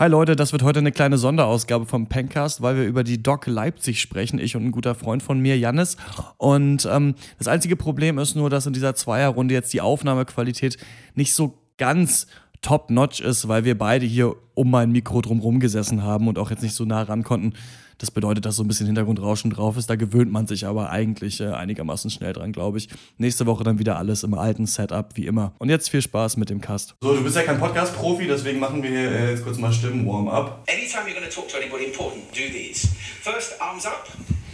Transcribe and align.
Hi 0.00 0.06
Leute, 0.06 0.36
das 0.36 0.52
wird 0.52 0.62
heute 0.62 0.78
eine 0.78 0.92
kleine 0.92 1.18
Sonderausgabe 1.18 1.84
vom 1.84 2.06
Pencast, 2.06 2.62
weil 2.62 2.76
wir 2.76 2.84
über 2.84 3.02
die 3.02 3.20
Doc 3.20 3.48
Leipzig 3.48 4.00
sprechen, 4.00 4.38
ich 4.38 4.54
und 4.54 4.66
ein 4.66 4.70
guter 4.70 4.94
Freund 4.94 5.24
von 5.24 5.40
mir, 5.40 5.58
Jannis. 5.58 5.96
Und 6.36 6.88
ähm, 6.88 7.16
das 7.38 7.48
einzige 7.48 7.74
Problem 7.74 8.16
ist 8.18 8.36
nur, 8.36 8.48
dass 8.48 8.64
in 8.64 8.72
dieser 8.72 8.94
Zweierrunde 8.94 9.54
jetzt 9.54 9.72
die 9.72 9.80
Aufnahmequalität 9.80 10.76
nicht 11.16 11.34
so 11.34 11.58
ganz 11.78 12.28
top-notch 12.62 13.18
ist, 13.18 13.48
weil 13.48 13.64
wir 13.64 13.76
beide 13.76 14.06
hier 14.06 14.36
um 14.54 14.70
mein 14.70 14.92
Mikro 14.92 15.20
drumherum 15.20 15.58
gesessen 15.58 16.04
haben 16.04 16.28
und 16.28 16.38
auch 16.38 16.50
jetzt 16.50 16.62
nicht 16.62 16.76
so 16.76 16.84
nah 16.84 17.02
ran 17.02 17.24
konnten. 17.24 17.54
Das 17.98 18.10
bedeutet, 18.12 18.46
dass 18.46 18.56
so 18.56 18.62
ein 18.62 18.68
bisschen 18.68 18.86
Hintergrundrauschen 18.86 19.50
drauf 19.50 19.76
ist. 19.76 19.90
Da 19.90 19.96
gewöhnt 19.96 20.30
man 20.30 20.46
sich 20.46 20.64
aber 20.66 20.90
eigentlich 20.90 21.40
äh, 21.40 21.48
einigermaßen 21.48 22.10
schnell 22.10 22.32
dran, 22.32 22.52
glaube 22.52 22.78
ich. 22.78 22.88
Nächste 23.16 23.44
Woche 23.46 23.64
dann 23.64 23.78
wieder 23.80 23.98
alles 23.98 24.22
im 24.22 24.34
alten 24.34 24.66
Setup, 24.66 25.16
wie 25.16 25.26
immer. 25.26 25.52
Und 25.58 25.68
jetzt 25.68 25.90
viel 25.90 26.00
Spaß 26.00 26.36
mit 26.36 26.48
dem 26.48 26.60
Cast. 26.60 26.94
So, 27.02 27.14
du 27.14 27.22
bist 27.24 27.34
ja 27.34 27.42
kein 27.42 27.58
Podcast-Profi, 27.58 28.26
deswegen 28.28 28.60
machen 28.60 28.82
wir 28.84 28.90
hier 28.90 29.10
äh, 29.10 29.30
jetzt 29.32 29.42
kurz 29.44 29.58
mal 29.58 29.72
Stimmen-Warm-up. 29.72 30.64
Anytime 30.68 31.08
you're 31.08 31.18
going 31.18 31.28
to 31.28 31.34
talk 31.34 31.48
to 31.48 31.56
anybody 31.56 31.86
important, 31.86 32.22
do 32.32 32.48
these. 32.52 32.88
First, 33.22 33.60
arms 33.60 33.84
up. 33.84 34.06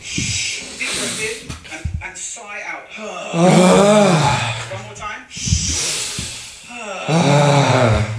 Deep 0.03 0.89
breath 0.89 1.21
in 1.21 1.49
and, 1.73 1.85
and 2.03 2.17
sigh 2.17 2.63
out. 2.67 2.89
One 4.73 4.83
more 4.85 4.95
time. 4.95 5.25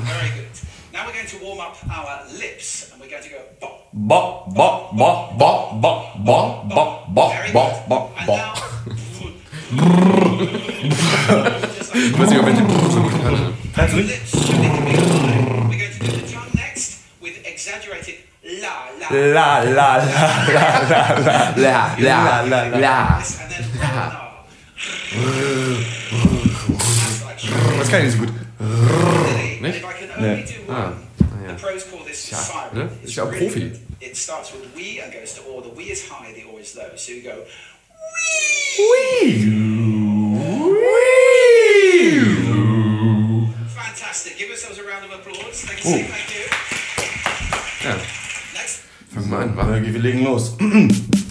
Very 0.05 0.30
good. 0.38 0.53
Now 0.94 1.05
we're 1.08 1.14
going 1.14 1.28
to 1.28 1.38
warm 1.44 1.59
up 1.59 1.73
our 1.89 2.25
lips 2.39 2.91
and 2.91 3.02
we're 3.02 3.09
going 3.09 3.23
to 3.23 3.30
go 3.30 3.39
bop. 3.62 3.81
Bo, 3.94 4.44
bo, 4.53 4.89
bo, 4.94 5.35
bo, 5.38 5.80
bo, 5.81 5.91
bo, 6.25 6.63
bo, 6.67 7.05
bo, 7.09 7.30
Very 7.30 7.52
bo, 7.53 7.63
good. 7.70 7.89
bo, 7.89 8.11
And 8.17 8.27
bo. 8.27 8.35
now. 8.35 8.53
Ich 11.95 12.20
weiß 12.20 12.30
nicht, 12.30 12.39
ob 12.39 12.48
ich 12.48 12.55
den 12.55 12.67
so 12.91 13.02
gut 13.02 13.13
kann. 13.23 13.55
Exaggerated 17.45 18.16
la 18.44 18.89
la. 18.99 19.08
La, 19.09 19.63
la, 19.63 19.97
la, 19.97 20.66
la, 20.89 21.55
la, 21.55 21.95
la. 21.97 22.42
La, 22.44 22.67
la. 22.77 23.22
Das 27.77 27.89
kann 27.89 27.99
ich 27.99 28.05
nicht 28.05 28.11
so 28.14 28.20
gut. 28.20 28.33
Nicht? 29.61 29.81
Nee. 30.20 30.45
Ah. 30.70 30.92
Ja. 31.46 31.56
The 31.56 31.62
pros 31.62 31.84
call 31.90 32.06
this 32.06 32.26
Tja, 32.30 32.38
siren. 32.38 32.78
ne? 32.86 32.90
Ist 33.04 33.16
ja 33.16 33.24
auch 33.24 33.32
really 33.32 33.48
Profi. 33.48 33.72
It 34.00 34.18
starts 34.18 34.52
with 34.54 34.64
we 34.76 35.02
and 35.04 35.14
goes 35.14 35.34
to 35.36 35.42
or. 35.50 35.62
The 35.64 35.70
we 35.76 35.92
is 35.92 36.04
high, 36.10 36.34
the 36.34 36.44
or 36.52 36.60
is 36.60 36.76
low. 36.76 36.84
So 36.96 37.12
you 37.14 37.22
go. 37.24 37.46
Fantastic. 43.76 44.38
Give 44.38 44.48
yourselves 44.50 44.80
a 44.80 44.84
round 44.84 45.06
of 45.06 45.12
applause. 45.12 45.62
Thank 45.66 45.86
you. 45.86 46.04
Thank 46.08 46.34
you. 46.34 46.46
Ja, 47.90 47.96
Next. 48.54 48.80
fangen 49.14 49.30
wir 49.30 49.38
an, 49.64 49.94
wir 49.94 50.00
legen 50.02 50.23
los. 50.23 50.56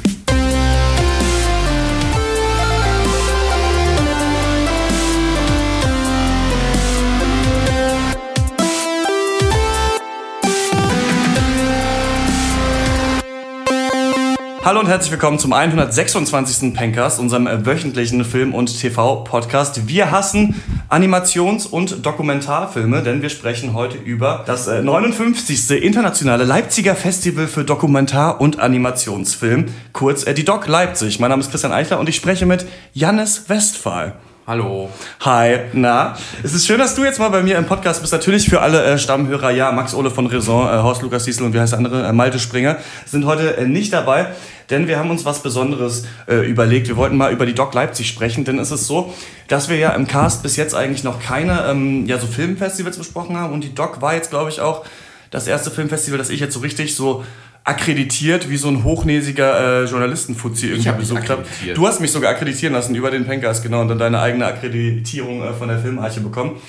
Hallo 14.65 14.81
und 14.81 14.89
herzlich 14.89 15.13
willkommen 15.13 15.39
zum 15.39 15.53
126. 15.53 16.73
Pencast, 16.73 17.21
unserem 17.21 17.47
äh, 17.47 17.67
wöchentlichen 17.67 18.25
Film- 18.25 18.55
und 18.55 18.81
TV-Podcast. 18.81 19.89
Wir 19.89 20.11
hassen 20.11 20.55
Animations- 20.89 21.67
und 21.67 22.07
Dokumentarfilme, 22.07 23.03
denn 23.03 23.21
wir 23.21 23.29
sprechen 23.29 23.75
heute 23.75 23.99
über 23.99 24.43
das 24.47 24.67
äh, 24.67 24.81
59. 24.81 25.83
internationale 25.83 26.45
Leipziger 26.45 26.95
Festival 26.95 27.47
für 27.47 27.65
Dokumentar- 27.65 28.41
und 28.41 28.59
Animationsfilm, 28.59 29.67
kurz 29.93 30.27
äh, 30.27 30.33
die 30.33 30.47
Doc 30.47 30.67
Leipzig. 30.67 31.21
Mein 31.21 31.29
Name 31.29 31.43
ist 31.43 31.51
Christian 31.51 31.75
Eichler 31.75 32.01
und 32.01 32.09
ich 32.09 32.17
spreche 32.17 32.47
mit 32.47 32.65
Jannis 32.95 33.51
Westphal. 33.51 34.15
Hallo. 34.47 34.91
Hi, 35.21 35.59
na, 35.73 36.19
es 36.43 36.53
ist 36.53 36.67
schön, 36.67 36.77
dass 36.77 36.95
du 36.95 37.03
jetzt 37.03 37.19
mal 37.19 37.31
bei 37.31 37.43
mir 37.43 37.57
im 37.57 37.65
Podcast 37.65 38.03
bist. 38.03 38.13
Natürlich 38.13 38.47
für 38.47 38.61
alle 38.61 38.85
äh, 38.85 38.99
Stammhörer, 38.99 39.51
ja, 39.51 39.73
Max 39.73 39.95
Ole 39.95 40.11
von 40.11 40.27
Raison, 40.27 40.69
äh, 40.69 40.83
Horst 40.83 41.01
Lukas 41.01 41.25
Diesel 41.25 41.47
und 41.47 41.55
wie 41.55 41.61
heißt 41.61 41.73
der 41.73 41.79
andere, 41.79 42.07
äh, 42.07 42.13
Malte 42.13 42.39
Springer, 42.39 42.77
sind 43.07 43.25
heute 43.25 43.57
äh, 43.57 43.67
nicht 43.67 43.95
dabei, 43.95 44.27
denn 44.69 44.87
wir 44.87 44.99
haben 44.99 45.09
uns 45.09 45.25
was 45.25 45.43
Besonderes 45.43 46.05
äh, 46.27 46.47
überlegt. 46.47 46.89
Wir 46.89 46.99
wollten 46.99 47.17
mal 47.17 47.33
über 47.33 47.47
die 47.47 47.55
Doc 47.55 47.73
Leipzig 47.73 48.07
sprechen, 48.07 48.45
denn 48.45 48.59
es 48.59 48.71
ist 48.71 48.87
so, 48.87 49.15
dass 49.49 49.71
wir 49.71 49.79
ja 49.79 49.93
im 49.93 50.07
Cast 50.07 50.43
bis 50.43 50.57
jetzt 50.57 50.75
eigentlich 50.75 51.05
noch 51.05 51.21
keine 51.21 51.65
ähm, 51.67 52.05
ja, 52.05 52.19
so 52.19 52.27
Filmfestivals 52.27 52.99
besprochen 52.99 53.39
haben 53.39 53.55
und 53.55 53.65
die 53.65 53.75
Doc 53.75 54.03
war 54.03 54.15
jetzt, 54.15 54.29
glaube 54.29 54.51
ich, 54.51 54.61
auch 54.61 54.85
das 55.31 55.47
erste 55.47 55.71
Filmfestival, 55.71 56.19
das 56.19 56.29
ich 56.29 56.41
jetzt 56.41 56.53
so 56.53 56.61
richtig 56.61 56.95
so 56.95 57.25
akkreditiert 57.65 58.51
wie 58.51 58.59
so 58.59 58.69
ein 58.69 58.85
hochnäsiger 58.85 59.83
äh, 59.83 59.85
Journalistenfuzzi 59.87 60.67
irgendwie 60.69 60.89
hab 60.89 60.99
besucht 60.99 61.31
habe. 61.31 61.45
Du 61.75 61.87
hast 61.87 62.01
mich 62.01 62.13
sogar 62.13 62.31
akkreditieren 62.31 62.75
lassen 62.75 62.95
über 62.95 63.11
den 63.11 63.25
Pencast, 63.27 63.63
genau, 63.63 63.81
und 63.81 63.89
dann 63.89 63.99
deine 63.99 64.21
eigene 64.21 64.47
Akkreditierung 64.47 65.43
äh, 65.43 65.55
von 65.55 65.69
der 65.69 65.79
Filmarche 65.79 66.21
bekommen. 66.21 66.61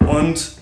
Und 0.00 0.52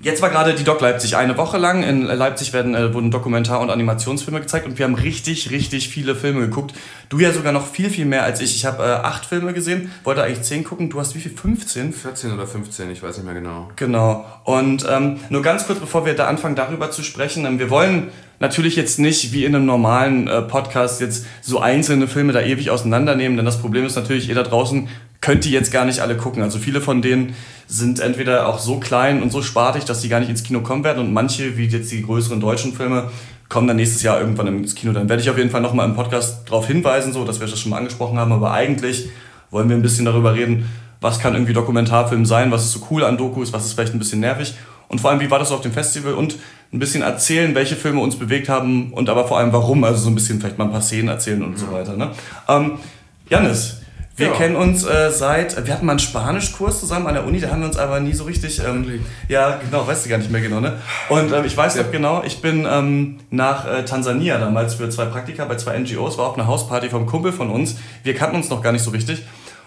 jetzt 0.00 0.20
war 0.20 0.30
gerade 0.30 0.54
die 0.54 0.64
Doc 0.64 0.80
Leipzig 0.80 1.16
eine 1.16 1.36
Woche 1.36 1.58
lang. 1.58 1.84
In 1.84 2.02
Leipzig 2.02 2.52
werden, 2.52 2.74
äh, 2.74 2.92
wurden 2.92 3.12
Dokumentar- 3.12 3.60
und 3.60 3.70
Animationsfilme 3.70 4.40
gezeigt 4.40 4.66
und 4.66 4.78
wir 4.78 4.84
haben 4.84 4.96
richtig, 4.96 5.52
richtig 5.52 5.88
viele 5.88 6.16
Filme 6.16 6.40
geguckt. 6.40 6.74
Du 7.08 7.20
ja 7.20 7.30
sogar 7.30 7.52
noch 7.52 7.68
viel, 7.68 7.90
viel 7.90 8.06
mehr 8.06 8.24
als 8.24 8.40
ich. 8.40 8.56
Ich 8.56 8.64
habe 8.64 8.82
äh, 8.82 8.86
acht 8.86 9.26
Filme 9.26 9.52
gesehen, 9.52 9.92
wollte 10.02 10.24
eigentlich 10.24 10.42
zehn 10.42 10.64
gucken. 10.64 10.90
Du 10.90 10.98
hast 10.98 11.14
wie 11.14 11.20
viel? 11.20 11.30
15? 11.30 11.92
14 11.92 12.32
oder 12.32 12.48
15, 12.48 12.90
ich 12.90 13.00
weiß 13.00 13.18
nicht 13.18 13.26
mehr 13.26 13.34
genau. 13.34 13.70
Genau. 13.76 14.24
Und 14.42 14.84
ähm, 14.90 15.20
nur 15.30 15.42
ganz 15.42 15.66
kurz, 15.66 15.78
bevor 15.78 16.04
wir 16.04 16.14
da 16.14 16.26
anfangen, 16.26 16.56
darüber 16.56 16.90
zu 16.90 17.04
sprechen, 17.04 17.44
ähm, 17.44 17.60
wir 17.60 17.70
wollen 17.70 18.10
natürlich 18.44 18.76
jetzt 18.76 18.98
nicht 18.98 19.32
wie 19.32 19.46
in 19.46 19.54
einem 19.54 19.64
normalen 19.64 20.28
äh, 20.28 20.42
Podcast 20.42 21.00
jetzt 21.00 21.24
so 21.40 21.60
einzelne 21.60 22.06
Filme 22.06 22.34
da 22.34 22.42
ewig 22.42 22.70
auseinandernehmen, 22.70 23.38
denn 23.38 23.46
das 23.46 23.58
Problem 23.58 23.86
ist 23.86 23.96
natürlich, 23.96 24.28
ihr 24.28 24.34
da 24.34 24.42
draußen 24.42 24.88
könnt 25.22 25.46
die 25.46 25.50
jetzt 25.50 25.72
gar 25.72 25.86
nicht 25.86 26.00
alle 26.00 26.18
gucken. 26.18 26.42
Also 26.42 26.58
viele 26.58 26.82
von 26.82 27.00
denen 27.00 27.34
sind 27.66 28.00
entweder 28.00 28.46
auch 28.46 28.58
so 28.58 28.78
klein 28.78 29.22
und 29.22 29.32
so 29.32 29.40
spartig, 29.40 29.86
dass 29.86 30.02
sie 30.02 30.10
gar 30.10 30.20
nicht 30.20 30.28
ins 30.28 30.42
Kino 30.42 30.60
kommen 30.60 30.84
werden 30.84 30.98
und 30.98 31.14
manche, 31.14 31.56
wie 31.56 31.64
jetzt 31.64 31.90
die 31.90 32.02
größeren 32.02 32.40
deutschen 32.40 32.74
Filme, 32.74 33.10
kommen 33.48 33.66
dann 33.66 33.76
nächstes 33.76 34.02
Jahr 34.02 34.20
irgendwann 34.20 34.48
ins 34.48 34.74
Kino. 34.74 34.92
Dann 34.92 35.08
werde 35.08 35.22
ich 35.22 35.30
auf 35.30 35.38
jeden 35.38 35.50
Fall 35.50 35.62
nochmal 35.62 35.88
im 35.88 35.94
Podcast 35.94 36.46
darauf 36.46 36.66
hinweisen, 36.66 37.14
so 37.14 37.24
dass 37.24 37.40
wir 37.40 37.46
das 37.46 37.58
schon 37.58 37.70
mal 37.70 37.78
angesprochen 37.78 38.18
haben, 38.18 38.32
aber 38.32 38.52
eigentlich 38.52 39.08
wollen 39.50 39.70
wir 39.70 39.76
ein 39.76 39.82
bisschen 39.82 40.04
darüber 40.04 40.34
reden, 40.34 40.68
was 41.00 41.18
kann 41.18 41.32
irgendwie 41.32 41.54
Dokumentarfilm 41.54 42.26
sein, 42.26 42.50
was 42.50 42.64
ist 42.64 42.72
so 42.72 42.86
cool 42.90 43.04
an 43.04 43.16
Dokus, 43.16 43.54
was 43.54 43.64
ist 43.64 43.72
vielleicht 43.72 43.94
ein 43.94 43.98
bisschen 43.98 44.20
nervig 44.20 44.54
und 44.94 45.00
vor 45.00 45.10
allem, 45.10 45.18
wie 45.18 45.28
war 45.28 45.40
das 45.40 45.50
auf 45.50 45.60
dem 45.60 45.72
Festival 45.72 46.14
und 46.14 46.36
ein 46.72 46.78
bisschen 46.78 47.02
erzählen, 47.02 47.52
welche 47.56 47.74
Filme 47.74 48.00
uns 48.00 48.16
bewegt 48.16 48.48
haben 48.48 48.92
und 48.92 49.08
aber 49.08 49.26
vor 49.26 49.38
allem 49.38 49.52
warum, 49.52 49.82
also 49.82 49.98
so 50.04 50.08
ein 50.08 50.14
bisschen 50.14 50.38
vielleicht 50.38 50.56
mal 50.56 50.66
ein 50.66 50.70
paar 50.70 50.82
Szenen 50.82 51.08
erzählen 51.08 51.42
und 51.42 51.58
so 51.58 51.72
weiter. 51.72 51.96
Ne? 51.96 52.10
Ähm, 52.48 52.78
Janis, 53.28 53.80
wir 54.16 54.28
Ja. 54.28 54.32
kennen 54.34 54.54
uns 54.54 54.84
äh, 54.84 55.10
seit, 55.10 55.66
wir 55.66 55.74
hatten 55.74 55.84
mal 55.86 55.94
einen 55.94 55.98
Spanischkurs 55.98 56.78
zusammen 56.78 57.08
an 57.08 57.14
der 57.14 57.26
Uni, 57.26 57.40
da 57.40 57.48
haben 57.50 57.58
wir 57.62 57.66
uns 57.66 57.76
aber 57.76 57.98
nie 57.98 58.12
so 58.12 58.22
richtig, 58.22 58.60
ähm, 58.64 59.00
ja 59.28 59.58
genau, 59.64 59.84
weißt 59.84 60.04
du 60.06 60.10
gar 60.10 60.18
nicht 60.18 60.30
mehr 60.30 60.40
genau, 60.42 60.60
ne? 60.60 60.74
Und 61.08 61.32
ähm, 61.32 61.44
ich 61.44 61.56
weiß 61.56 61.74
Ja. 61.74 61.82
noch 61.82 61.90
genau, 61.90 62.22
ich 62.24 62.40
bin 62.40 62.64
ähm, 62.70 63.16
nach 63.30 63.66
äh, 63.66 63.84
Tansania 63.84 64.38
damals 64.38 64.74
für 64.74 64.88
zwei 64.90 65.06
Praktika 65.06 65.44
bei 65.46 65.56
zwei 65.56 65.76
NGOs, 65.76 66.18
war 66.18 66.26
auf 66.28 66.34
einer 66.38 66.46
Hausparty 66.46 66.88
vom 66.90 67.06
Kumpel 67.06 67.32
von 67.32 67.50
uns, 67.50 67.74
wir 68.04 68.14
kannten 68.14 68.36
uns 68.36 68.48
noch 68.50 68.62
gar 68.62 68.70
nicht 68.70 68.82
so 68.84 68.92
richtig 68.92 69.22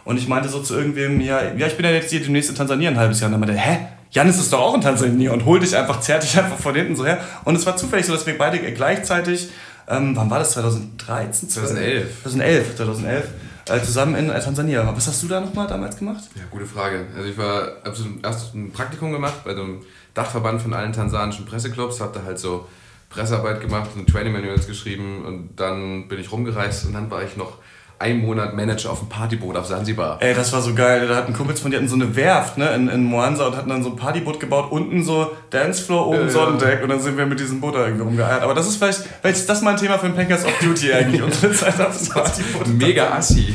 und 0.08 0.16
ich 0.18 0.30
meinte 0.30 0.48
so 0.48 0.62
zu 0.62 0.74
irgendwem, 0.74 1.20
ja, 1.20 1.54
ja 1.54 1.68
ich 1.68 1.76
bin 1.76 1.86
ja 1.86 1.92
jetzt 1.92 2.10
hier 2.10 2.22
demnächst 2.22 2.50
in 2.50 2.56
Tansania 2.56 2.90
ein 2.90 2.98
halbes 2.98 3.20
Jahr 3.20 3.28
und 3.28 3.34
dann 3.34 3.42
meinte 3.42 3.56
er, 3.56 3.62
hä? 3.62 3.88
Janis 4.10 4.40
ist 4.40 4.54
doch 4.54 4.62
auch 4.62 4.74
in 4.74 4.80
Tansania 4.80 5.34
und 5.34 5.44
hol 5.44 5.60
dich 5.60 5.76
einfach, 5.76 6.00
zerrt 6.00 6.24
dich 6.24 6.38
einfach 6.40 6.58
von 6.58 6.74
hinten 6.74 6.96
so 6.96 7.06
her. 7.06 7.20
Und 7.44 7.58
es 7.58 7.66
war 7.66 7.76
zufällig 7.76 8.06
so, 8.06 8.14
dass 8.14 8.26
wir 8.26 8.38
beide 8.38 8.58
gleichzeitig, 8.72 9.50
ähm, 9.90 10.16
wann 10.16 10.30
war 10.30 10.40
das, 10.40 10.52
2013? 10.52 11.50
2011. 11.50 12.22
2011, 12.22 12.76
2011, 12.78 13.26
äh, 13.68 13.82
zusammen 13.82 14.16
in 14.16 14.30
äh, 14.30 14.40
Tansania. 14.40 14.90
Was 14.96 15.08
hast 15.08 15.22
du 15.24 15.28
da 15.28 15.42
nochmal 15.42 15.68
damals 15.68 15.98
gemacht? 15.98 16.24
Ja, 16.36 16.44
gute 16.50 16.66
Frage. 16.66 17.08
Also 17.14 17.28
ich 17.28 17.38
war, 17.38 17.68
so 17.92 18.06
erst 18.24 18.56
ein 18.56 18.72
Praktikum 18.72 19.12
gemacht 19.12 19.44
bei 19.44 19.54
so 19.56 19.62
einem 19.62 19.82
Dachverband 20.14 20.62
von 20.62 20.74
allen 20.74 20.94
tansanischen 20.94 21.46
Presseclubs, 21.46 22.00
hab 22.00 22.14
da 22.14 22.24
halt 22.24 22.40
so 22.40 22.66
Pressearbeit 23.10 23.60
gemacht 23.60 23.90
und 23.94 24.08
Training 24.08 24.32
Manuals 24.32 24.68
geschrieben 24.68 25.26
und 25.26 25.50
dann 25.58 26.08
bin 26.08 26.18
ich 26.18 26.32
rumgereist 26.32 26.86
und 26.86 26.94
dann 26.94 27.12
war 27.12 27.24
ich 27.24 27.36
noch 27.36 27.58
einen 28.00 28.22
Monat 28.22 28.54
Manager 28.54 28.92
auf 28.92 29.00
dem 29.00 29.10
Partyboot 29.10 29.56
auf 29.56 29.66
Sansibar. 29.66 30.22
Ey, 30.22 30.34
das 30.34 30.54
war 30.54 30.62
so 30.62 30.74
geil. 30.74 31.08
Da 31.08 31.16
hatten 31.16 31.34
Kumpels 31.34 31.60
von 31.60 31.72
dir 31.72 31.78
hatten 31.78 31.88
so 31.88 31.96
eine 31.96 32.16
Werft 32.16 32.58
ne, 32.58 32.74
in, 32.76 32.88
in 32.88 33.04
Moansa 33.04 33.48
und 33.48 33.58
hatten 33.58 33.70
dann 33.70 33.84
so 33.84 33.90
ein 33.90 33.96
Partyboot 33.96 34.40
gebaut. 34.40 34.72
Unten 34.72 35.04
so 35.04 35.32
Dancefloor, 35.50 36.08
oben 36.08 36.26
Ja, 36.26 36.30
Sonnendeck. 36.30 36.84
Und 36.84 36.90
dann 36.90 37.02
sind 37.02 37.18
wir 37.18 37.26
mit 37.26 37.40
diesem 37.40 37.60
Boot 37.60 37.76
da 37.76 37.86
irgendwie 37.86 38.04
rumgeeiert. 38.04 38.44
Aber 38.44 38.54
das 38.54 38.68
ist 38.68 38.78
vielleicht, 38.78 39.02
vielleicht 39.22 39.40
ist 39.40 39.50
das 39.50 39.62
mal 39.62 39.72
ein 39.72 39.78
Thema 39.78 39.98
für 39.98 40.08
ein 40.08 40.16
Pankers 40.16 40.46
of 40.46 40.54
Duty 40.60 40.94
eigentlich. 40.94 41.22
Unsere 41.24 41.52
Zeit 41.54 41.80
auf 41.82 41.98
dem 41.98 42.08
Partyboot. 42.08 42.68
Mega 42.68 43.12
assi. 43.12 43.54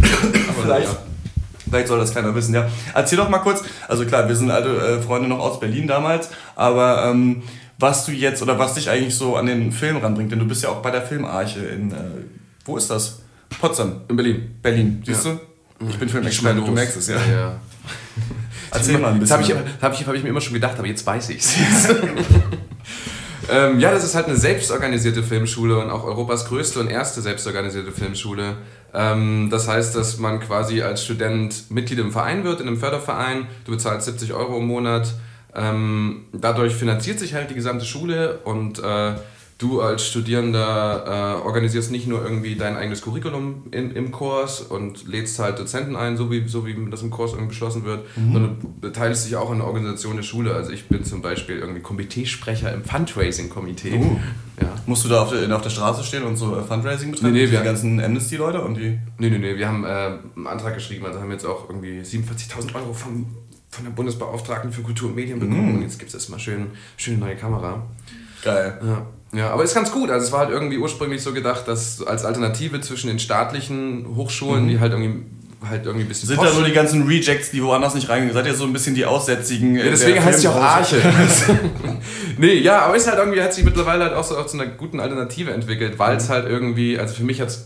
Aber 0.00 0.62
Vielleicht. 0.62 0.96
Vielleicht 1.68 1.88
soll 1.88 1.98
das 1.98 2.14
keiner 2.14 2.34
wissen, 2.34 2.54
ja. 2.54 2.66
Erzähl 2.94 3.18
doch 3.18 3.28
mal 3.28 3.38
kurz, 3.38 3.62
also 3.88 4.04
klar, 4.06 4.26
wir 4.26 4.34
sind 4.34 4.50
alte 4.50 4.70
äh, 4.70 5.02
Freunde 5.02 5.28
noch 5.28 5.38
aus 5.38 5.60
Berlin 5.60 5.86
damals, 5.86 6.30
aber 6.56 7.04
ähm, 7.04 7.42
was 7.78 8.06
du 8.06 8.12
jetzt 8.12 8.42
oder 8.42 8.58
was 8.58 8.74
dich 8.74 8.88
eigentlich 8.90 9.14
so 9.14 9.36
an 9.36 9.46
den 9.46 9.70
Film 9.70 9.98
ranbringt, 9.98 10.32
denn 10.32 10.38
du 10.38 10.46
bist 10.46 10.62
ja 10.62 10.70
auch 10.70 10.80
bei 10.80 10.90
der 10.90 11.02
Filmarche 11.02 11.60
in, 11.60 11.92
äh, 11.92 11.96
wo 12.64 12.76
ist 12.76 12.90
das? 12.90 13.20
Potsdam, 13.60 14.00
In 14.08 14.16
Berlin. 14.16 14.54
Berlin, 14.62 15.02
siehst 15.04 15.24
Ja. 15.26 15.32
du? 15.80 15.86
Ich 15.88 15.98
bin 15.98 16.08
Filmexperte, 16.08 16.60
du 16.60 16.70
merkst 16.72 16.96
es, 16.96 17.08
ja. 17.08 17.16
ja. 17.16 17.60
Erzähl 18.70 18.98
mal 18.98 19.12
ein 19.12 19.20
Das 19.20 19.30
bisschen. 19.38 19.56
habe 19.58 19.68
ich, 19.76 19.82
hab 19.82 19.92
ich, 19.94 20.06
hab 20.06 20.14
ich 20.14 20.22
mir 20.22 20.28
immer 20.30 20.40
schon 20.40 20.54
gedacht, 20.54 20.78
aber 20.78 20.86
jetzt 20.88 21.06
weiß 21.06 21.30
ich's. 21.30 21.54
ähm, 23.50 23.80
ja, 23.80 23.90
das 23.92 24.04
ist 24.04 24.14
halt 24.14 24.26
eine 24.26 24.36
selbstorganisierte 24.36 25.22
Filmschule 25.22 25.78
und 25.78 25.90
auch 25.90 26.04
Europas 26.04 26.46
größte 26.46 26.80
und 26.80 26.88
erste 26.88 27.22
selbstorganisierte 27.22 27.92
Filmschule. 27.92 28.56
Ähm, 28.92 29.48
das 29.50 29.68
heißt, 29.68 29.94
dass 29.96 30.18
man 30.18 30.40
quasi 30.40 30.82
als 30.82 31.04
Student 31.04 31.70
Mitglied 31.70 31.98
im 31.98 32.12
Verein 32.12 32.44
wird, 32.44 32.60
in 32.60 32.66
einem 32.66 32.78
Förderverein. 32.78 33.46
Du 33.64 33.72
bezahlst 33.72 34.06
70 34.06 34.34
Euro 34.34 34.58
im 34.58 34.66
Monat. 34.66 35.14
Ähm, 35.54 36.26
dadurch 36.32 36.74
finanziert 36.74 37.18
sich 37.18 37.34
halt 37.34 37.50
die 37.50 37.54
gesamte 37.54 37.84
Schule 37.86 38.38
und 38.44 38.78
äh, 38.80 39.14
du 39.58 39.80
als 39.80 40.06
Studierender 40.06 41.40
äh, 41.42 41.44
organisierst 41.44 41.90
nicht 41.90 42.06
nur 42.06 42.22
irgendwie 42.22 42.54
dein 42.54 42.76
eigenes 42.76 43.02
Curriculum 43.02 43.64
in, 43.72 43.90
im 43.90 44.12
Kurs 44.12 44.60
und 44.60 45.08
lädst 45.08 45.40
halt 45.40 45.58
Dozenten 45.58 45.96
ein, 45.96 46.16
so 46.16 46.30
wie, 46.30 46.46
so 46.46 46.64
wie 46.64 46.76
das 46.90 47.02
im 47.02 47.10
Kurs 47.10 47.32
irgendwie 47.32 47.48
beschlossen 47.48 47.84
wird, 47.84 48.04
mhm. 48.16 48.32
sondern 48.32 48.58
beteiligst 48.80 49.26
dich 49.26 49.34
auch 49.34 49.50
an 49.50 49.58
der 49.58 49.66
Organisation 49.66 50.14
der 50.14 50.22
Schule. 50.22 50.54
Also 50.54 50.70
ich 50.70 50.86
bin 50.86 51.04
zum 51.04 51.22
Beispiel 51.22 51.58
irgendwie 51.58 51.80
Komiteesprecher 51.80 52.72
im 52.72 52.84
Fundraising-Komitee. 52.84 53.94
Uh. 53.94 54.20
Ja. 54.60 54.74
Musst 54.86 55.04
du 55.04 55.08
da 55.08 55.22
auf 55.22 55.30
der, 55.30 55.54
auf 55.54 55.62
der 55.62 55.70
Straße 55.70 56.04
stehen 56.04 56.22
und 56.22 56.36
so 56.36 56.56
äh, 56.56 56.62
Fundraising 56.62 57.10
betreiben? 57.10 57.34
Nee, 57.34 57.46
nee, 57.46 57.50
wir 57.50 57.58
die 57.58 57.64
ganzen 57.64 58.00
Amnesty-Leute 58.00 58.62
und 58.62 58.76
die... 58.76 58.98
Nee, 59.18 59.30
nee, 59.30 59.38
nee, 59.38 59.56
wir 59.56 59.66
haben 59.66 59.84
äh, 59.84 59.88
einen 60.36 60.46
Antrag 60.46 60.74
geschrieben, 60.74 61.04
also 61.04 61.20
haben 61.20 61.32
jetzt 61.32 61.44
auch 61.44 61.68
irgendwie 61.68 62.00
47.000 62.00 62.76
Euro 62.76 62.92
vom, 62.92 63.26
von 63.70 63.84
der 63.84 63.90
Bundesbeauftragten 63.90 64.70
für 64.70 64.82
Kultur 64.82 65.08
und 65.08 65.16
Medien 65.16 65.40
bekommen 65.40 65.70
mhm. 65.70 65.74
und 65.76 65.82
jetzt 65.82 65.98
gibt 65.98 66.10
es 66.10 66.14
erstmal 66.14 66.38
schön, 66.38 66.68
schöne 66.96 67.18
neue 67.18 67.34
Kamera. 67.34 67.82
Geil. 68.42 68.80
Ja. 68.84 69.06
Ja, 69.32 69.50
aber 69.50 69.64
ist 69.64 69.74
ganz 69.74 69.90
gut. 69.90 70.10
Also 70.10 70.26
es 70.26 70.32
war 70.32 70.40
halt 70.40 70.50
irgendwie 70.50 70.78
ursprünglich 70.78 71.22
so 71.22 71.32
gedacht, 71.32 71.68
dass 71.68 72.02
als 72.02 72.24
Alternative 72.24 72.80
zwischen 72.80 73.08
den 73.08 73.18
staatlichen 73.18 74.06
Hochschulen, 74.16 74.64
mhm. 74.64 74.68
die 74.68 74.80
halt 74.80 74.92
irgendwie 74.92 75.22
halt 75.68 75.86
irgendwie 75.86 76.04
ein 76.04 76.08
bisschen 76.08 76.28
Sind 76.28 76.40
da 76.40 76.52
nur 76.52 76.64
die 76.64 76.72
ganzen 76.72 77.06
Rejects, 77.06 77.50
die 77.50 77.62
woanders 77.62 77.94
nicht 77.94 78.08
reingehen? 78.08 78.32
Seid 78.32 78.46
ihr 78.46 78.54
so 78.54 78.64
ein 78.64 78.72
bisschen 78.72 78.94
die 78.94 79.04
Aussätzigen? 79.04 79.74
Ja, 79.74 79.84
deswegen 79.84 80.24
heißt 80.24 80.38
es 80.38 80.44
ja 80.44 80.52
auch 80.52 80.62
Arche. 80.62 80.96
nee, 82.38 82.54
ja, 82.54 82.82
aber 82.82 82.96
ist 82.96 83.08
halt 83.08 83.18
irgendwie, 83.18 83.42
hat 83.42 83.52
sich 83.52 83.64
mittlerweile 83.64 84.04
halt 84.04 84.14
auch 84.14 84.24
so 84.24 84.40
zu 84.44 84.58
einer 84.58 84.70
guten 84.70 85.00
Alternative 85.00 85.50
entwickelt, 85.52 85.98
weil 85.98 86.16
es 86.16 86.28
mhm. 86.28 86.32
halt 86.32 86.48
irgendwie, 86.48 86.98
also 86.98 87.14
für 87.14 87.24
mich 87.24 87.40
hat 87.40 87.58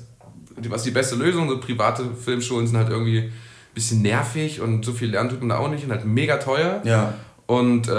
was 0.68 0.82
die 0.84 0.90
beste 0.90 1.16
Lösung, 1.16 1.48
so 1.48 1.58
private 1.58 2.04
Filmschulen 2.24 2.66
sind 2.66 2.76
halt 2.76 2.90
irgendwie 2.90 3.18
ein 3.20 3.32
bisschen 3.74 4.02
nervig 4.02 4.60
und 4.60 4.84
so 4.84 4.92
viel 4.92 5.10
lernen 5.10 5.30
tut 5.30 5.40
man 5.40 5.50
da 5.50 5.58
auch 5.58 5.70
nicht 5.70 5.84
und 5.84 5.90
halt 5.90 6.04
mega 6.04 6.36
teuer. 6.36 6.82
Ja. 6.84 7.14
Und 7.46 7.88
äh, 7.88 7.90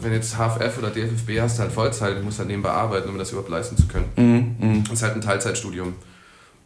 wenn 0.00 0.12
jetzt 0.12 0.36
HFF 0.36 0.78
oder 0.78 0.90
DFFB 0.90 1.40
hast, 1.40 1.58
du 1.58 1.62
halt 1.62 1.72
Vollzeit, 1.72 2.16
du 2.16 2.22
musst 2.22 2.38
halt 2.38 2.48
nebenbei 2.48 2.70
arbeiten, 2.70 3.08
um 3.08 3.18
das 3.18 3.30
überhaupt 3.30 3.50
leisten 3.50 3.76
zu 3.76 3.86
können. 3.86 4.08
Mhm, 4.16 4.56
mh. 4.58 4.82
Das 4.84 4.94
ist 4.94 5.02
halt 5.02 5.14
ein 5.14 5.20
Teilzeitstudium. 5.20 5.94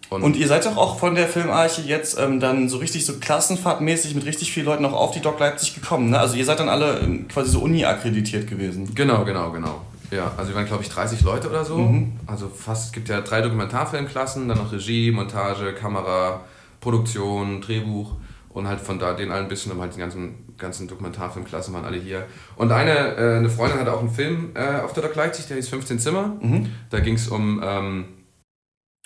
Und, 0.09 0.23
und, 0.23 0.37
ihr 0.37 0.47
seid 0.47 0.65
doch 0.65 0.77
auch 0.77 0.99
von 1.01 1.17
der 1.17 1.27
Filmarche 1.27 1.83
jetzt 1.83 2.19
ähm, 2.19 2.39
dann 2.39 2.69
so 2.69 2.79
richtig 2.79 3.05
so 3.05 3.15
klassenfahrtmäßig 3.15 4.15
mit 4.15 4.25
richtig 4.25 4.53
vielen 4.53 4.67
Leuten 4.67 4.85
auch 4.85 4.93
auf 4.93 5.11
die 5.11 5.21
Doc 5.21 5.41
Leipzig 5.41 5.75
gekommen, 5.75 6.11
ne? 6.11 6.21
Also 6.21 6.37
ihr 6.37 6.45
seid 6.45 6.61
dann 6.61 6.69
alle 6.69 7.01
ähm, 7.01 7.27
quasi 7.27 7.51
so 7.51 7.61
Uni-akkreditiert 7.61 8.47
gewesen. 8.47 8.95
Genau, 8.95 9.25
genau, 9.25 9.51
genau. 9.51 9.81
Ja, 10.13 10.31
also 10.37 10.51
wir 10.51 10.57
waren 10.57 10.67
glaube 10.67 10.85
ich 10.85 10.91
30 10.91 11.23
Leute 11.23 11.49
oder 11.49 11.65
so. 11.65 11.79
Mhm. 11.79 12.13
Also 12.27 12.49
fast, 12.49 12.87
es 12.87 12.93
gibt 12.93 13.09
ja 13.09 13.21
drei 13.21 13.43
Dokumentarfilmklassen, 13.43 14.49
dann 14.49 14.59
noch 14.59 14.73
Regie, 14.73 15.11
Montage, 15.11 15.75
Kamera, 15.75 16.43
Produktion, 16.81 17.61
Drehbuch 17.61 18.13
und 18.51 18.69
halt 18.69 18.81
von 18.81 19.01
da 19.01 19.13
den 19.13 19.33
allen 19.33 19.47
ein 19.47 19.49
bisschen, 19.49 19.73
um 19.73 19.81
halt 19.81 19.97
die 19.97 20.01
ganzen, 20.01 20.37
ganzen 20.59 20.89
Dokumentarfilmklassen 20.89 21.73
waren 21.75 21.85
alle 21.85 21.99
hier. 21.99 22.27
Und 22.57 22.73
eine, 22.73 23.17
äh, 23.17 23.37
eine 23.37 23.51
Freundin 23.51 23.79
hatte 23.79 23.93
auch 23.93 24.01
einen 24.01 24.11
Film 24.11 24.51
äh, 24.55 24.81
auf 24.81 24.93
der 24.93 25.03
Doc 25.03 25.15
Leipzig, 25.15 25.47
der 25.47 25.57
hieß 25.57 25.69
15 25.69 25.99
Zimmer. 25.99 26.37
Mhm. 26.41 26.71
Da 26.91 27.01
ging 27.01 27.15
es 27.15 27.29
um, 27.29 27.61
ähm, 27.65 28.05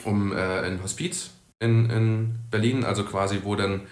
um 0.05 0.33
äh, 0.33 0.37
ein 0.37 0.83
Hospiz 0.83 1.31
in, 1.61 1.91
in 1.91 2.35
Berlin, 2.51 2.85
also 2.85 3.05
quasi, 3.05 3.41
wo 3.45 3.55
dann 3.55 3.83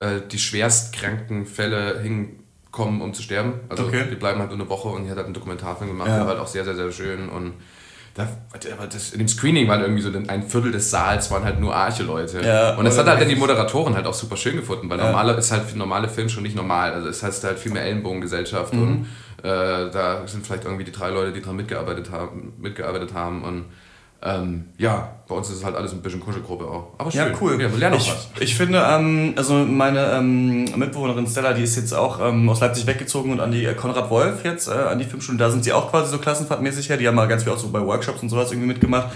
äh, 0.00 0.20
die 0.30 0.38
schwerstkranken 0.38 1.46
Fälle 1.46 2.00
hinkommen, 2.00 3.00
um 3.00 3.14
zu 3.14 3.22
sterben. 3.22 3.60
Also 3.68 3.86
okay. 3.86 4.06
die 4.10 4.16
bleiben 4.16 4.40
halt 4.40 4.50
nur 4.50 4.60
eine 4.60 4.68
Woche 4.68 4.88
und 4.88 5.04
die 5.04 5.10
hat 5.10 5.16
halt 5.16 5.26
einen 5.26 5.34
Dokumentarfilm 5.34 5.90
gemacht, 5.90 6.08
ja. 6.08 6.16
der 6.16 6.24
war 6.24 6.32
halt 6.34 6.40
auch 6.40 6.48
sehr, 6.48 6.64
sehr, 6.64 6.74
sehr 6.74 6.92
schön 6.92 7.28
und 7.28 7.54
da, 8.14 8.28
das, 8.88 9.10
in 9.10 9.18
dem 9.18 9.26
Screening 9.26 9.66
waren 9.66 9.80
irgendwie 9.80 10.02
so 10.02 10.08
ein 10.08 10.42
Viertel 10.44 10.70
des 10.70 10.88
Saals 10.88 11.32
waren 11.32 11.44
halt 11.44 11.58
nur 11.58 11.74
Arche-Leute. 11.74 12.42
Ja, 12.46 12.76
und 12.76 12.84
das 12.84 12.96
hat 12.96 13.06
halt 13.06 13.20
dann 13.20 13.28
die 13.28 13.34
Moderatoren 13.34 13.96
halt 13.96 14.06
auch 14.06 14.14
super 14.14 14.36
schön 14.36 14.54
gefunden, 14.54 14.88
weil 14.88 14.98
ja. 14.98 15.06
normale 15.06 15.32
ist 15.32 15.50
halt 15.50 15.64
für 15.64 15.76
normale 15.76 16.08
Film 16.08 16.28
schon 16.28 16.44
nicht 16.44 16.54
normal. 16.54 16.92
Also 16.92 17.08
es 17.08 17.24
heißt 17.24 17.42
halt 17.42 17.58
viel 17.58 17.72
mehr 17.72 17.82
Ellenbogengesellschaft 17.82 18.72
mhm. 18.72 18.82
und 18.82 19.06
äh, 19.42 19.90
da 19.90 20.26
sind 20.26 20.46
vielleicht 20.46 20.64
irgendwie 20.64 20.84
die 20.84 20.92
drei 20.92 21.10
Leute, 21.10 21.32
die 21.32 21.42
dran 21.42 21.56
mitgearbeitet 21.56 22.12
haben, 22.12 22.52
mitgearbeitet 22.58 23.14
haben 23.14 23.42
und 23.42 23.64
ähm, 24.24 24.64
ja, 24.78 25.16
bei 25.28 25.34
uns 25.34 25.50
ist 25.50 25.58
es 25.58 25.64
halt 25.64 25.76
alles 25.76 25.92
ein 25.92 26.00
bisschen 26.00 26.20
Kuschelgruppe 26.20 26.64
auch. 26.64 26.94
Aber 26.96 27.10
schön. 27.10 27.20
Ja, 27.20 27.38
cool. 27.42 27.60
Ja, 27.60 27.70
wir 27.70 27.78
lernen 27.78 27.96
ich, 27.96 28.10
was. 28.10 28.28
Ich 28.40 28.54
finde, 28.54 28.82
ähm, 28.90 29.34
also 29.36 29.54
meine 29.54 30.12
ähm, 30.12 30.64
Mitbewohnerin 30.76 31.26
Stella, 31.26 31.52
die 31.52 31.62
ist 31.62 31.76
jetzt 31.76 31.92
auch 31.92 32.20
ähm, 32.26 32.48
aus 32.48 32.60
Leipzig 32.60 32.86
weggezogen 32.86 33.32
und 33.32 33.40
an 33.40 33.52
die 33.52 33.66
äh, 33.66 33.74
Konrad 33.74 34.08
Wolf 34.08 34.42
jetzt, 34.44 34.68
äh, 34.68 34.72
an 34.72 34.98
die 34.98 35.04
Filmschule, 35.04 35.36
da 35.36 35.50
sind 35.50 35.62
sie 35.62 35.74
auch 35.74 35.90
quasi 35.90 36.10
so 36.10 36.18
klassenfahrtmäßig 36.18 36.88
her. 36.88 36.96
Die 36.96 37.06
haben 37.06 37.16
mal 37.16 37.28
ganz 37.28 37.42
viel 37.42 37.52
auch 37.52 37.58
so 37.58 37.68
bei 37.68 37.84
Workshops 37.84 38.22
und 38.22 38.30
sowas 38.30 38.50
irgendwie 38.50 38.68
mitgemacht. 38.68 39.08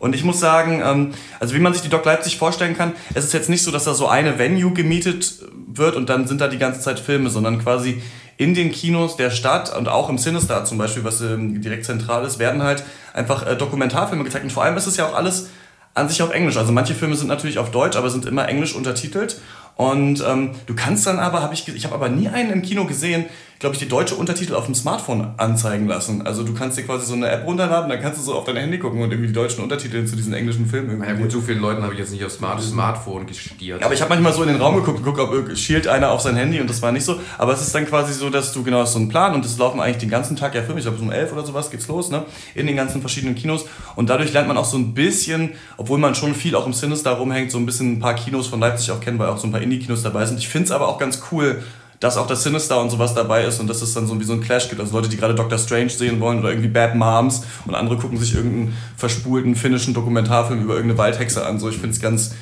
Und 0.00 0.14
ich 0.14 0.24
muss 0.24 0.40
sagen, 0.40 0.82
ähm, 0.84 1.12
also 1.38 1.54
wie 1.54 1.60
man 1.60 1.72
sich 1.72 1.82
die 1.82 1.88
Doc 1.88 2.04
Leipzig 2.04 2.36
vorstellen 2.36 2.76
kann, 2.76 2.92
es 3.14 3.24
ist 3.24 3.34
jetzt 3.34 3.48
nicht 3.48 3.62
so, 3.62 3.70
dass 3.70 3.84
da 3.84 3.94
so 3.94 4.08
eine 4.08 4.40
Venue 4.40 4.72
gemietet 4.72 5.38
wird 5.66 5.94
und 5.94 6.08
dann 6.08 6.26
sind 6.26 6.40
da 6.40 6.48
die 6.48 6.58
ganze 6.58 6.80
Zeit 6.80 6.98
Filme, 6.98 7.30
sondern 7.30 7.62
quasi 7.62 8.02
in 8.38 8.54
den 8.54 8.70
Kinos 8.70 9.16
der 9.16 9.30
Stadt 9.30 9.76
und 9.76 9.88
auch 9.88 10.08
im 10.08 10.16
Cinestar 10.16 10.64
zum 10.64 10.78
Beispiel, 10.78 11.04
was 11.04 11.20
ähm, 11.20 11.60
direkt 11.60 11.84
zentral 11.84 12.24
ist, 12.24 12.38
werden 12.38 12.62
halt 12.62 12.84
einfach 13.12 13.44
äh, 13.44 13.56
Dokumentarfilme 13.56 14.24
gezeigt. 14.24 14.44
Und 14.44 14.52
vor 14.52 14.62
allem 14.62 14.76
ist 14.76 14.86
es 14.86 14.96
ja 14.96 15.06
auch 15.06 15.14
alles 15.14 15.50
an 15.94 16.08
sich 16.08 16.22
auf 16.22 16.30
Englisch. 16.30 16.56
Also 16.56 16.72
manche 16.72 16.94
Filme 16.94 17.16
sind 17.16 17.26
natürlich 17.26 17.58
auf 17.58 17.72
Deutsch, 17.72 17.96
aber 17.96 18.08
sind 18.10 18.24
immer 18.24 18.48
englisch 18.48 18.74
untertitelt. 18.76 19.40
Und 19.74 20.24
ähm, 20.26 20.52
du 20.66 20.74
kannst 20.74 21.06
dann 21.06 21.18
aber, 21.18 21.42
habe 21.42 21.54
ich, 21.54 21.66
ich 21.68 21.84
habe 21.84 21.96
aber 21.96 22.08
nie 22.08 22.28
einen 22.28 22.52
im 22.52 22.62
Kino 22.62 22.84
gesehen, 22.84 23.26
glaube 23.58 23.74
ich, 23.74 23.80
die 23.80 23.88
deutsche 23.88 24.14
Untertitel 24.14 24.54
auf 24.54 24.66
dem 24.66 24.74
Smartphone 24.74 25.32
anzeigen 25.36 25.88
lassen. 25.88 26.24
Also 26.24 26.44
du 26.44 26.54
kannst 26.54 26.78
dir 26.78 26.84
quasi 26.84 27.06
so 27.06 27.14
eine 27.14 27.28
App 27.28 27.44
runterladen, 27.44 27.90
dann 27.90 28.00
kannst 28.00 28.20
du 28.20 28.22
so 28.22 28.34
auf 28.34 28.44
dein 28.44 28.56
Handy 28.56 28.78
gucken 28.78 29.02
und 29.02 29.10
irgendwie 29.10 29.28
die 29.28 29.34
deutschen 29.34 29.64
Untertitel 29.64 30.04
zu 30.04 30.14
diesen 30.14 30.32
englischen 30.32 30.66
Filmen 30.66 30.90
irgendwie. 30.90 31.10
Ja 31.10 31.16
gut, 31.16 31.32
so 31.32 31.40
vielen 31.40 31.60
Leuten 31.60 31.82
habe 31.82 31.92
ich 31.94 31.98
jetzt 31.98 32.12
nicht 32.12 32.24
auf 32.24 32.30
Smart 32.30 32.62
Smartphone 32.62 33.26
gestiert. 33.26 33.80
Ja, 33.80 33.86
aber 33.86 33.94
ich 33.94 34.00
habe 34.00 34.10
manchmal 34.10 34.32
so 34.32 34.42
in 34.42 34.48
den 34.48 34.60
Raum 34.60 34.76
geguckt, 34.76 34.98
geguckt, 34.98 35.18
ob 35.20 35.56
schielt 35.56 35.88
einer 35.88 36.12
auf 36.12 36.20
sein 36.20 36.36
Handy 36.36 36.60
und 36.60 36.70
das 36.70 36.82
war 36.82 36.92
nicht 36.92 37.04
so. 37.04 37.18
Aber 37.36 37.52
es 37.52 37.60
ist 37.60 37.74
dann 37.74 37.86
quasi 37.86 38.12
so, 38.12 38.30
dass 38.30 38.52
du 38.52 38.62
genau 38.62 38.78
hast 38.78 38.92
so 38.92 39.00
einen 39.00 39.08
Plan 39.08 39.34
und 39.34 39.44
es 39.44 39.58
laufen 39.58 39.80
eigentlich 39.80 39.98
den 39.98 40.10
ganzen 40.10 40.36
Tag 40.36 40.54
ja 40.54 40.62
Filme. 40.62 40.78
Ich 40.78 40.86
glaube, 40.86 41.02
um 41.02 41.10
elf 41.10 41.32
oder 41.32 41.44
sowas 41.44 41.70
geht's 41.70 41.88
los, 41.88 42.10
ne? 42.10 42.24
In 42.54 42.68
den 42.68 42.76
ganzen 42.76 43.00
verschiedenen 43.00 43.34
Kinos. 43.34 43.64
Und 43.96 44.08
dadurch 44.08 44.32
lernt 44.32 44.46
man 44.46 44.56
auch 44.56 44.64
so 44.64 44.76
ein 44.76 44.94
bisschen, 44.94 45.50
obwohl 45.76 45.98
man 45.98 46.14
schon 46.14 46.34
viel 46.34 46.54
auch 46.54 46.66
im 46.66 46.72
Sinister 46.72 47.10
rumhängt, 47.12 47.50
so 47.50 47.58
ein 47.58 47.66
bisschen 47.66 47.94
ein 47.94 47.98
paar 47.98 48.14
Kinos 48.14 48.46
von 48.46 48.60
Leipzig 48.60 48.92
auch 48.92 49.00
kennen, 49.00 49.18
weil 49.18 49.28
auch 49.28 49.38
so 49.38 49.48
ein 49.48 49.52
paar 49.52 49.62
Indie-Kinos 49.62 50.04
dabei 50.04 50.26
sind. 50.26 50.38
Ich 50.38 50.48
finde 50.48 50.66
es 50.66 50.70
aber 50.70 50.86
auch 50.86 50.98
ganz 50.98 51.22
cool, 51.32 51.62
dass 52.00 52.16
auch 52.16 52.26
das 52.26 52.42
Sinister 52.44 52.80
und 52.80 52.90
sowas 52.90 53.14
dabei 53.14 53.44
ist 53.44 53.58
und 53.60 53.68
dass 53.68 53.82
es 53.82 53.92
dann 53.94 54.06
so 54.06 54.18
wie 54.20 54.24
so 54.24 54.32
ein 54.32 54.40
Clash 54.40 54.68
gibt. 54.68 54.80
Also 54.80 54.94
Leute, 54.94 55.08
die 55.08 55.16
gerade 55.16 55.34
Doctor 55.34 55.58
Strange 55.58 55.90
sehen 55.90 56.20
wollen 56.20 56.38
oder 56.38 56.50
irgendwie 56.50 56.68
Bad 56.68 56.94
Moms 56.94 57.42
und 57.66 57.74
andere 57.74 57.96
gucken 57.96 58.18
sich 58.18 58.34
irgendeinen 58.34 58.76
verspulten 58.96 59.56
finnischen 59.56 59.94
Dokumentarfilm 59.94 60.62
über 60.62 60.74
irgendeine 60.74 60.98
Waldhexe 60.98 61.44
an. 61.44 61.58
So, 61.58 61.68
ich 61.68 61.76
finde 61.76 61.90
es 61.90 62.00
ganz. 62.00 62.34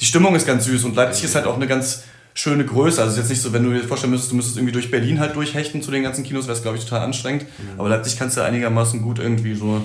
Die 0.00 0.04
Stimmung 0.04 0.34
ist 0.34 0.46
ganz 0.46 0.64
süß 0.64 0.84
und 0.84 0.94
Leipzig 0.94 1.24
ist 1.24 1.34
halt 1.34 1.46
auch 1.46 1.56
eine 1.56 1.66
ganz 1.66 2.04
schöne 2.34 2.64
Größe. 2.64 3.00
Also 3.00 3.12
es 3.12 3.16
ist 3.16 3.22
jetzt 3.22 3.30
nicht 3.30 3.42
so, 3.42 3.52
wenn 3.52 3.64
du 3.64 3.70
dir 3.70 3.82
vorstellen 3.82 4.12
müsstest, 4.12 4.30
du 4.30 4.36
müsstest 4.36 4.56
irgendwie 4.56 4.72
durch 4.72 4.92
Berlin 4.92 5.18
halt 5.18 5.34
durchhechten 5.34 5.82
zu 5.82 5.90
den 5.90 6.04
ganzen 6.04 6.22
Kinos, 6.22 6.46
wäre 6.46 6.56
es, 6.56 6.62
glaube 6.62 6.76
ich, 6.76 6.84
total 6.84 7.02
anstrengend. 7.02 7.42
Mhm. 7.42 7.80
Aber 7.80 7.88
Leipzig 7.88 8.16
kannst 8.16 8.36
du 8.36 8.40
ja 8.40 8.46
einigermaßen 8.46 9.02
gut 9.02 9.18
irgendwie 9.18 9.54
so 9.54 9.82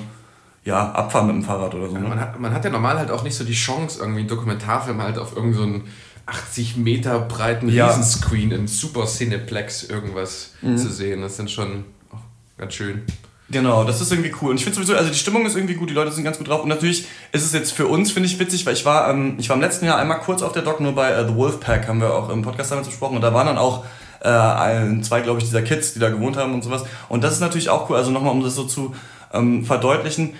ja, 0.63 0.91
abfahren 0.91 1.27
mit 1.27 1.35
dem 1.35 1.43
Fahrrad 1.43 1.73
oder 1.73 1.89
so. 1.89 1.95
Ne? 1.95 2.07
Man, 2.07 2.19
hat, 2.19 2.39
man 2.39 2.53
hat 2.53 2.63
ja 2.63 2.71
normal 2.71 2.97
halt 2.97 3.11
auch 3.11 3.23
nicht 3.23 3.35
so 3.35 3.43
die 3.43 3.53
Chance, 3.53 3.99
irgendwie 3.99 4.21
einen 4.21 4.29
Dokumentarfilm 4.29 5.01
halt 5.01 5.17
auf 5.17 5.35
irgendeinen 5.35 5.81
so 5.81 5.81
80 6.25 6.77
Meter 6.77 7.19
breiten 7.19 7.69
ja. 7.69 7.87
Riesenscreen 7.87 8.51
in 8.51 8.67
Super 8.67 9.05
Cineplex 9.05 9.83
irgendwas 9.83 10.51
mhm. 10.61 10.77
zu 10.77 10.89
sehen. 10.89 11.21
Das 11.21 11.33
ist 11.33 11.39
dann 11.39 11.49
schon 11.49 11.85
oh, 12.11 12.17
ganz 12.57 12.73
schön. 12.73 13.03
Genau, 13.49 13.83
das 13.83 14.01
ist 14.01 14.11
irgendwie 14.11 14.33
cool. 14.41 14.51
Und 14.51 14.57
ich 14.57 14.63
finde 14.63 14.77
sowieso, 14.77 14.95
also 14.95 15.09
die 15.09 15.17
Stimmung 15.17 15.45
ist 15.45 15.55
irgendwie 15.55 15.75
gut, 15.75 15.89
die 15.89 15.93
Leute 15.93 16.11
sind 16.11 16.23
ganz 16.23 16.37
gut 16.37 16.47
drauf. 16.47 16.63
Und 16.63 16.69
natürlich 16.69 17.05
ist 17.33 17.45
es 17.45 17.51
jetzt 17.53 17.73
für 17.73 17.87
uns, 17.87 18.11
finde 18.11 18.27
ich, 18.27 18.39
witzig, 18.39 18.65
weil 18.65 18.73
ich 18.73 18.85
war, 18.85 19.09
ähm, 19.09 19.35
ich 19.37 19.49
war 19.49 19.55
im 19.55 19.61
letzten 19.61 19.85
Jahr 19.85 19.97
einmal 19.97 20.19
kurz 20.21 20.41
auf 20.41 20.53
der 20.53 20.61
Doc, 20.61 20.79
nur 20.79 20.95
bei 20.95 21.11
äh, 21.11 21.27
The 21.27 21.35
Wolfpack, 21.35 21.87
haben 21.87 21.99
wir 21.99 22.13
auch 22.13 22.29
im 22.29 22.41
Podcast 22.41 22.71
damals 22.71 22.87
besprochen. 22.87 23.17
Und 23.17 23.21
da 23.21 23.33
waren 23.33 23.47
dann 23.47 23.57
auch 23.57 23.85
äh, 24.21 25.01
zwei, 25.01 25.21
glaube 25.21 25.39
ich, 25.39 25.45
dieser 25.45 25.61
Kids, 25.61 25.93
die 25.93 25.99
da 25.99 26.09
gewohnt 26.09 26.37
haben 26.37 26.53
und 26.53 26.63
sowas. 26.63 26.83
Und 27.09 27.23
das 27.23 27.33
ist 27.33 27.41
natürlich 27.41 27.69
auch 27.69 27.89
cool, 27.89 27.97
also 27.97 28.11
nochmal, 28.11 28.31
um 28.31 28.41
das 28.41 28.55
so 28.55 28.63
zu 28.63 28.95
ähm, 29.33 29.65
verdeutlichen 29.65 30.33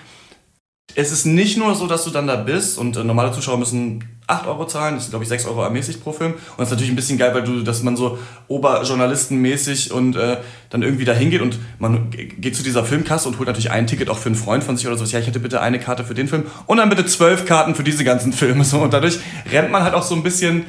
es 0.94 1.10
ist 1.10 1.24
nicht 1.24 1.56
nur 1.56 1.74
so, 1.74 1.86
dass 1.86 2.04
du 2.04 2.10
dann 2.10 2.26
da 2.26 2.36
bist 2.36 2.78
und 2.78 2.96
äh, 2.96 3.04
normale 3.04 3.32
Zuschauer 3.32 3.58
müssen 3.58 4.13
8 4.26 4.46
Euro 4.46 4.66
zahlen, 4.66 4.94
das 4.94 5.04
ist 5.04 5.10
glaube 5.10 5.24
ich 5.24 5.28
6 5.28 5.46
Euro 5.46 5.62
ermäßigt 5.62 6.02
pro 6.02 6.12
Film. 6.12 6.32
Und 6.32 6.58
das 6.58 6.68
ist 6.68 6.72
natürlich 6.72 6.92
ein 6.92 6.96
bisschen 6.96 7.18
geil, 7.18 7.34
weil 7.34 7.42
du, 7.42 7.62
dass 7.62 7.82
man 7.82 7.96
so 7.96 8.18
Oberjournalistenmäßig 8.48 9.92
und 9.92 10.16
äh, 10.16 10.38
dann 10.70 10.82
irgendwie 10.82 11.04
da 11.04 11.12
hingeht 11.12 11.42
und 11.42 11.58
man 11.78 12.10
geht 12.10 12.56
zu 12.56 12.62
dieser 12.62 12.84
Filmkasse 12.84 13.28
und 13.28 13.38
holt 13.38 13.48
natürlich 13.48 13.70
ein 13.70 13.86
Ticket 13.86 14.08
auch 14.08 14.18
für 14.18 14.30
einen 14.30 14.36
Freund 14.36 14.64
von 14.64 14.76
sich 14.76 14.86
oder 14.86 14.96
so. 14.96 15.04
Ja, 15.04 15.18
ich 15.18 15.26
hätte 15.26 15.40
bitte 15.40 15.60
eine 15.60 15.78
Karte 15.78 16.04
für 16.04 16.14
den 16.14 16.28
Film 16.28 16.44
und 16.66 16.78
dann 16.78 16.88
bitte 16.88 17.04
zwölf 17.04 17.44
Karten 17.44 17.74
für 17.74 17.84
diese 17.84 18.04
ganzen 18.04 18.32
Filme. 18.32 18.64
So. 18.64 18.78
Und 18.78 18.94
dadurch 18.94 19.18
rennt 19.52 19.70
man 19.70 19.82
halt 19.82 19.94
auch 19.94 20.02
so 20.02 20.14
ein 20.14 20.22
bisschen 20.22 20.64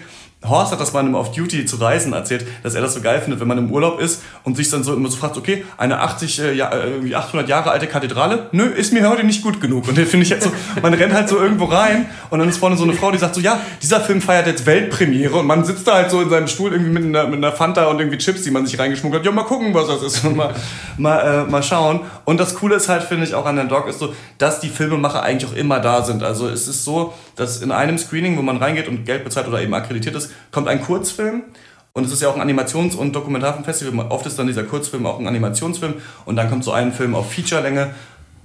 Horst 0.50 0.72
hat 0.72 0.80
das 0.80 0.94
mal 0.94 1.00
einem 1.00 1.16
Off-Duty 1.16 1.66
zu 1.66 1.78
Reisen 1.78 2.14
erzählt, 2.14 2.46
dass 2.64 2.76
er 2.76 2.82
das 2.82 2.94
so 2.94 3.02
geil 3.02 3.22
findet, 3.22 3.40
wenn 3.40 3.48
man 3.48 3.58
im 3.58 3.72
Urlaub 3.72 4.00
ist 4.00 4.22
und 4.44 4.56
sich 4.58 4.70
dann 4.70 4.84
so 4.84 4.94
immer 4.94 5.10
so 5.10 5.18
fragt, 5.18 5.38
okay, 5.38 5.66
eine 5.78 6.00
80, 6.00 6.42
äh, 6.42 6.54
ja, 6.54 6.72
äh, 6.74 7.14
800 7.14 7.48
Jahre 7.50 7.72
alte 7.72 7.88
Kathedrale, 7.88 8.48
nö, 8.52 8.66
ist 8.66 8.94
mir 8.94 9.10
heute 9.10 9.24
nicht 9.24 9.44
gut 9.44 9.62
genug. 9.62 9.88
Und 9.88 9.98
den 9.98 10.06
finde 10.06 10.24
ich 10.24 10.30
jetzt 10.30 10.44
so, 10.44 10.52
man 10.82 10.94
rennt 10.94 11.14
halt 11.14 11.30
so 11.30 11.38
irgendwo 11.38 11.66
rein 11.66 12.08
und 12.30 12.40
dann 12.40 12.50
ist 12.50 12.58
vorne 12.58 12.78
so 12.78 12.84
eine 12.84 12.94
Frau, 12.94 13.12
die 13.12 13.18
sagt 13.18 13.36
so, 13.36 13.42
ja, 13.42 13.60
dieser 13.82 14.02
Film 14.02 14.22
feiert 14.22 14.48
jetzt 14.48 14.66
Weltpremiere 14.66 15.38
und 15.38 15.48
man 15.48 15.64
sitzt 15.64 15.88
da 15.88 15.96
halt 15.96 16.12
so 16.12 16.22
in 16.22 16.30
seinem 16.30 16.48
Stuhl 16.48 16.72
irgendwie 16.72 16.92
mit 16.92 17.04
einer, 17.04 17.28
mit 17.28 17.38
einer 17.38 17.52
Fanta 17.52 17.86
und 17.86 18.00
irgendwie 18.00 18.18
Chips, 18.18 18.44
die 18.44 18.52
man 18.52 18.66
sich 18.66 18.78
reingeschmuggelt 18.78 19.22
hat, 19.22 19.26
ja, 19.26 19.32
mal 19.32 19.44
gucken, 19.44 19.74
was 19.74 19.88
das 19.88 20.04
ist 20.04 20.24
und 20.26 20.36
mal, 20.38 20.54
mal, 20.98 21.46
äh, 21.48 21.52
mal 21.52 21.64
schauen. 21.64 22.02
Und 22.26 22.40
das 22.40 22.56
Coole 22.56 22.76
ist 22.76 22.90
halt, 22.90 23.04
finde 23.04 23.26
ich, 23.26 23.34
auch 23.36 23.46
an 23.46 23.56
der 23.56 23.66
Doc 23.66 23.88
ist 23.88 24.00
so, 24.00 24.14
dass 24.38 24.60
die 24.60 24.70
Filmemacher 24.70 25.24
eigentlich 25.24 25.50
auch 25.50 25.56
immer 25.56 25.80
da 25.80 26.04
sind. 26.04 26.24
Also 26.24 26.48
es 26.48 26.68
ist 26.68 26.84
so, 26.84 27.14
dass 27.36 27.62
in 27.62 27.72
einem 27.72 27.98
Screening, 27.98 28.38
wo 28.38 28.42
man 28.42 28.58
reingeht 28.58 28.88
und 28.88 29.06
Geld 29.06 29.24
bezahlt 29.24 29.48
oder 29.48 29.62
eben 29.62 29.74
akkreditiert 29.74 30.16
ist, 30.16 30.32
kommt 30.52 30.68
ein 30.68 30.82
Kurzfilm. 30.82 31.44
Und 31.94 32.06
es 32.06 32.12
ist 32.12 32.22
ja 32.22 32.28
auch 32.28 32.36
ein 32.36 32.42
Animations- 32.42 32.96
und 32.96 33.16
Dokumentarfilmfestival. 33.16 34.08
Oft 34.10 34.26
ist 34.26 34.38
dann 34.38 34.48
dieser 34.48 34.64
Kurzfilm 34.64 35.06
auch 35.06 35.18
ein 35.18 35.28
Animationsfilm. 35.28 35.94
Und 36.26 36.36
dann 36.36 36.50
kommt 36.50 36.66
so 36.66 36.74
ein 36.74 36.92
Film 36.92 37.16
auf 37.16 37.32
Featurelänge. 37.32 37.92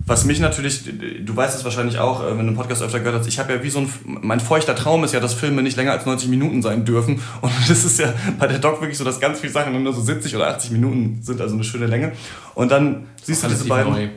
Was 0.06 0.24
mich 0.24 0.40
natürlich, 0.40 0.84
du 0.84 1.36
weißt 1.36 1.58
es 1.58 1.64
wahrscheinlich 1.64 1.98
auch, 1.98 2.24
wenn 2.24 2.38
du 2.38 2.40
einen 2.40 2.56
Podcast 2.56 2.80
öfter 2.80 3.00
gehört 3.00 3.20
hast, 3.20 3.26
ich 3.26 3.38
habe 3.38 3.52
ja 3.52 3.62
wie 3.62 3.68
so 3.68 3.80
ein, 3.80 3.92
mein 4.04 4.40
feuchter 4.40 4.74
Traum 4.74 5.04
ist 5.04 5.12
ja, 5.12 5.20
dass 5.20 5.34
Filme 5.34 5.62
nicht 5.62 5.76
länger 5.76 5.92
als 5.92 6.06
90 6.06 6.28
Minuten 6.30 6.62
sein 6.62 6.84
dürfen. 6.84 7.20
Und 7.40 7.52
das 7.68 7.84
ist 7.84 7.98
ja 7.98 8.14
bei 8.38 8.46
der 8.46 8.60
Doc 8.60 8.80
wirklich 8.80 8.96
so, 8.96 9.04
dass 9.04 9.20
ganz 9.20 9.40
viele 9.40 9.52
Sachen 9.52 9.82
nur 9.82 9.92
so 9.92 10.00
70 10.00 10.34
oder 10.36 10.48
80 10.48 10.70
Minuten 10.70 11.18
sind, 11.22 11.40
also 11.40 11.54
eine 11.54 11.64
schöne 11.64 11.86
Länge. 11.86 12.12
Und 12.54 12.70
dann 12.70 13.08
siehst 13.22 13.42
du 13.42 13.48
diese 13.48 13.64
beiden. 13.64 13.92
Neu. 13.92 14.08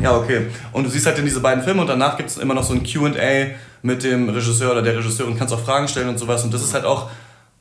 Ja, 0.00 0.16
okay. 0.16 0.42
Und 0.72 0.84
du 0.84 0.90
siehst 0.90 1.06
halt 1.06 1.18
in 1.18 1.24
diese 1.24 1.40
beiden 1.40 1.64
Filme 1.64 1.80
und 1.80 1.88
danach 1.88 2.16
gibt 2.16 2.30
es 2.30 2.38
immer 2.38 2.54
noch 2.54 2.62
so 2.62 2.72
ein 2.72 2.84
QA 2.84 3.56
mit 3.82 4.02
dem 4.04 4.28
Regisseur 4.28 4.72
oder 4.72 4.82
der 4.82 4.96
Regisseurin, 4.96 5.36
kannst 5.36 5.54
auch 5.54 5.60
Fragen 5.64 5.88
stellen 5.88 6.08
und 6.08 6.18
sowas. 6.18 6.44
Und 6.44 6.52
das 6.52 6.62
ist 6.62 6.74
halt 6.74 6.84
auch 6.84 7.10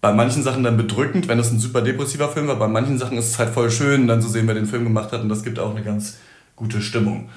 bei 0.01 0.13
manchen 0.13 0.43
Sachen 0.43 0.63
dann 0.63 0.77
bedrückend, 0.77 1.27
wenn 1.27 1.39
es 1.39 1.51
ein 1.51 1.59
super 1.59 1.81
depressiver 1.81 2.29
Film 2.29 2.47
war. 2.47 2.55
Bei 2.55 2.67
manchen 2.67 2.97
Sachen 2.97 3.17
ist 3.17 3.29
es 3.29 3.39
halt 3.39 3.53
voll 3.53 3.71
schön, 3.71 4.07
dann 4.07 4.21
zu 4.21 4.29
sehen, 4.29 4.47
wer 4.47 4.55
den 4.55 4.67
Film 4.67 4.83
gemacht 4.83 5.11
hat. 5.11 5.21
Und 5.21 5.29
das 5.29 5.43
gibt 5.43 5.59
auch 5.59 5.71
eine 5.71 5.83
ganz 5.83 6.17
gute 6.55 6.81
Stimmung. 6.81 7.29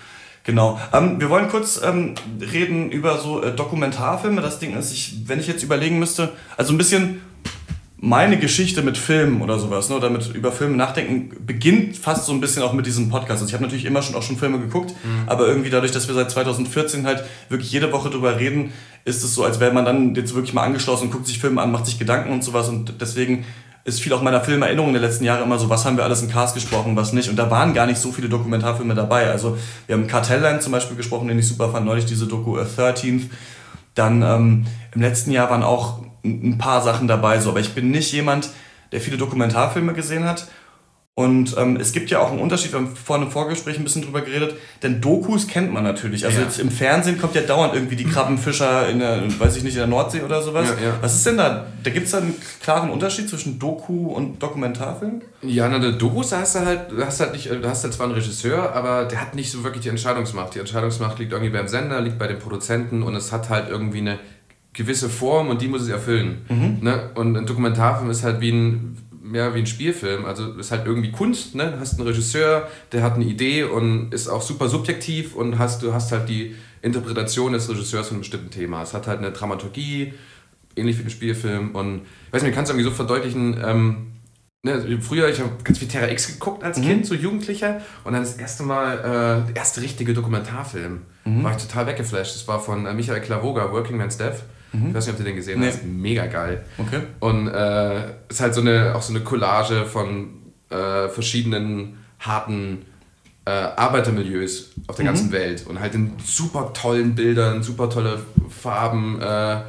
Genau. 0.45 0.81
Ähm, 0.93 1.21
wir 1.21 1.31
wollen 1.31 1.49
kurz 1.49 1.81
ähm, 1.83 2.15
reden 2.41 2.91
über 2.91 3.19
so 3.19 3.43
äh, 3.43 3.53
Dokumentarfilme. 3.55 4.41
Das 4.41 4.59
Ding 4.59 4.77
ist, 4.77 4.93
ich, 4.93 5.17
wenn 5.27 5.39
ich 5.39 5.47
jetzt 5.47 5.63
überlegen 5.63 5.99
müsste, 5.99 6.33
also 6.57 6.73
ein 6.73 6.79
bisschen 6.79 7.21
meine 8.02 8.38
Geschichte 8.38 8.80
mit 8.80 8.97
Filmen 8.97 9.42
oder 9.42 9.59
sowas, 9.59 9.90
ne, 9.90 9.97
oder 9.97 10.09
mit 10.09 10.35
über 10.35 10.52
Filme 10.52 10.75
nachdenken, 10.75 11.37
beginnt 11.45 11.99
fast 11.99 12.25
so 12.25 12.33
ein 12.33 12.40
bisschen 12.40 12.62
auch 12.62 12.73
mit 12.73 12.87
diesem 12.87 13.11
Podcast. 13.11 13.42
Also 13.42 13.47
ich 13.47 13.52
habe 13.52 13.62
natürlich 13.62 13.85
immer 13.85 14.00
schon 14.00 14.14
auch 14.14 14.23
schon 14.23 14.38
Filme 14.38 14.59
geguckt, 14.59 14.95
mhm. 15.04 15.28
aber 15.28 15.47
irgendwie 15.47 15.69
dadurch, 15.69 15.92
dass 15.92 16.09
wir 16.09 16.14
seit 16.14 16.30
2014 16.30 17.07
halt 17.07 17.25
wirklich 17.50 17.71
jede 17.71 17.92
Woche 17.92 18.09
drüber 18.09 18.38
reden, 18.38 18.73
ist 19.04 19.23
es 19.23 19.35
so, 19.35 19.45
als 19.45 19.61
wäre 19.61 19.73
man 19.73 19.85
dann 19.85 20.14
jetzt 20.14 20.35
wirklich 20.35 20.54
mal 20.54 20.62
angeschlossen 20.62 21.04
und 21.04 21.11
guckt 21.11 21.26
sich 21.26 21.38
Filme 21.38 21.61
an, 21.61 21.73
macht 21.73 21.85
sich 21.85 21.99
Gedanken 21.99 22.33
und 22.33 22.42
sowas 22.42 22.71
und 22.71 22.95
deswegen 23.02 23.45
ist 23.85 24.00
viel 24.00 24.12
auch 24.14 24.23
meiner 24.23 24.40
Filmerinnerung 24.40 24.92
der 24.92 25.02
letzten 25.02 25.25
Jahre 25.25 25.45
immer 25.45 25.59
so, 25.59 25.69
was 25.69 25.85
haben 25.85 25.97
wir 25.99 26.04
alles 26.04 26.23
in 26.23 26.30
Cast 26.30 26.54
gesprochen, 26.54 26.97
was 26.97 27.12
nicht. 27.12 27.28
Und 27.28 27.37
da 27.37 27.50
waren 27.50 27.73
gar 27.75 27.87
nicht 27.87 27.99
so 27.99 28.12
viele 28.12 28.28
Dokumentarfilme 28.28 28.95
dabei. 28.95 29.30
Also 29.30 29.57
wir 29.87 29.97
haben 29.97 30.07
Cartelland 30.07 30.62
zum 30.62 30.73
Beispiel 30.73 30.97
gesprochen, 30.97 31.28
den 31.28 31.38
ich 31.38 31.49
super 31.49 31.71
fand, 31.71 31.87
neulich 31.87 32.04
diese 32.04 32.26
Doku 32.26 32.59
A 32.59 32.62
13th. 32.64 33.23
Dann 33.95 34.23
ähm, 34.23 34.66
im 34.95 35.00
letzten 35.00 35.33
Jahr 35.33 35.50
waren 35.50 35.62
auch 35.62 36.02
ein 36.25 36.59
paar 36.59 36.83
Sachen 36.83 37.09
dabei, 37.09 37.41
so, 37.41 37.50
aber 37.50 37.61
ich 37.61 37.75
bin 37.75 37.91
nicht 37.91 38.12
jemand, 38.12 38.50
der 38.93 39.00
viele 39.00 39.17
Dokumentarfilme 39.17 39.93
gesehen 39.93 40.25
hat. 40.25 40.49
Und 41.21 41.55
ähm, 41.59 41.77
es 41.77 41.93
gibt 41.93 42.09
ja 42.11 42.21
auch 42.21 42.31
einen 42.31 42.41
Unterschied, 42.41 42.73
wir 42.73 42.79
haben 42.79 42.97
vorhin 42.97 43.27
im 43.27 43.33
Vorgespräch 43.33 43.77
ein 43.77 43.85
bisschen 43.85 44.00
drüber 44.00 44.23
geredet, 44.23 44.55
denn 44.83 45.03
Dokus 45.03 45.49
kennt 45.49 45.71
man 45.71 45.85
natürlich. 45.85 46.25
Also 46.25 46.39
ja. 46.39 46.45
jetzt 46.45 46.59
im 46.59 46.71
Fernsehen 46.71 47.21
kommt 47.21 47.35
ja 47.35 47.43
dauernd 47.43 47.75
irgendwie 47.75 47.97
die 47.97 48.07
Krabbenfischer 48.07 48.89
in 48.89 49.00
der, 49.00 49.25
weiß 49.39 49.57
ich 49.57 49.62
nicht, 49.62 49.75
in 49.75 49.81
der 49.81 49.87
Nordsee 49.87 50.23
oder 50.23 50.41
sowas. 50.41 50.69
Ja, 50.81 50.87
ja. 50.87 50.95
Was 51.03 51.17
ist 51.17 51.27
denn 51.27 51.37
da? 51.37 51.67
Da 51.83 51.91
gibt 51.91 52.07
es 52.07 52.12
da 52.12 52.19
einen 52.19 52.35
klaren 52.62 52.89
Unterschied 52.89 53.29
zwischen 53.29 53.59
Doku 53.59 54.07
und 54.07 54.43
Dokumentarfilm? 54.43 55.21
Ja, 55.43 55.69
na, 55.69 55.79
der 55.79 55.93
Dokus, 55.93 56.31
da 56.31 56.39
hast 56.39 56.55
du 56.55 56.61
halt, 56.61 56.93
da 56.97 57.05
hast 57.05 57.21
halt 57.21 57.33
nicht, 57.33 57.50
da 57.50 57.69
hast 57.69 57.83
halt 57.83 57.93
zwar 57.93 58.07
einen 58.07 58.15
Regisseur, 58.15 58.75
aber 58.75 59.05
der 59.05 59.21
hat 59.21 59.35
nicht 59.35 59.50
so 59.50 59.62
wirklich 59.62 59.83
die 59.83 59.91
Entscheidungsmacht. 59.91 60.55
Die 60.55 60.61
Entscheidungsmacht 60.61 61.19
liegt 61.19 61.33
irgendwie 61.33 61.53
beim 61.53 61.69
Sender, 61.69 62.00
liegt 62.00 62.19
bei 62.19 62.29
den 62.29 62.39
Produzenten 62.39 63.03
und 63.03 63.15
es 63.15 63.31
hat 63.31 63.50
halt 63.50 63.69
irgendwie 63.69 63.99
eine 63.99 64.19
gewisse 64.73 65.09
Form 65.09 65.49
und 65.49 65.62
die 65.62 65.69
muss 65.69 65.83
es 65.83 65.89
erfüllen. 65.89 66.43
Mhm. 66.49 66.79
Ne? 66.83 67.11
Und 67.15 67.37
ein 67.37 67.47
Dokumentarfilm 67.47 68.11
ist 68.11 68.23
halt 68.23 68.41
wie 68.41 68.53
ein, 68.53 68.97
ja, 69.33 69.55
wie 69.55 69.61
ein 69.61 69.67
Spielfilm. 69.67 70.25
Also 70.25 70.53
ist 70.55 70.71
halt 70.71 70.87
irgendwie 70.87 71.11
Kunst. 71.11 71.55
Ne? 71.55 71.73
Du 71.73 71.81
hast 71.81 71.99
einen 71.99 72.07
Regisseur, 72.07 72.69
der 72.93 73.03
hat 73.03 73.15
eine 73.15 73.25
Idee 73.25 73.65
und 73.65 74.12
ist 74.15 74.29
auch 74.29 74.43
super 74.43 74.69
subjektiv 74.69 75.35
und 75.35 75.59
hast, 75.59 75.83
du 75.83 75.93
hast 75.93 76.12
halt 76.12 76.29
die 76.29 76.55
Interpretation 76.83 77.53
des 77.53 77.69
Regisseurs 77.69 78.09
von 78.09 78.17
einem 78.17 78.21
bestimmten 78.23 78.50
Thema. 78.50 78.83
Es 78.83 78.95
hat 78.95 79.07
halt 79.07 79.19
eine 79.19 79.33
Dramaturgie, 79.33 80.15
ähnlich 80.77 80.99
wie 80.99 81.05
ein 81.05 81.11
Spielfilm. 81.11 81.75
Und 81.75 82.03
ich 82.29 82.33
weiß 82.33 82.43
nicht, 82.43 82.55
kannst 82.55 82.71
du 82.71 82.75
irgendwie 82.75 82.89
so 82.89 82.95
verdeutlichen, 82.95 83.61
ähm, 83.62 84.07
Ne, 84.62 84.99
früher, 85.00 85.27
ich 85.31 85.41
habe 85.41 85.53
ganz 85.65 85.79
viel 85.79 85.89
Terra 85.89 86.11
X 86.11 86.35
geguckt 86.35 86.62
als 86.62 86.77
mhm. 86.77 86.83
Kind, 86.83 87.07
so 87.07 87.15
Jugendlicher. 87.15 87.81
Und 88.05 88.12
dann 88.12 88.23
das 88.23 88.35
erste 88.35 88.62
Mal, 88.62 88.99
äh, 88.99 89.47
der 89.47 89.57
erste 89.57 89.81
richtige 89.81 90.12
Dokumentarfilm, 90.12 91.00
mhm. 91.25 91.43
war 91.43 91.53
ich 91.53 91.62
total 91.62 91.87
weggeflasht. 91.87 92.35
Das 92.35 92.47
war 92.47 92.61
von 92.61 92.85
äh, 92.85 92.93
Michael 92.93 93.23
Klavoga, 93.23 93.73
Working 93.73 93.97
Man's 93.97 94.19
Death. 94.19 94.43
Mhm. 94.73 94.89
Ich 94.89 94.95
weiß 94.95 95.07
nicht, 95.07 95.12
ob 95.15 95.19
du 95.19 95.25
den 95.25 95.37
gesehen 95.37 95.61
nee. 95.61 95.69
hast. 95.69 95.85
Mega 95.85 96.27
geil. 96.27 96.65
Okay. 96.79 97.00
Und 97.21 97.49
äh, 97.49 98.11
ist 98.29 98.41
halt 98.41 98.55
so 98.55 98.61
eine, 98.61 98.95
auch 98.95 99.03
so 99.03 99.12
eine 99.12 99.23
Collage 99.23 99.85
von 99.87 100.29
äh, 100.71 101.09
verschiedenen 101.09 101.99
harten 102.19 102.85
äh, 103.45 103.50
Arbeitermilieus 103.50 104.71
auf 104.87 104.97
der 104.97 105.05
mhm. 105.05 105.09
ganzen 105.09 105.33
Welt. 105.33 105.67
Und 105.67 105.81
halt 105.81 105.95
in 105.95 106.12
super 106.25 106.73
tollen 106.73 107.15
Bildern, 107.15 107.62
super 107.62 107.91
tolle 107.91 108.21
Farben. 108.49 109.21
Äh, 109.21 109.62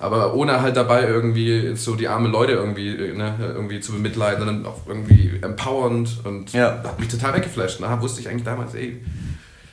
aber 0.00 0.34
ohne 0.34 0.62
halt 0.62 0.76
dabei 0.76 1.02
irgendwie 1.02 1.74
so 1.74 1.96
die 1.96 2.06
armen 2.06 2.30
Leute 2.30 2.52
irgendwie, 2.52 2.94
ne, 2.94 3.34
irgendwie 3.40 3.80
zu 3.80 3.92
bemitleiden, 3.92 4.38
sondern 4.44 4.66
auch 4.66 4.86
irgendwie 4.86 5.38
empowernd 5.42 6.20
und 6.24 6.52
ja. 6.52 6.82
hat 6.84 7.00
mich 7.00 7.08
total 7.08 7.34
weggeflasht. 7.34 7.80
Da 7.80 8.00
wusste 8.00 8.20
ich 8.20 8.28
eigentlich 8.28 8.44
damals, 8.44 8.74
ey, 8.74 9.00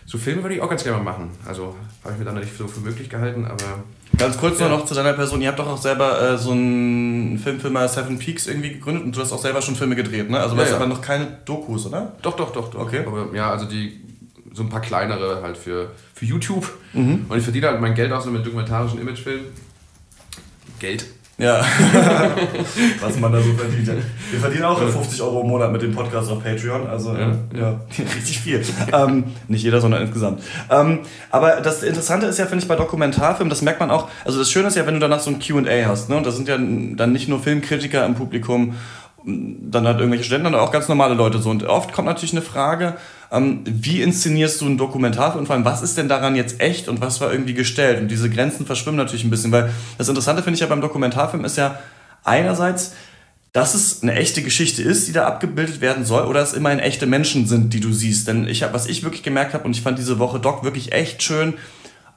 so 0.06 0.18
Filme 0.18 0.44
würde 0.44 0.56
ich 0.56 0.62
auch 0.62 0.70
ganz 0.70 0.84
gerne 0.84 1.02
mal 1.02 1.12
machen. 1.12 1.32
Also 1.46 1.76
habe 2.04 2.14
ich 2.14 2.20
mir 2.20 2.26
dann 2.26 2.36
nicht 2.36 2.56
so 2.56 2.68
für 2.68 2.80
möglich 2.82 3.10
gehalten, 3.10 3.46
aber. 3.46 3.84
Ganz 4.18 4.38
kurz 4.38 4.60
ja. 4.60 4.70
noch 4.70 4.86
zu 4.86 4.94
deiner 4.94 5.14
Person. 5.14 5.42
Ihr 5.42 5.50
habt 5.50 5.60
doch 5.60 5.68
auch 5.68 5.78
selber 5.78 6.22
äh, 6.22 6.38
so 6.38 6.52
einen 6.52 7.38
Filmfilmer 7.38 7.88
Seven 7.88 8.18
Peaks 8.18 8.48
irgendwie 8.48 8.70
gegründet 8.70 9.04
und 9.04 9.16
du 9.16 9.20
hast 9.20 9.34
auch 9.34 9.42
selber 9.42 9.62
schon 9.62 9.76
Filme 9.76 9.96
gedreht, 9.96 10.30
ne? 10.30 10.40
Also 10.40 10.56
ja, 10.56 10.64
ja. 10.64 10.76
aber 10.76 10.88
noch 10.88 11.02
keine 11.02 11.26
Dokus, 11.44 11.88
oder? 11.88 12.14
Doch, 12.22 12.36
doch, 12.36 12.54
doch. 12.54 12.70
doch. 12.70 12.82
Okay. 12.82 13.04
Aber 13.06 13.28
ja, 13.34 13.52
also 13.52 13.66
die 13.66 14.00
so 14.54 14.64
ein 14.64 14.70
paar 14.70 14.82
kleinere 14.82 15.42
halt 15.42 15.58
für, 15.58 15.92
für 16.14 16.26
YouTube. 16.26 16.72
Mhm. 16.94 17.26
Und 17.28 17.38
ich 17.38 17.44
verdiene 17.44 17.68
halt 17.68 17.82
mein 17.82 17.94
Geld 17.94 18.12
auch 18.12 18.22
so 18.22 18.32
mit 18.32 18.46
dokumentarischen 18.46 19.02
Imagefilmen. 19.02 19.48
Geld. 20.80 21.06
Ja, 21.38 21.66
was 23.02 23.20
man 23.20 23.34
da 23.34 23.42
so 23.42 23.52
verdient. 23.54 23.90
Wir 24.32 24.40
verdienen 24.40 24.64
auch 24.64 24.80
50 24.80 25.22
Euro 25.22 25.42
im 25.42 25.48
Monat 25.48 25.70
mit 25.70 25.82
dem 25.82 25.94
Podcast 25.94 26.32
auf 26.32 26.42
Patreon, 26.42 26.88
also 26.88 27.14
ja, 27.14 27.36
ja 27.54 27.80
richtig 28.16 28.40
viel. 28.40 28.64
ähm, 28.94 29.26
nicht 29.50 29.64
jeder, 29.64 29.82
sondern 29.82 30.04
insgesamt. 30.04 30.42
Ähm, 30.70 31.00
aber 31.32 31.60
das 31.60 31.84
Interessante 31.84 32.28
ist 32.28 32.40
ja, 32.40 32.46
finde 32.46 32.64
ich, 32.64 32.70
bei 32.70 32.78
Dokumentarfilmen, 32.78 33.50
das 33.50 33.62
merkt 33.62 33.82
man 33.82 33.92
auch, 33.92 34.08
also 34.24 34.40
das 34.40 34.50
Schöne 34.50 34.70
ist 34.70 34.78
ja, 34.78 34.88
wenn 34.88 34.94
du 34.94 35.02
danach 35.02 35.20
so 35.20 35.30
ein 35.30 35.40
Q&A 35.40 35.88
hast, 35.88 36.10
ne? 36.10 36.16
und 36.16 36.26
da 36.26 36.32
sind 36.32 36.48
ja 36.48 36.58
dann 36.58 37.12
nicht 37.12 37.28
nur 37.28 37.42
Filmkritiker 37.42 38.06
im 38.06 38.16
Publikum, 38.16 38.76
dann 39.26 39.88
hat 39.88 39.98
irgendwelche 39.98 40.24
Studenten, 40.24 40.46
sondern 40.46 40.62
auch 40.62 40.72
ganz 40.72 40.88
normale 40.88 41.16
Leute 41.16 41.40
so. 41.40 41.50
Und 41.50 41.66
oft 41.66 41.92
kommt 41.92 42.08
natürlich 42.08 42.34
eine 42.34 42.44
Frage, 42.44 42.96
ähm, 43.32 43.62
wie 43.66 44.02
inszenierst 44.02 44.62
du 44.62 44.66
einen 44.66 44.78
Dokumentarfilm 44.78 45.42
und 45.42 45.46
vor 45.48 45.56
allem, 45.56 45.66
was 45.66 45.82
ist 45.82 45.98
denn 45.98 46.08
daran 46.08 46.36
jetzt 46.36 46.62
echt 46.62 46.88
und 46.88 47.02
was 47.02 47.22
war 47.22 47.32
irgendwie 47.32 47.54
gestellt? 47.54 48.00
Und 48.00 48.10
diese 48.10 48.30
Grenzen 48.30 48.66
verschwimmen 48.66 48.98
natürlich 48.98 49.24
ein 49.24 49.30
bisschen, 49.30 49.52
weil 49.52 49.72
das 49.98 50.10
Interessante 50.10 50.44
finde 50.44 50.56
ich 50.56 50.62
ja 50.62 50.68
beim 50.68 50.82
Dokumentarfilm 50.82 51.46
ist 51.46 51.58
ja 51.58 51.80
einerseits, 52.24 52.94
dass 53.54 53.74
es 53.74 54.04
eine 54.04 54.16
echte 54.16 54.42
Geschichte 54.42 54.84
ist, 54.84 55.08
die 55.08 55.14
da 55.14 55.26
abgebildet 55.26 55.80
werden 55.80 56.04
soll, 56.04 56.26
oder 56.26 56.42
es 56.42 56.52
immerhin 56.52 56.80
echte 56.80 57.06
Menschen 57.06 57.48
sind, 57.48 57.74
die 57.74 57.80
du 57.80 57.94
siehst. 57.94 58.28
Denn 58.28 58.48
ich 58.48 58.64
habe, 58.64 58.74
was 58.74 58.86
ich 58.86 59.04
wirklich 59.04 59.24
gemerkt 59.24 59.54
habe, 59.54 59.64
und 59.64 59.76
ich 59.76 59.82
fand 59.82 59.98
diese 59.98 60.20
Woche 60.20 60.40
Doc 60.40 60.66
wirklich 60.66 60.92
echt 60.92 61.24
schön, 61.24 61.54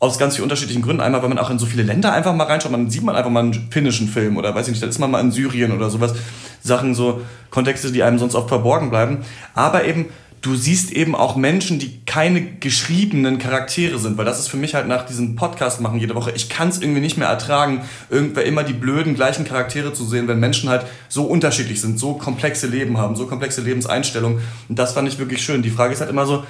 aus 0.01 0.19
ganz 0.19 0.35
vielen 0.35 0.45
unterschiedlichen 0.45 0.83
Gründen. 0.83 1.01
Einmal, 1.01 1.23
weil 1.23 1.29
man 1.29 1.39
auch 1.39 1.51
in 1.51 1.59
so 1.59 1.67
viele 1.67 1.83
Länder 1.83 2.13
einfach 2.13 2.35
mal 2.35 2.45
reinschaut, 2.45 2.73
man 2.73 2.91
sieht 2.91 3.03
man 3.03 3.17
einfach 3.17 3.31
mal 3.31 3.45
einen 3.45 3.69
finnischen 3.71 4.09
Film 4.09 4.37
oder 4.37 4.55
weiß 4.55 4.67
ich 4.67 4.73
nicht, 4.73 4.83
dann 4.83 4.91
ist 4.91 4.99
man 4.99 5.11
mal 5.11 5.21
in 5.21 5.33
Syrien 5.33 5.73
oder 5.73 5.91
sowas. 5.91 6.15
Sachen, 6.61 6.95
so 6.95 7.23
Kontexte, 7.51 7.93
die 7.93 8.03
einem 8.03 8.19
sonst 8.19 8.35
oft 8.35 8.49
verborgen 8.49 8.91
bleiben. 8.91 9.19
Aber 9.55 9.85
eben, 9.85 10.07
du 10.41 10.55
siehst 10.55 10.93
eben 10.93 11.15
auch 11.15 11.37
Menschen, 11.37 11.79
die 11.79 12.01
keine 12.05 12.43
geschriebenen 12.43 13.39
Charaktere 13.39 13.99
sind, 13.99 14.19
weil 14.19 14.25
das 14.25 14.39
ist 14.39 14.49
für 14.49 14.57
mich 14.57 14.75
halt 14.75 14.87
nach 14.87 15.07
diesem 15.07 15.37
Podcast 15.37 15.81
machen 15.81 15.99
jede 15.99 16.15
Woche, 16.15 16.33
ich 16.33 16.49
kann 16.49 16.69
es 16.69 16.81
irgendwie 16.81 17.01
nicht 17.01 17.17
mehr 17.17 17.29
ertragen, 17.29 17.83
irgendwer 18.11 18.45
immer 18.45 18.63
die 18.63 18.73
blöden 18.73 19.15
gleichen 19.15 19.45
Charaktere 19.45 19.93
zu 19.93 20.05
sehen, 20.05 20.29
wenn 20.29 20.41
Menschen 20.41 20.69
halt 20.69 20.87
so 21.09 21.25
unterschiedlich 21.25 21.81
sind, 21.81 21.99
so 21.99 22.15
komplexe 22.15 22.67
Leben 22.67 22.99
haben, 22.99 23.17
so 23.17 23.27
komplexe 23.27 23.61
Lebenseinstellungen. 23.61 24.41
Und 24.69 24.79
das 24.79 24.93
fand 24.93 25.09
ich 25.09 25.19
wirklich 25.19 25.43
schön. 25.43 25.63
Die 25.63 25.71
Frage 25.71 25.93
ist 25.93 26.01
halt 26.01 26.11
immer 26.11 26.27
so, 26.27 26.45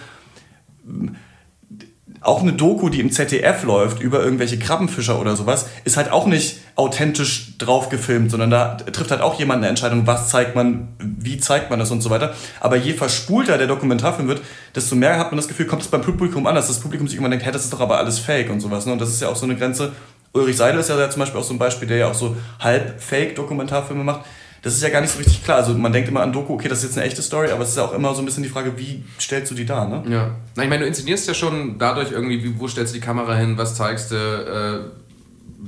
auch 2.21 2.43
eine 2.43 2.53
Doku, 2.53 2.89
die 2.89 3.01
im 3.01 3.11
ZDF 3.11 3.65
läuft 3.65 4.01
über 4.01 4.23
irgendwelche 4.23 4.59
Krabbenfischer 4.59 5.21
oder 5.21 5.37
sowas, 5.37 5.69
ist 5.85 5.97
halt 5.97 6.11
auch 6.11 6.27
nicht 6.27 6.59
authentisch 6.75 7.59
drauf 7.59 7.89
gefilmt, 7.89 8.31
sondern 8.31 8.51
da 8.51 8.75
trifft 8.77 9.11
halt 9.11 9.21
auch 9.21 9.39
jemand 9.39 9.59
eine 9.59 9.69
Entscheidung, 9.69 10.07
was 10.07 10.29
zeigt 10.29 10.55
man, 10.55 10.89
wie 10.99 11.39
zeigt 11.39 11.71
man 11.71 11.79
das 11.79 11.91
und 11.91 12.01
so 12.01 12.11
weiter. 12.11 12.35
Aber 12.61 12.77
je 12.77 12.93
verspulter 12.93 13.59
der 13.59 13.67
Dokumentarfilm 13.67 14.29
wird, 14.29 14.43
desto 14.75 14.97
mehr 14.97 15.19
hat 15.19 15.31
man 15.31 15.37
das 15.37 15.49
Gefühl, 15.49 15.67
kommt 15.67 15.83
es 15.83 15.89
beim 15.89 16.03
Publikum 16.03 16.47
an, 16.47 16.55
dass 16.55 16.69
das 16.69 16.81
Publikum 16.81 17.07
sich 17.07 17.17
irgendwann 17.17 17.33
denkt, 17.33 17.47
hey, 17.47 17.53
das 17.53 17.65
ist 17.65 17.73
doch 17.73 17.81
aber 17.81 17.99
alles 17.99 18.19
fake 18.19 18.51
und 18.51 18.61
sowas. 18.61 18.87
Ne? 18.87 18.93
Und 18.93 19.01
das 19.01 19.11
ist 19.11 19.23
ja 19.23 19.29
auch 19.29 19.37
so 19.37 19.45
eine 19.45 19.57
Grenze, 19.57 19.93
Ulrich 20.33 20.57
Seidel 20.57 20.81
ist 20.81 20.91
ja 20.91 21.11
zum 21.11 21.21
Beispiel 21.21 21.41
auch 21.41 21.45
so 21.45 21.55
ein 21.55 21.59
Beispiel, 21.59 21.89
der 21.89 21.97
ja 21.97 22.11
auch 22.11 22.15
so 22.15 22.37
halb 22.61 23.01
Fake-Dokumentarfilme 23.01 24.05
macht. 24.05 24.21
Das 24.62 24.75
ist 24.75 24.83
ja 24.83 24.88
gar 24.88 25.00
nicht 25.00 25.11
so 25.12 25.19
richtig 25.19 25.45
klar. 25.45 25.59
Also 25.59 25.75
man 25.75 25.93
denkt 25.93 26.09
immer 26.09 26.21
an 26.23 26.33
Doku, 26.33 26.55
okay, 26.55 26.69
das 26.69 26.79
ist 26.79 26.85
jetzt 26.91 26.99
eine 26.99 27.07
echte 27.07 27.23
Story, 27.23 27.50
aber 27.50 27.62
es 27.62 27.71
ist 27.71 27.77
ja 27.77 27.85
auch 27.85 27.95
immer 27.95 28.15
so 28.15 28.21
ein 28.23 28.25
bisschen 28.25 28.43
die 28.43 28.49
Frage, 28.49 28.73
wie 28.77 29.05
stellst 29.21 29.50
du 29.50 29.55
die 29.55 29.65
dar, 29.67 29.88
ne? 29.88 30.03
Ja. 30.12 30.31
Na, 30.57 30.62
ich 30.65 30.69
meine, 30.69 30.83
du 30.83 30.88
inszenierst 30.88 31.29
ja 31.29 31.35
schon 31.35 31.79
dadurch 31.79 32.11
irgendwie, 32.12 32.43
wie, 32.43 32.59
wo 32.59 32.67
stellst 32.69 32.95
du 32.95 32.99
die 32.99 33.05
Kamera 33.05 33.37
hin, 33.37 33.57
was 33.57 33.75
zeigst 33.77 34.11
du, 34.11 34.17
äh, 34.17 34.99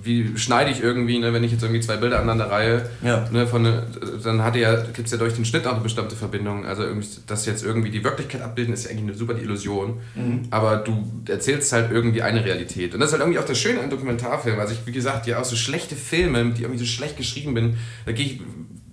wie 0.03 0.39
schneide 0.39 0.71
ich 0.71 0.83
irgendwie, 0.83 1.19
ne, 1.19 1.33
wenn 1.33 1.43
ich 1.43 1.51
jetzt 1.51 1.63
irgendwie 1.63 1.81
zwei 1.81 1.97
Bilder 1.97 2.17
aneinander 2.21 2.49
reihe, 2.51 2.89
Ja. 3.03 3.29
ne, 3.33 3.47
von, 3.47 3.63
ne, 3.63 3.83
dann 4.23 4.43
hat 4.43 4.55
ja, 4.57 4.77
gibt 4.83 5.07
es 5.07 5.11
ja 5.13 5.19
durch 5.19 5.35
den 5.35 5.45
Schnitt 5.45 5.67
auch 5.67 5.73
eine 5.75 5.81
bestimmte 5.83 6.15
Verbindung. 6.17 6.65
Also 6.65 6.85
irgendwie, 6.85 7.09
das 7.27 7.45
jetzt 7.45 7.65
irgendwie 7.65 7.91
die 7.91 8.03
Wirklichkeit 8.05 8.41
abbilden, 8.41 8.73
ist 8.73 8.85
ja 8.85 8.91
eigentlich 8.91 9.03
eine 9.09 9.15
super 9.15 9.35
die 9.35 9.43
Illusion. 9.43 10.01
Aber 10.51 10.77
du 10.77 11.05
erzählst 11.29 11.73
halt 11.73 11.91
irgendwie 11.91 12.23
eine 12.23 12.45
Realität. 12.45 12.95
Und 12.95 13.01
das 13.01 13.09
ist 13.09 13.13
halt 13.15 13.23
irgendwie 13.23 13.41
auch 13.41 13.45
das 13.45 13.59
Schöne 13.59 13.81
an 13.81 13.91
Dokumentarfilmen. 13.91 14.61
Also 14.61 14.75
ich, 14.75 14.87
wie 14.87 14.93
gesagt, 14.93 15.27
ja 15.27 15.41
auch 15.41 15.45
so 15.45 15.57
schlechte 15.57 15.97
Filme, 15.97 16.53
die 16.53 16.63
irgendwie 16.63 16.79
so 16.81 16.87
schlecht 16.87 17.17
geschrieben 17.17 17.55
bin, 17.55 17.77
da 18.07 18.13
gehe 18.13 18.27
ich, 18.27 18.41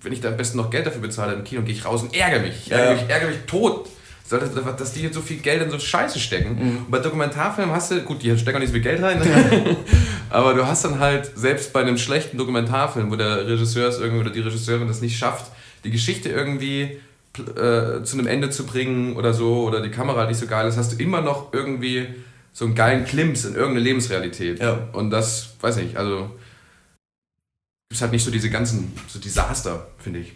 wenn 0.02 0.12
ich 0.12 0.20
da 0.20 0.28
am 0.28 0.36
besten 0.36 0.56
noch 0.58 0.70
Geld 0.70 0.86
dafür 0.86 1.00
bezahle 1.00 1.34
im 1.34 1.44
Kino, 1.44 1.62
gehe 1.62 1.74
ich 1.74 1.84
raus 1.84 2.02
und 2.02 2.14
ärgere 2.14 2.40
mich. 2.40 2.66
Ich 2.66 2.72
ärgere, 2.72 2.94
Ja. 2.96 3.02
mich, 3.02 3.10
ärgere 3.10 3.28
mich 3.28 3.38
tot. 3.46 3.88
Dass 4.30 4.92
die 4.92 5.00
jetzt 5.02 5.14
so 5.14 5.22
viel 5.22 5.38
Geld 5.38 5.62
in 5.62 5.70
so 5.70 5.78
Scheiße 5.78 6.18
stecken. 6.18 6.58
Und 6.58 6.90
bei 6.90 6.98
Dokumentarfilmen 6.98 7.74
hast 7.74 7.90
du, 7.90 8.02
gut, 8.02 8.22
die 8.22 8.36
stecken 8.36 8.56
auch 8.56 8.60
nicht 8.60 8.68
so 8.68 8.74
viel 8.74 8.82
Geld 8.82 9.02
rein, 9.02 9.22
aber 10.30 10.52
du 10.52 10.66
hast 10.66 10.84
dann 10.84 10.98
halt, 11.00 11.30
selbst 11.34 11.72
bei 11.72 11.80
einem 11.80 11.96
schlechten 11.96 12.36
Dokumentarfilm, 12.36 13.10
wo 13.10 13.16
der 13.16 13.46
Regisseur 13.46 13.88
es 13.88 13.98
irgendwie 13.98 14.20
oder 14.20 14.30
die 14.30 14.40
Regisseurin 14.40 14.86
das 14.86 15.00
nicht 15.00 15.16
schafft, 15.16 15.50
die 15.84 15.90
Geschichte 15.90 16.28
irgendwie 16.28 17.00
äh, 17.38 18.02
zu 18.02 18.18
einem 18.18 18.26
Ende 18.26 18.50
zu 18.50 18.66
bringen 18.66 19.16
oder 19.16 19.32
so, 19.32 19.62
oder 19.64 19.80
die 19.80 19.90
Kamera 19.90 20.26
nicht 20.26 20.38
so 20.38 20.46
geil 20.46 20.68
ist, 20.68 20.76
hast 20.76 20.92
du 20.92 21.02
immer 21.02 21.22
noch 21.22 21.54
irgendwie 21.54 22.08
so 22.52 22.66
einen 22.66 22.74
geilen 22.74 23.06
Klimps 23.06 23.44
in 23.46 23.54
irgendeine 23.54 23.80
Lebensrealität. 23.80 24.60
Ja. 24.60 24.88
Und 24.92 25.08
das, 25.10 25.54
weiß 25.62 25.76
nicht, 25.76 25.96
also 25.96 26.28
gibt 27.90 28.02
halt 28.02 28.12
nicht 28.12 28.24
so 28.24 28.30
diese 28.30 28.50
ganzen 28.50 28.92
so 29.06 29.18
Desaster, 29.18 29.86
finde 29.98 30.20
ich. 30.20 30.34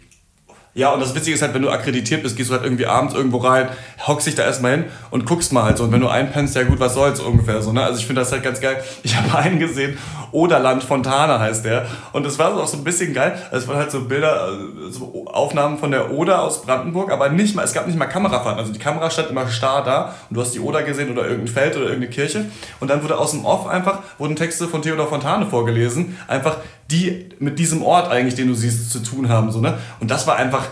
Ja, 0.75 0.91
und 0.91 1.01
das 1.01 1.13
Witzige 1.13 1.35
ist 1.35 1.43
halt, 1.43 1.53
wenn 1.53 1.61
du 1.61 1.69
akkreditiert 1.69 2.23
bist, 2.23 2.35
gehst 2.35 2.49
du 2.49 2.55
halt 2.55 2.63
irgendwie 2.63 2.87
abends 2.87 3.13
irgendwo 3.13 3.37
rein, 3.37 3.69
hockst 4.07 4.25
dich 4.25 4.33
da 4.33 4.41
erstmal 4.41 4.71
hin 4.71 4.85
und 5.11 5.27
guckst 5.27 5.53
mal 5.53 5.65
halt 5.65 5.77
so. 5.77 5.83
Und 5.83 5.91
wenn 5.91 6.01
du 6.01 6.07
einpennst, 6.07 6.55
ja 6.55 6.63
gut, 6.63 6.79
was 6.79 6.95
soll's 6.95 7.19
ungefähr 7.19 7.61
so, 7.61 7.71
ne? 7.71 7.83
Also 7.83 7.99
ich 7.99 8.07
finde 8.07 8.21
das 8.21 8.31
halt 8.31 8.41
ganz 8.41 8.59
geil. 8.59 8.83
Ich 9.03 9.15
habe 9.15 9.37
einen 9.37 9.59
gesehen, 9.59 9.99
Oderland 10.31 10.83
Fontana 10.83 11.39
heißt 11.39 11.63
der. 11.63 11.85
Und 12.11 12.25
das 12.25 12.39
war 12.39 12.57
auch 12.57 12.65
so 12.65 12.77
ein 12.77 12.83
bisschen 12.83 13.13
geil. 13.13 13.39
Es 13.51 13.67
waren 13.67 13.77
halt 13.77 13.91
so 13.91 14.05
Bilder, 14.05 14.49
äh, 14.49 14.91
so 14.91 15.27
Aufnahmen 15.27 15.77
von 15.77 15.91
der 15.91 16.11
Oder 16.11 16.41
aus 16.41 16.63
Brandenburg, 16.63 17.11
aber 17.11 17.29
nicht 17.29 17.55
mal, 17.55 17.61
es 17.61 17.73
gab 17.73 17.85
nicht 17.85 17.99
mal 17.99 18.07
Kamerafahrten. 18.07 18.59
Also 18.59 18.73
die 18.73 18.79
Kamera 18.79 19.11
stand 19.11 19.29
immer 19.29 19.47
starr 19.49 19.83
da 19.83 20.15
und 20.31 20.37
du 20.37 20.41
hast 20.41 20.55
die 20.55 20.59
Oder 20.59 20.81
gesehen 20.81 21.11
oder 21.11 21.27
irgendein 21.27 21.53
Feld 21.53 21.75
oder 21.75 21.85
irgendeine 21.85 22.09
Kirche. 22.09 22.45
Und 22.79 22.89
dann 22.89 23.03
wurde 23.03 23.19
aus 23.19 23.29
dem 23.29 23.45
Off 23.45 23.67
einfach, 23.67 23.99
wurden 24.17 24.35
Texte 24.35 24.67
von 24.67 24.81
Theodor 24.81 25.05
Fontane 25.05 25.45
vorgelesen. 25.45 26.17
Einfach 26.27 26.57
die 26.93 27.29
mit 27.39 27.59
diesem 27.59 27.81
Ort 27.81 28.09
eigentlich, 28.09 28.35
den 28.35 28.47
du 28.47 28.53
siehst, 28.53 28.91
zu 28.91 28.99
tun 28.99 29.27
haben, 29.27 29.51
so, 29.51 29.59
ne? 29.59 29.77
Und 29.99 30.11
das 30.11 30.27
war 30.27 30.37
einfach 30.37 30.67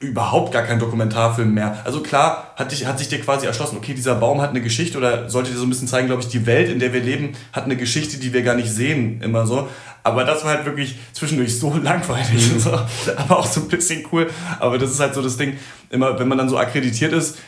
überhaupt 0.00 0.52
gar 0.52 0.62
kein 0.62 0.78
Dokumentarfilm 0.78 1.52
mehr. 1.52 1.78
Also 1.84 2.00
klar 2.00 2.52
hat, 2.56 2.70
dich, 2.70 2.86
hat 2.86 2.98
sich 2.98 3.08
dir 3.08 3.20
quasi 3.20 3.46
erschlossen, 3.46 3.76
okay, 3.76 3.94
dieser 3.94 4.14
Baum 4.14 4.40
hat 4.40 4.50
eine 4.50 4.60
Geschichte 4.60 4.96
oder 4.96 5.28
sollte 5.28 5.50
dir 5.50 5.56
so 5.56 5.64
ein 5.64 5.70
bisschen 5.70 5.88
zeigen, 5.88 6.06
glaube 6.06 6.22
ich, 6.22 6.28
die 6.28 6.46
Welt, 6.46 6.70
in 6.70 6.78
der 6.78 6.92
wir 6.92 7.00
leben, 7.00 7.32
hat 7.52 7.64
eine 7.64 7.76
Geschichte, 7.76 8.16
die 8.18 8.32
wir 8.32 8.42
gar 8.42 8.54
nicht 8.54 8.70
sehen, 8.70 9.20
immer 9.22 9.46
so. 9.46 9.68
Aber 10.04 10.24
das 10.24 10.44
war 10.44 10.52
halt 10.54 10.64
wirklich 10.64 10.96
zwischendurch 11.12 11.58
so 11.58 11.76
langweilig, 11.82 12.52
und 12.52 12.60
so, 12.60 12.72
aber 13.16 13.38
auch 13.38 13.46
so 13.46 13.60
ein 13.60 13.68
bisschen 13.68 14.06
cool. 14.12 14.30
Aber 14.60 14.78
das 14.78 14.92
ist 14.92 15.00
halt 15.00 15.14
so 15.14 15.22
das 15.22 15.36
Ding, 15.36 15.58
immer 15.90 16.18
wenn 16.18 16.28
man 16.28 16.38
dann 16.38 16.48
so 16.48 16.56
akkreditiert 16.56 17.12
ist, 17.12 17.38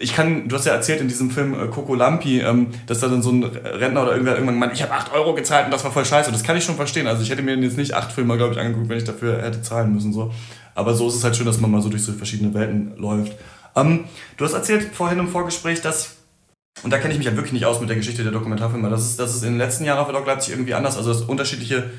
ich 0.00 0.14
kann, 0.14 0.48
du 0.48 0.54
hast 0.54 0.64
ja 0.64 0.72
erzählt 0.72 1.00
in 1.00 1.08
diesem 1.08 1.30
Film 1.30 1.54
äh, 1.54 1.66
Coco 1.66 1.94
Lampi, 1.94 2.40
ähm, 2.40 2.68
dass 2.86 3.00
da 3.00 3.08
dann 3.08 3.20
so 3.20 3.32
ein 3.32 3.42
Rentner 3.42 4.02
oder 4.02 4.12
irgendwer 4.12 4.34
irgendwann 4.34 4.58
meint, 4.58 4.72
ich 4.72 4.82
habe 4.82 4.92
8 4.92 5.12
Euro 5.12 5.34
gezahlt 5.34 5.66
und 5.66 5.72
das 5.72 5.82
war 5.82 5.90
voll 5.90 6.04
scheiße. 6.04 6.30
Das 6.30 6.44
kann 6.44 6.56
ich 6.56 6.62
schon 6.62 6.76
verstehen. 6.76 7.08
Also 7.08 7.22
ich 7.22 7.30
hätte 7.30 7.42
mir 7.42 7.56
jetzt 7.56 7.76
nicht 7.76 7.94
acht 7.94 8.12
Filme, 8.12 8.36
glaube 8.36 8.54
ich, 8.54 8.60
angeguckt, 8.60 8.88
wenn 8.88 8.98
ich 8.98 9.04
dafür 9.04 9.42
hätte 9.42 9.60
zahlen 9.60 9.92
müssen. 9.92 10.12
So. 10.12 10.32
Aber 10.76 10.94
so 10.94 11.08
ist 11.08 11.16
es 11.16 11.24
halt 11.24 11.34
schön, 11.36 11.46
dass 11.46 11.58
man 11.58 11.72
mal 11.72 11.82
so 11.82 11.88
durch 11.88 12.04
so 12.04 12.12
verschiedene 12.12 12.54
Welten 12.54 12.96
läuft. 12.96 13.32
Ähm, 13.74 14.04
du 14.36 14.44
hast 14.44 14.52
erzählt 14.52 14.94
vorhin 14.94 15.18
im 15.18 15.28
Vorgespräch, 15.28 15.80
dass, 15.80 16.16
und 16.84 16.92
da 16.92 16.98
kenne 16.98 17.12
ich 17.12 17.18
mich 17.18 17.26
halt 17.26 17.36
wirklich 17.36 17.52
nicht 17.52 17.66
aus 17.66 17.80
mit 17.80 17.88
der 17.88 17.96
Geschichte 17.96 18.22
der 18.22 18.30
Dokumentarfilme, 18.30 18.88
das 18.88 19.04
ist, 19.04 19.18
dass 19.18 19.34
es 19.34 19.42
in 19.42 19.50
den 19.50 19.58
letzten 19.58 19.84
Jahren 19.84 19.98
auf 19.98 20.06
der 20.06 20.16
Doc 20.16 20.26
Leipzig 20.28 20.54
irgendwie 20.54 20.74
anders, 20.74 20.96
also 20.96 21.12
dass 21.12 21.22
unterschiedliche 21.22 21.90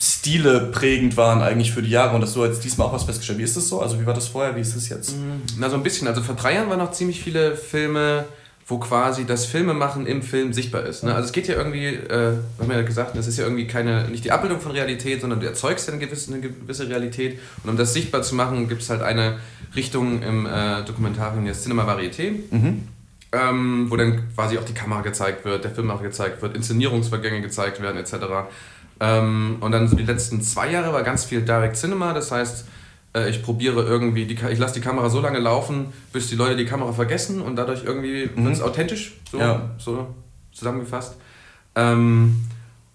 Stile 0.00 0.60
prägend 0.72 1.16
waren 1.16 1.42
eigentlich 1.42 1.72
für 1.72 1.82
die 1.82 1.90
Jahre 1.90 2.14
und 2.14 2.20
dass 2.20 2.34
du 2.34 2.44
jetzt 2.44 2.62
diesmal 2.62 2.86
auch 2.86 2.92
was 2.92 3.04
festgestellt. 3.04 3.40
Wie 3.40 3.42
ist 3.42 3.56
das 3.56 3.68
so? 3.68 3.80
Also 3.80 4.00
wie 4.00 4.06
war 4.06 4.14
das 4.14 4.28
vorher? 4.28 4.54
Wie 4.54 4.60
ist 4.60 4.76
das 4.76 4.88
jetzt? 4.88 5.14
Na, 5.58 5.68
so 5.68 5.76
ein 5.76 5.82
bisschen. 5.82 6.06
Also 6.06 6.22
vor 6.22 6.36
drei 6.36 6.54
Jahren 6.54 6.70
waren 6.70 6.78
noch 6.78 6.92
ziemlich 6.92 7.20
viele 7.20 7.56
Filme, 7.56 8.24
wo 8.68 8.78
quasi 8.78 9.24
das 9.24 9.46
Filmemachen 9.46 10.06
im 10.06 10.22
Film 10.22 10.52
sichtbar 10.52 10.84
ist. 10.84 11.02
Ne? 11.02 11.12
Also 11.14 11.26
es 11.26 11.32
geht 11.32 11.48
ja 11.48 11.56
irgendwie, 11.56 11.86
äh, 11.86 12.10
wir 12.10 12.38
haben 12.60 12.70
ja 12.70 12.82
gesagt, 12.82 13.16
das 13.16 13.26
ist 13.26 13.38
ja 13.38 13.44
irgendwie 13.44 13.66
keine, 13.66 14.08
nicht 14.08 14.24
die 14.24 14.30
Abbildung 14.30 14.60
von 14.60 14.70
Realität, 14.70 15.20
sondern 15.20 15.40
du 15.40 15.46
erzeugst 15.46 15.88
eine 15.88 15.98
gewisse, 15.98 16.32
eine 16.32 16.42
gewisse 16.42 16.88
Realität. 16.88 17.40
Und 17.64 17.70
um 17.70 17.76
das 17.76 17.92
sichtbar 17.92 18.22
zu 18.22 18.36
machen, 18.36 18.68
gibt 18.68 18.82
es 18.82 18.90
halt 18.90 19.02
eine 19.02 19.38
Richtung 19.74 20.22
im 20.22 20.46
äh, 20.46 20.84
Dokumentarfilm, 20.84 21.46
das 21.46 21.62
Cinema 21.62 21.84
Varieté. 21.84 22.34
Ähm, 23.30 23.90
wo 23.90 23.96
dann 23.96 24.22
quasi 24.34 24.56
auch 24.56 24.64
die 24.64 24.72
Kamera 24.72 25.02
gezeigt 25.02 25.44
wird, 25.44 25.64
der 25.64 25.70
Filmmacher 25.70 26.02
gezeigt 26.02 26.40
wird, 26.40 26.56
Inszenierungsvergänge 26.56 27.42
gezeigt 27.42 27.82
werden, 27.82 27.98
etc. 27.98 28.14
Ähm, 29.00 29.56
und 29.60 29.72
dann 29.72 29.86
so 29.88 29.94
die 29.96 30.02
letzten 30.04 30.42
zwei 30.42 30.70
Jahre 30.70 30.92
war 30.92 31.02
ganz 31.02 31.24
viel 31.24 31.42
Direct 31.42 31.76
Cinema, 31.76 32.12
das 32.12 32.32
heißt, 32.32 32.64
äh, 33.14 33.30
ich 33.30 33.42
probiere 33.42 33.82
irgendwie, 33.82 34.26
die, 34.26 34.34
ich 34.50 34.58
lasse 34.58 34.74
die 34.74 34.80
Kamera 34.80 35.08
so 35.08 35.20
lange 35.20 35.38
laufen, 35.38 35.92
bis 36.12 36.28
die 36.28 36.34
Leute 36.34 36.56
die 36.56 36.64
Kamera 36.64 36.92
vergessen 36.92 37.40
und 37.40 37.56
dadurch 37.56 37.84
irgendwie 37.84 38.28
wird 38.34 38.52
es 38.54 38.60
authentisch, 38.60 39.14
so, 39.30 39.38
Ja. 39.38 39.70
so 39.78 40.08
zusammengefasst. 40.52 41.14
Ähm, 41.76 42.44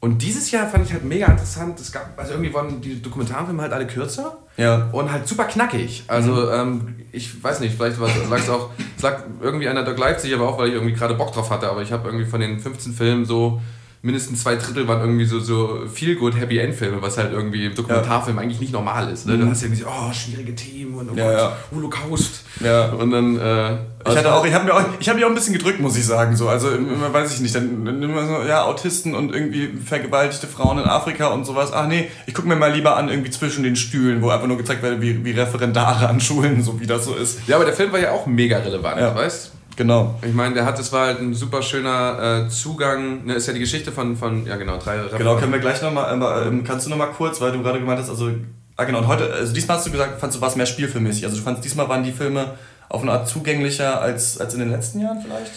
und 0.01 0.21
dieses 0.21 0.51
Jahr 0.51 0.67
fand 0.67 0.85
ich 0.85 0.91
halt 0.91 1.05
mega 1.05 1.27
interessant. 1.27 1.79
Es 1.79 1.89
gab, 1.93 2.19
also 2.19 2.33
irgendwie 2.33 2.53
waren 2.53 2.81
die 2.81 3.01
Dokumentarfilme 3.01 3.61
halt 3.61 3.71
alle 3.71 3.87
kürzer 3.87 4.37
Ja. 4.57 4.89
und 4.91 5.09
halt 5.09 5.25
super 5.29 5.45
knackig. 5.45 6.03
Also 6.07 6.51
ähm, 6.51 6.95
ich 7.13 7.41
weiß 7.41 7.61
nicht, 7.61 7.75
vielleicht 7.75 7.97
lag 8.29 8.39
es 8.39 8.49
auch, 8.49 8.71
es 8.97 9.01
lag 9.01 9.23
irgendwie 9.39 9.69
an 9.69 9.75
der 9.75 9.85
Doc 9.85 9.97
Leipzig, 9.97 10.33
aber 10.35 10.49
auch, 10.49 10.57
weil 10.57 10.67
ich 10.67 10.73
irgendwie 10.73 10.93
gerade 10.93 11.13
Bock 11.13 11.31
drauf 11.31 11.49
hatte. 11.49 11.69
Aber 11.69 11.81
ich 11.81 11.93
habe 11.93 12.09
irgendwie 12.09 12.25
von 12.25 12.41
den 12.41 12.59
15 12.59 12.91
Filmen 12.91 13.23
so 13.23 13.61
mindestens 14.05 14.43
zwei 14.43 14.55
Drittel 14.57 14.85
waren 14.87 14.99
irgendwie 14.99 15.23
so, 15.23 15.39
so 15.39 15.83
feel 15.91 16.15
good 16.15 16.37
Happy 16.37 16.59
End 16.59 16.75
Filme, 16.75 17.01
was 17.01 17.17
halt 17.17 17.31
irgendwie 17.31 17.65
im 17.67 17.73
Dokumentarfilm 17.73 18.37
eigentlich 18.37 18.59
nicht 18.59 18.73
normal 18.73 19.09
ist. 19.09 19.25
Ne? 19.25 19.37
Du 19.37 19.47
hast 19.49 19.61
ja 19.61 19.67
irgendwie 19.67 19.81
so, 19.83 19.87
oh, 19.89 20.11
schwierige 20.11 20.53
Themen 20.53 20.93
und 20.95 21.09
oh 21.09 21.15
Ja, 21.15 21.23
Gott, 21.31 21.37
ja. 21.39 21.57
Holocaust. 21.73 22.43
Ja. 22.61 22.87
Und 22.89 23.11
dann 23.11 23.37
äh, 23.39 23.77
Ich 24.05 24.17
hatte 24.17 24.33
auch, 24.33 24.45
ich 24.45 24.53
habe 24.53 24.65
mir 24.65 24.73
auch, 24.75 24.83
ich 24.99 25.07
habe 25.07 25.15
mich 25.15 25.25
auch 25.25 25.29
ein 25.29 25.35
bisschen 25.35 25.53
gedrückt, 25.53 25.79
muss 25.79 25.95
ich 25.95 26.05
sagen, 26.05 26.35
so. 26.35 26.49
Also 26.49 26.69
immer 26.71 27.13
weiß 27.13 27.33
ich 27.33 27.39
nicht, 27.39 27.55
dann 27.55 27.85
dann 27.85 28.03
immer 28.03 28.27
so, 28.27 28.45
ja, 28.45 28.65
Autisten 28.65 29.15
und 29.15 29.33
irgendwie 29.33 29.69
vergewaltigte 29.85 30.47
Frauen 30.47 30.79
in 30.79 30.83
Afrika 30.83 31.27
und 31.27 31.45
sowas. 31.45 31.71
Ach 31.73 31.87
nee, 31.87 32.09
ich 32.27 32.33
gucke 32.33 32.49
mir 32.49 32.57
mal 32.57 32.73
lieber 32.73 32.97
an 32.97 33.07
irgendwie 33.07 33.31
zwischen 33.31 33.63
den 33.63 33.77
Stühlen, 33.77 34.21
wo 34.21 34.31
einfach 34.31 34.47
nur 34.47 34.57
gezeigt 34.57 34.83
wird, 34.83 34.99
wie, 34.99 35.23
wie 35.23 35.31
Referendare 35.31 36.09
an 36.09 36.19
Schulen, 36.19 36.61
so 36.61 36.77
wie 36.81 36.87
das 36.87 37.05
so 37.05 37.15
ist. 37.15 37.47
ja, 37.47 37.55
aber 37.55 37.63
der 37.63 37.73
Film 37.73 37.93
war 37.93 37.99
ja 38.01 38.11
auch 38.11 38.25
mega 38.25 38.57
relevant, 38.57 38.99
Ja. 38.99 39.15
weißt? 39.15 39.52
Genau. 39.75 40.19
Ich 40.21 40.33
meine, 40.33 40.53
der 40.53 40.65
hat, 40.65 40.77
das 40.77 40.91
war 40.91 41.07
halt 41.07 41.19
ein 41.19 41.33
super 41.33 41.61
schöner 41.61 42.45
äh, 42.45 42.49
Zugang. 42.49 43.25
Ne, 43.25 43.33
ist 43.33 43.47
ja 43.47 43.53
die 43.53 43.59
Geschichte 43.59 43.91
von, 43.91 44.15
von 44.15 44.45
ja 44.45 44.55
genau, 44.57 44.77
drei 44.77 44.99
Genau, 45.17 45.37
können 45.37 45.51
wir 45.51 45.59
gleich 45.59 45.81
nochmal, 45.81 46.13
ähm, 46.47 46.63
kannst 46.63 46.85
du 46.85 46.89
nochmal 46.89 47.11
kurz, 47.11 47.41
weil 47.41 47.51
du 47.51 47.63
gerade 47.63 47.79
gemeint 47.79 47.99
hast, 47.99 48.09
also, 48.09 48.31
ah 48.75 48.83
genau, 48.83 48.99
und 48.99 49.07
heute, 49.07 49.31
also 49.33 49.53
diesmal 49.53 49.77
hast 49.77 49.87
du 49.87 49.91
gesagt, 49.91 50.19
fandst 50.19 50.37
du 50.37 50.41
was 50.41 50.55
mehr 50.55 50.65
spielfilmmäßig. 50.65 51.25
Also 51.25 51.37
du 51.37 51.43
fandst, 51.43 51.63
diesmal 51.63 51.89
waren 51.89 52.03
die 52.03 52.11
Filme 52.11 52.53
auf 52.89 53.01
eine 53.01 53.11
Art 53.11 53.27
zugänglicher 53.27 53.99
als, 53.99 54.39
als 54.39 54.53
in 54.53 54.59
den 54.59 54.69
letzten 54.69 55.01
Jahren 55.01 55.19
vielleicht? 55.21 55.51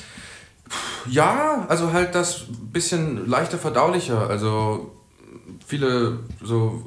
Ja, 1.08 1.66
also 1.68 1.92
halt 1.92 2.14
das 2.14 2.44
bisschen 2.72 3.28
leichter 3.28 3.58
verdaulicher. 3.58 4.28
Also 4.28 4.92
viele 5.66 6.20
so 6.42 6.82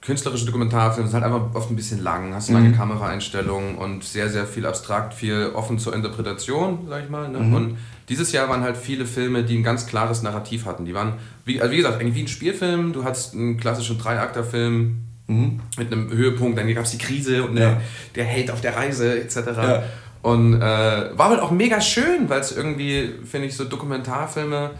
künstlerische 0.00 0.46
Dokumentarfilme 0.46 1.08
sind 1.08 1.22
halt 1.22 1.32
einfach 1.32 1.54
oft 1.54 1.70
ein 1.70 1.76
bisschen 1.76 2.02
lang, 2.02 2.34
hast 2.34 2.50
lange 2.50 2.72
Kameraeinstellungen 2.72 3.74
und 3.76 4.02
sehr, 4.02 4.28
sehr 4.30 4.46
viel 4.46 4.64
abstrakt, 4.64 5.12
viel 5.12 5.50
offen 5.54 5.78
zur 5.78 5.94
Interpretation, 5.94 6.86
sag 6.88 7.04
ich 7.04 7.10
mal. 7.10 7.28
Ne? 7.28 7.38
Und 7.38 7.76
dieses 8.08 8.32
Jahr 8.32 8.48
waren 8.48 8.62
halt 8.62 8.76
viele 8.78 9.04
Filme, 9.04 9.42
die 9.44 9.58
ein 9.58 9.62
ganz 9.62 9.86
klares 9.86 10.22
Narrativ 10.22 10.64
hatten. 10.64 10.84
Die 10.86 10.94
waren, 10.94 11.14
wie, 11.44 11.60
also 11.60 11.72
wie 11.72 11.76
gesagt, 11.76 12.00
eigentlich 12.00 12.14
wie 12.14 12.22
ein 12.22 12.28
Spielfilm. 12.28 12.92
Du 12.92 13.04
hattest 13.04 13.34
einen 13.34 13.56
klassischen 13.58 13.98
Dreiakterfilm 13.98 14.96
mit 15.28 15.92
einem 15.92 16.10
Höhepunkt, 16.10 16.58
dann 16.58 16.72
gab 16.74 16.84
es 16.84 16.90
die 16.90 16.98
Krise 16.98 17.44
und 17.44 17.56
Ja. 17.56 17.70
der, 17.74 17.80
der 18.16 18.24
Held 18.24 18.50
auf 18.50 18.60
der 18.60 18.74
Reise 18.76 19.20
etc. 19.20 19.36
Ja. 19.56 19.82
Und 20.22 20.54
äh, 20.56 20.60
war 20.60 21.28
halt 21.30 21.40
auch 21.40 21.50
mega 21.52 21.80
schön, 21.80 22.28
weil 22.28 22.40
es 22.40 22.56
irgendwie, 22.56 23.10
finde 23.24 23.46
ich, 23.46 23.56
so 23.56 23.64
Dokumentarfilme 23.64 24.70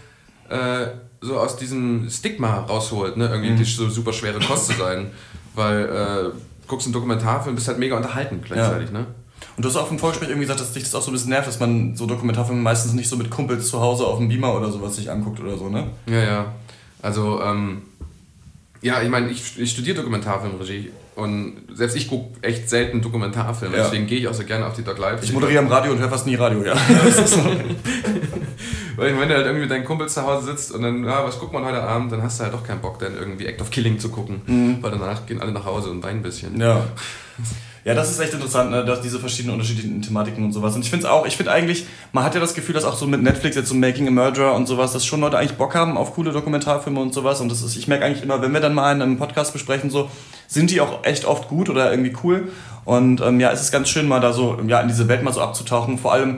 äh, 0.49 0.87
so 1.21 1.39
aus 1.39 1.57
diesem 1.57 2.09
Stigma 2.11 2.61
rausholt, 2.61 3.17
ne? 3.17 3.29
Irgendwie 3.29 3.55
die 3.57 3.65
so 3.65 3.89
super 3.91 4.13
schwere 4.13 4.39
Kost 4.41 4.67
zu 4.69 4.73
sein. 4.75 5.11
Weil 5.55 5.85
äh, 5.85 6.31
guckst 6.69 6.87
einen 6.87 6.93
Dokumentarfilm, 6.95 7.55
bist 7.57 7.69
halt 7.69 7.79
mega 7.79 7.97
unterhalten 7.97 8.41
gleichzeitig, 8.45 8.91
ne? 8.93 9.07
Und 9.57 9.65
du 9.65 9.69
hast 9.69 9.77
auch 9.77 9.91
im 9.91 9.99
Vorgespräch 9.99 10.29
irgendwie 10.29 10.47
gesagt, 10.47 10.61
dass 10.61 10.73
dich 10.73 10.85
das 10.85 10.95
auch 10.95 11.03
so 11.03 11.11
ein 11.11 11.15
bisschen 11.15 11.31
nervt, 11.31 11.49
dass 11.49 11.59
man 11.61 11.97
so 11.97 12.07
Dokumentarfilme 12.07 12.61
meistens 12.63 12.93
nicht 12.93 13.09
so 13.09 13.17
mit 13.17 13.31
Kumpels 13.31 13.69
zu 13.69 13.81
Hause 13.81 14.07
auf 14.07 14.19
dem 14.19 14.29
Beamer 14.29 14.55
oder 14.57 14.71
sowas 14.71 14.97
sich 14.97 15.11
anguckt 15.11 15.41
oder 15.41 15.57
so, 15.59 15.69
ne? 15.69 15.89
Ja, 16.07 16.23
ja. 16.23 16.55
Also, 17.03 17.43
ähm, 17.43 17.83
ja, 18.81 19.03
ich 19.03 19.09
meine, 19.11 19.29
ich, 19.31 19.59
ich 19.59 19.71
studiere 19.71 19.97
Dokumentarfilmregie 19.97 20.91
und 21.17 21.55
selbst 21.75 21.97
ich 21.97 22.09
gucke 22.09 22.39
echt 22.43 22.71
selten 22.71 23.03
Dokumentarfilme, 23.03 23.77
Ja. 23.77 23.83
deswegen 23.85 24.07
gehe 24.07 24.21
ich 24.21 24.29
auch 24.29 24.35
so 24.35 24.45
gerne 24.45 24.67
auf 24.67 24.75
die 24.75 24.85
Doc 24.85 24.99
Live. 24.99 25.23
Ich 25.23 25.33
moderiere 25.33 25.59
am 25.61 25.69
Radio 25.69 25.93
und 25.93 25.99
höre 25.99 26.09
fast 26.09 26.27
nie 26.27 26.37
Radio, 26.37 26.65
ja. 26.65 26.75
Weil 29.01 29.19
wenn 29.19 29.31
du 29.31 29.35
halt 29.35 29.47
irgendwie 29.47 29.63
mit 29.63 29.71
deinen 29.71 29.87
Kumpels 29.87 30.13
zu 30.13 30.23
Hause 30.27 30.45
sitzt 30.45 30.73
und 30.73 30.83
dann, 30.83 31.03
ja, 31.05 31.25
was 31.25 31.39
guckt 31.39 31.55
man 31.55 31.65
heute 31.65 31.83
Abend, 31.83 32.13
dann 32.13 32.23
hast 32.23 32.39
du 32.39 32.45
halt 32.45 32.53
doch 32.53 32.63
keinen 32.63 32.83
Bock, 32.83 32.99
dann 32.99 33.17
irgendwie 33.17 33.47
Act 33.47 33.63
of 33.63 33.71
Killing 33.71 33.99
zu 33.99 34.11
gucken. 34.11 34.43
Mhm. 34.45 34.83
Weil 34.83 34.91
danach 34.91 35.25
gehen 35.25 35.41
alle 35.41 35.53
nach 35.53 35.65
Hause 35.65 35.91
und 35.91 36.03
weinen 36.03 36.19
ein 36.19 36.23
bisschen. 36.23 36.61
Ja. 36.61 36.85
Ja, 37.83 37.95
das 37.95 38.11
ist 38.11 38.21
echt 38.21 38.35
interessant, 38.35 38.71
ne, 38.71 38.85
dass 38.85 39.01
diese 39.01 39.19
verschiedenen 39.19 39.55
unterschiedlichen 39.55 40.03
Thematiken 40.03 40.45
und 40.45 40.53
sowas. 40.53 40.75
Und 40.75 40.83
ich 40.83 40.91
finde 40.91 41.07
es 41.07 41.11
auch, 41.11 41.25
ich 41.25 41.35
finde 41.35 41.51
eigentlich, 41.51 41.87
man 42.13 42.25
hat 42.25 42.35
ja 42.35 42.41
das 42.41 42.53
Gefühl, 42.53 42.75
dass 42.75 42.85
auch 42.85 42.95
so 42.95 43.07
mit 43.07 43.23
Netflix 43.23 43.57
jetzt 43.57 43.71
so 43.71 43.75
Making 43.75 44.09
a 44.09 44.11
Murderer 44.11 44.55
und 44.55 44.67
sowas, 44.67 44.93
dass 44.93 45.07
schon 45.07 45.23
Leute 45.23 45.39
eigentlich 45.39 45.57
Bock 45.57 45.75
haben 45.75 45.97
auf 45.97 46.15
coole 46.15 46.33
Dokumentarfilme 46.33 47.01
und 47.01 47.15
sowas. 47.15 47.41
Und 47.41 47.51
das 47.51 47.63
ist, 47.63 47.77
ich 47.77 47.89
merke 47.89 48.05
eigentlich 48.05 48.23
immer, 48.23 48.43
wenn 48.43 48.53
wir 48.53 48.61
dann 48.61 48.75
mal 48.75 48.95
in 48.95 49.01
einem 49.01 49.17
Podcast 49.17 49.55
besprechen, 49.55 49.89
so, 49.89 50.11
sind 50.47 50.71
die 50.71 50.83
auch 50.83 51.05
echt 51.05 51.25
oft 51.25 51.49
gut 51.49 51.71
oder 51.71 51.91
irgendwie 51.91 52.15
cool. 52.23 52.49
Und 52.85 53.23
ähm, 53.23 53.41
ja, 53.41 53.51
es 53.51 53.63
ist 53.63 53.73
ganz 53.73 53.89
schön, 53.89 54.07
mal 54.07 54.21
da 54.21 54.35
so, 54.35 54.59
ja, 54.67 54.83
in 54.83 54.89
diese 54.89 55.09
Welt 55.09 55.23
mal 55.23 55.33
so 55.33 55.41
abzutauchen. 55.41 55.97
Vor 55.97 56.13
allem 56.13 56.37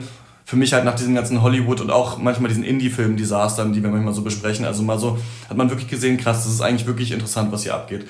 für 0.53 0.59
mich 0.59 0.71
halt 0.71 0.85
nach 0.85 0.93
diesen 0.93 1.15
ganzen 1.15 1.41
Hollywood 1.41 1.81
und 1.81 1.89
auch 1.89 2.19
manchmal 2.19 2.47
diesen 2.47 2.63
Indie-Film-Desastern, 2.63 3.73
die 3.73 3.81
wir 3.81 3.89
manchmal 3.89 4.13
so 4.13 4.21
besprechen. 4.21 4.65
Also 4.65 4.83
mal 4.83 4.99
so, 4.99 5.17
hat 5.49 5.57
man 5.57 5.71
wirklich 5.71 5.89
gesehen, 5.89 6.17
krass, 6.17 6.43
das 6.43 6.53
ist 6.53 6.61
eigentlich 6.61 6.85
wirklich 6.85 7.11
interessant, 7.11 7.51
was 7.51 7.63
hier 7.63 7.73
abgeht. 7.73 8.05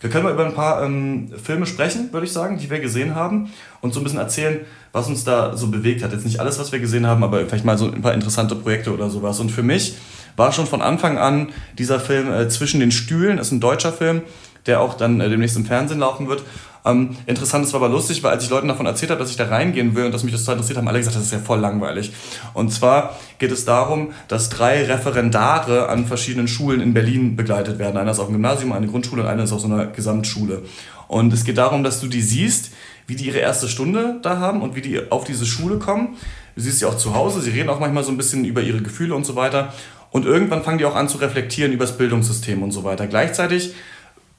Wir 0.00 0.08
können 0.08 0.24
mal 0.24 0.32
über 0.32 0.46
ein 0.46 0.54
paar 0.54 0.82
ähm, 0.82 1.28
Filme 1.42 1.66
sprechen, 1.66 2.10
würde 2.10 2.24
ich 2.24 2.32
sagen, 2.32 2.56
die 2.56 2.70
wir 2.70 2.80
gesehen 2.80 3.14
haben 3.14 3.50
und 3.82 3.92
so 3.92 4.00
ein 4.00 4.04
bisschen 4.04 4.20
erzählen, 4.20 4.60
was 4.92 5.06
uns 5.06 5.24
da 5.24 5.54
so 5.54 5.66
bewegt 5.66 6.02
hat. 6.02 6.12
Jetzt 6.12 6.24
nicht 6.24 6.40
alles, 6.40 6.58
was 6.58 6.72
wir 6.72 6.78
gesehen 6.78 7.06
haben, 7.06 7.22
aber 7.24 7.44
vielleicht 7.44 7.66
mal 7.66 7.76
so 7.76 7.92
ein 7.92 8.00
paar 8.00 8.14
interessante 8.14 8.56
Projekte 8.56 8.94
oder 8.94 9.10
sowas. 9.10 9.38
Und 9.38 9.50
für 9.50 9.62
mich 9.62 9.96
war 10.36 10.50
schon 10.50 10.66
von 10.66 10.80
Anfang 10.80 11.18
an 11.18 11.50
dieser 11.76 12.00
Film 12.00 12.32
äh, 12.32 12.48
Zwischen 12.48 12.80
den 12.80 12.90
Stühlen, 12.90 13.36
ist 13.36 13.52
ein 13.52 13.60
deutscher 13.60 13.92
Film, 13.92 14.22
der 14.64 14.80
auch 14.80 14.94
dann 14.94 15.20
äh, 15.20 15.28
demnächst 15.28 15.58
im 15.58 15.66
Fernsehen 15.66 16.00
laufen 16.00 16.26
wird. 16.26 16.42
Ähm, 16.84 17.16
interessant, 17.26 17.64
es 17.64 17.72
war 17.72 17.80
aber 17.82 17.92
lustig, 17.92 18.22
weil 18.22 18.32
als 18.32 18.44
ich 18.44 18.50
Leuten 18.50 18.66
davon 18.66 18.86
erzählt 18.86 19.10
habe, 19.10 19.20
dass 19.20 19.30
ich 19.30 19.36
da 19.36 19.46
reingehen 19.46 19.94
will 19.94 20.06
und 20.06 20.12
dass 20.12 20.24
mich 20.24 20.32
das 20.32 20.42
total 20.42 20.56
interessiert, 20.56 20.78
haben 20.78 20.88
alle 20.88 20.98
gesagt, 20.98 21.16
das 21.16 21.24
ist 21.24 21.32
ja 21.32 21.38
voll 21.38 21.60
langweilig. 21.60 22.12
Und 22.54 22.72
zwar 22.72 23.16
geht 23.38 23.52
es 23.52 23.64
darum, 23.64 24.12
dass 24.26 24.48
drei 24.48 24.84
Referendare 24.84 25.88
an 25.88 26.06
verschiedenen 26.06 26.48
Schulen 26.48 26.80
in 26.80 26.92
Berlin 26.92 27.36
begleitet 27.36 27.78
werden. 27.78 27.96
Einer 27.96 28.10
ist 28.10 28.18
auf 28.18 28.26
dem 28.26 28.34
Gymnasium, 28.34 28.72
eine 28.72 28.88
Grundschule 28.88 29.22
und 29.22 29.28
einer 29.28 29.44
ist 29.44 29.52
auf 29.52 29.60
so 29.60 29.68
einer 29.68 29.86
Gesamtschule. 29.86 30.62
Und 31.06 31.32
es 31.32 31.44
geht 31.44 31.58
darum, 31.58 31.84
dass 31.84 32.00
du 32.00 32.08
die 32.08 32.22
siehst, 32.22 32.72
wie 33.06 33.14
die 33.14 33.26
ihre 33.26 33.38
erste 33.38 33.68
Stunde 33.68 34.18
da 34.22 34.38
haben 34.38 34.62
und 34.62 34.74
wie 34.74 34.80
die 34.80 35.10
auf 35.12 35.24
diese 35.24 35.46
Schule 35.46 35.78
kommen. 35.78 36.16
Du 36.56 36.62
siehst 36.62 36.80
sie 36.80 36.86
auch 36.86 36.96
zu 36.96 37.14
Hause, 37.14 37.40
sie 37.40 37.50
reden 37.50 37.68
auch 37.68 37.80
manchmal 37.80 38.04
so 38.04 38.10
ein 38.10 38.16
bisschen 38.16 38.44
über 38.44 38.60
ihre 38.60 38.82
Gefühle 38.82 39.14
und 39.14 39.24
so 39.24 39.36
weiter. 39.36 39.72
Und 40.10 40.26
irgendwann 40.26 40.62
fangen 40.62 40.78
die 40.78 40.84
auch 40.84 40.96
an 40.96 41.08
zu 41.08 41.18
reflektieren 41.18 41.72
über 41.72 41.86
das 41.86 41.96
Bildungssystem 41.96 42.62
und 42.62 42.72
so 42.72 42.84
weiter. 42.84 43.06
Gleichzeitig 43.06 43.74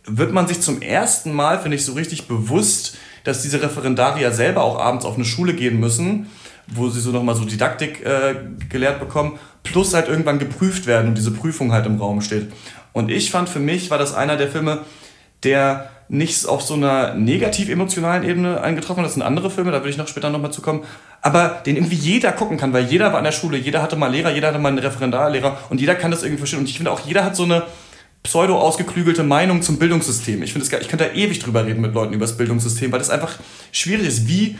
wird 0.06 0.34
man 0.34 0.48
sich 0.48 0.62
zum 0.62 0.82
ersten 0.82 1.34
Mal, 1.34 1.60
finde 1.60 1.78
ich, 1.78 1.86
so 1.86 1.94
richtig 1.94 2.28
bewusst, 2.28 2.98
dass 3.24 3.42
diese 3.42 3.62
Referendarier 3.62 4.32
selber 4.32 4.64
auch 4.64 4.80
abends 4.80 5.06
auf 5.06 5.16
eine 5.16 5.26
Schule 5.26 5.54
gehen 5.54 5.80
müssen, 5.80 6.28
wo 6.68 6.90
sie 6.90 7.00
so 7.00 7.12
nochmal 7.12 7.36
so 7.36 7.46
Didaktik 7.46 8.06
äh, 8.06 8.36
gelehrt 8.70 9.00
bekommen, 9.00 9.40
plus 9.64 9.94
halt 9.94 10.08
irgendwann 10.08 10.40
geprüft 10.40 10.88
werden 10.88 11.10
und 11.10 11.18
diese 11.18 11.32
Prüfung 11.32 11.72
halt 11.72 11.86
im 11.86 12.00
Raum 12.00 12.22
steht. 12.22 12.52
Und 12.92 13.10
ich 13.10 13.32
fand 13.32 13.50
für 13.50 13.60
mich, 13.60 13.90
war 13.90 13.98
das 13.98 14.14
einer 14.14 14.36
der 14.36 14.50
Filme, 14.50 14.80
der 15.44 15.90
nicht 16.10 16.46
auf 16.48 16.62
so 16.62 16.76
einer 16.76 17.16
negativ-emotionalen 17.16 18.24
Ebene 18.24 18.62
eingetroffen 18.62 19.00
hat. 19.00 19.08
Das 19.08 19.14
sind 19.14 19.24
andere 19.24 19.50
Filme, 19.50 19.72
da 19.72 19.80
würde 19.80 19.90
ich 19.90 19.98
noch 19.98 20.08
später 20.08 20.30
nochmal 20.30 20.52
zukommen. 20.52 20.84
Aber 21.22 21.62
den 21.66 21.76
irgendwie 21.76 21.96
jeder 21.96 22.32
gucken 22.34 22.58
kann, 22.58 22.74
weil 22.74 22.86
jeder 22.86 23.12
war 23.12 23.18
an 23.18 23.24
der 23.24 23.32
Schule, 23.32 23.58
jeder 23.58 23.82
hatte 23.82 23.96
mal 23.96 24.12
Lehrer, 24.12 24.32
jeder 24.32 24.50
hatte 24.50 24.60
mal 24.60 24.70
einen 24.70 24.80
Referendarlehrer 24.80 25.58
und 25.70 25.80
jeder 25.80 25.96
kann 25.96 26.12
das 26.12 26.22
irgendwie 26.22 26.40
verstehen. 26.40 26.60
Und 26.60 26.70
ich 26.70 26.76
finde 26.76 26.92
auch, 26.92 27.00
jeder 27.00 27.24
hat 27.24 27.36
so 27.36 27.44
eine 27.44 27.64
pseudo 28.24 28.58
ausgeklügelte 28.58 29.24
Meinung 29.24 29.62
zum 29.62 29.78
Bildungssystem. 29.78 30.42
Ich 30.44 30.54
finde, 30.54 30.66
ich 30.80 30.88
könnte 30.88 31.06
da 31.06 31.14
ewig 31.14 31.40
drüber 31.40 31.66
reden 31.66 31.82
mit 31.82 31.94
Leuten 31.94 32.14
über 32.14 32.26
das 32.26 32.38
Bildungssystem, 32.38 32.92
weil 32.92 33.00
das 33.00 33.10
einfach 33.10 33.38
schwierig 33.72 34.08
ist. 34.08 34.28
Wie, 34.28 34.58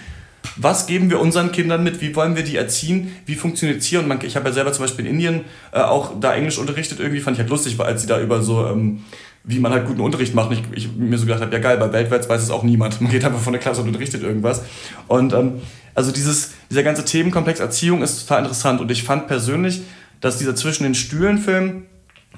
was 0.58 0.86
geben 0.86 1.10
wir 1.10 1.20
unseren 1.20 1.52
Kindern 1.52 1.84
mit? 1.84 2.02
Wie 2.02 2.16
wollen 2.16 2.36
wir 2.36 2.44
die 2.44 2.58
erziehen? 2.58 3.16
Wie 3.26 3.36
funktioniert 3.36 3.80
es 3.80 3.86
hier? 3.86 4.00
Und 4.00 4.08
man, 4.08 4.20
ich 4.22 4.36
habe 4.36 4.50
ja 4.50 4.54
selber 4.54 4.74
zum 4.74 4.84
Beispiel 4.84 5.06
in 5.06 5.14
Indien 5.14 5.42
äh, 5.72 5.80
auch 5.80 6.20
da 6.20 6.36
Englisch 6.36 6.58
unterrichtet. 6.58 7.00
Irgendwie 7.00 7.22
fand 7.22 7.36
ich 7.36 7.40
halt 7.40 7.50
lustig, 7.50 7.78
weil 7.78 7.88
als 7.88 8.02
sie 8.02 8.08
da 8.08 8.20
über 8.20 8.42
so 8.44 8.68
ähm, 8.68 9.04
wie 9.46 9.60
man 9.60 9.74
halt 9.74 9.86
guten 9.86 10.02
Unterricht 10.02 10.34
macht. 10.34 10.52
Ich, 10.52 10.64
ich 10.74 10.96
mir 10.96 11.18
so 11.18 11.26
gedacht 11.26 11.42
habe, 11.42 11.52
ja 11.54 11.60
geil, 11.60 11.78
bei 11.78 11.92
weltweit 11.92 12.28
weiß 12.28 12.42
es 12.42 12.50
auch 12.50 12.64
niemand. 12.64 13.02
Man 13.02 13.12
geht 13.12 13.26
einfach 13.26 13.42
von 13.42 13.54
der 13.54 13.62
Klasse 13.62 13.82
und 13.82 13.88
unterrichtet 13.88 14.24
irgendwas. 14.24 14.62
Und 15.08 15.34
ähm, 15.34 15.62
also 15.96 16.12
dieses, 16.12 16.52
dieser 16.70 16.84
ganze 16.84 17.04
Themenkomplex 17.06 17.60
Erziehung 17.60 18.02
ist 18.02 18.22
total 18.22 18.44
interessant. 18.44 18.80
Und 18.80 18.90
ich 18.90 19.04
fand 19.04 19.28
persönlich, 19.28 19.82
dass 20.22 20.38
dieser 20.38 20.56
zwischen 20.56 20.84
den 20.84 20.96
Stühlen 20.96 21.38
Film, 21.38 21.86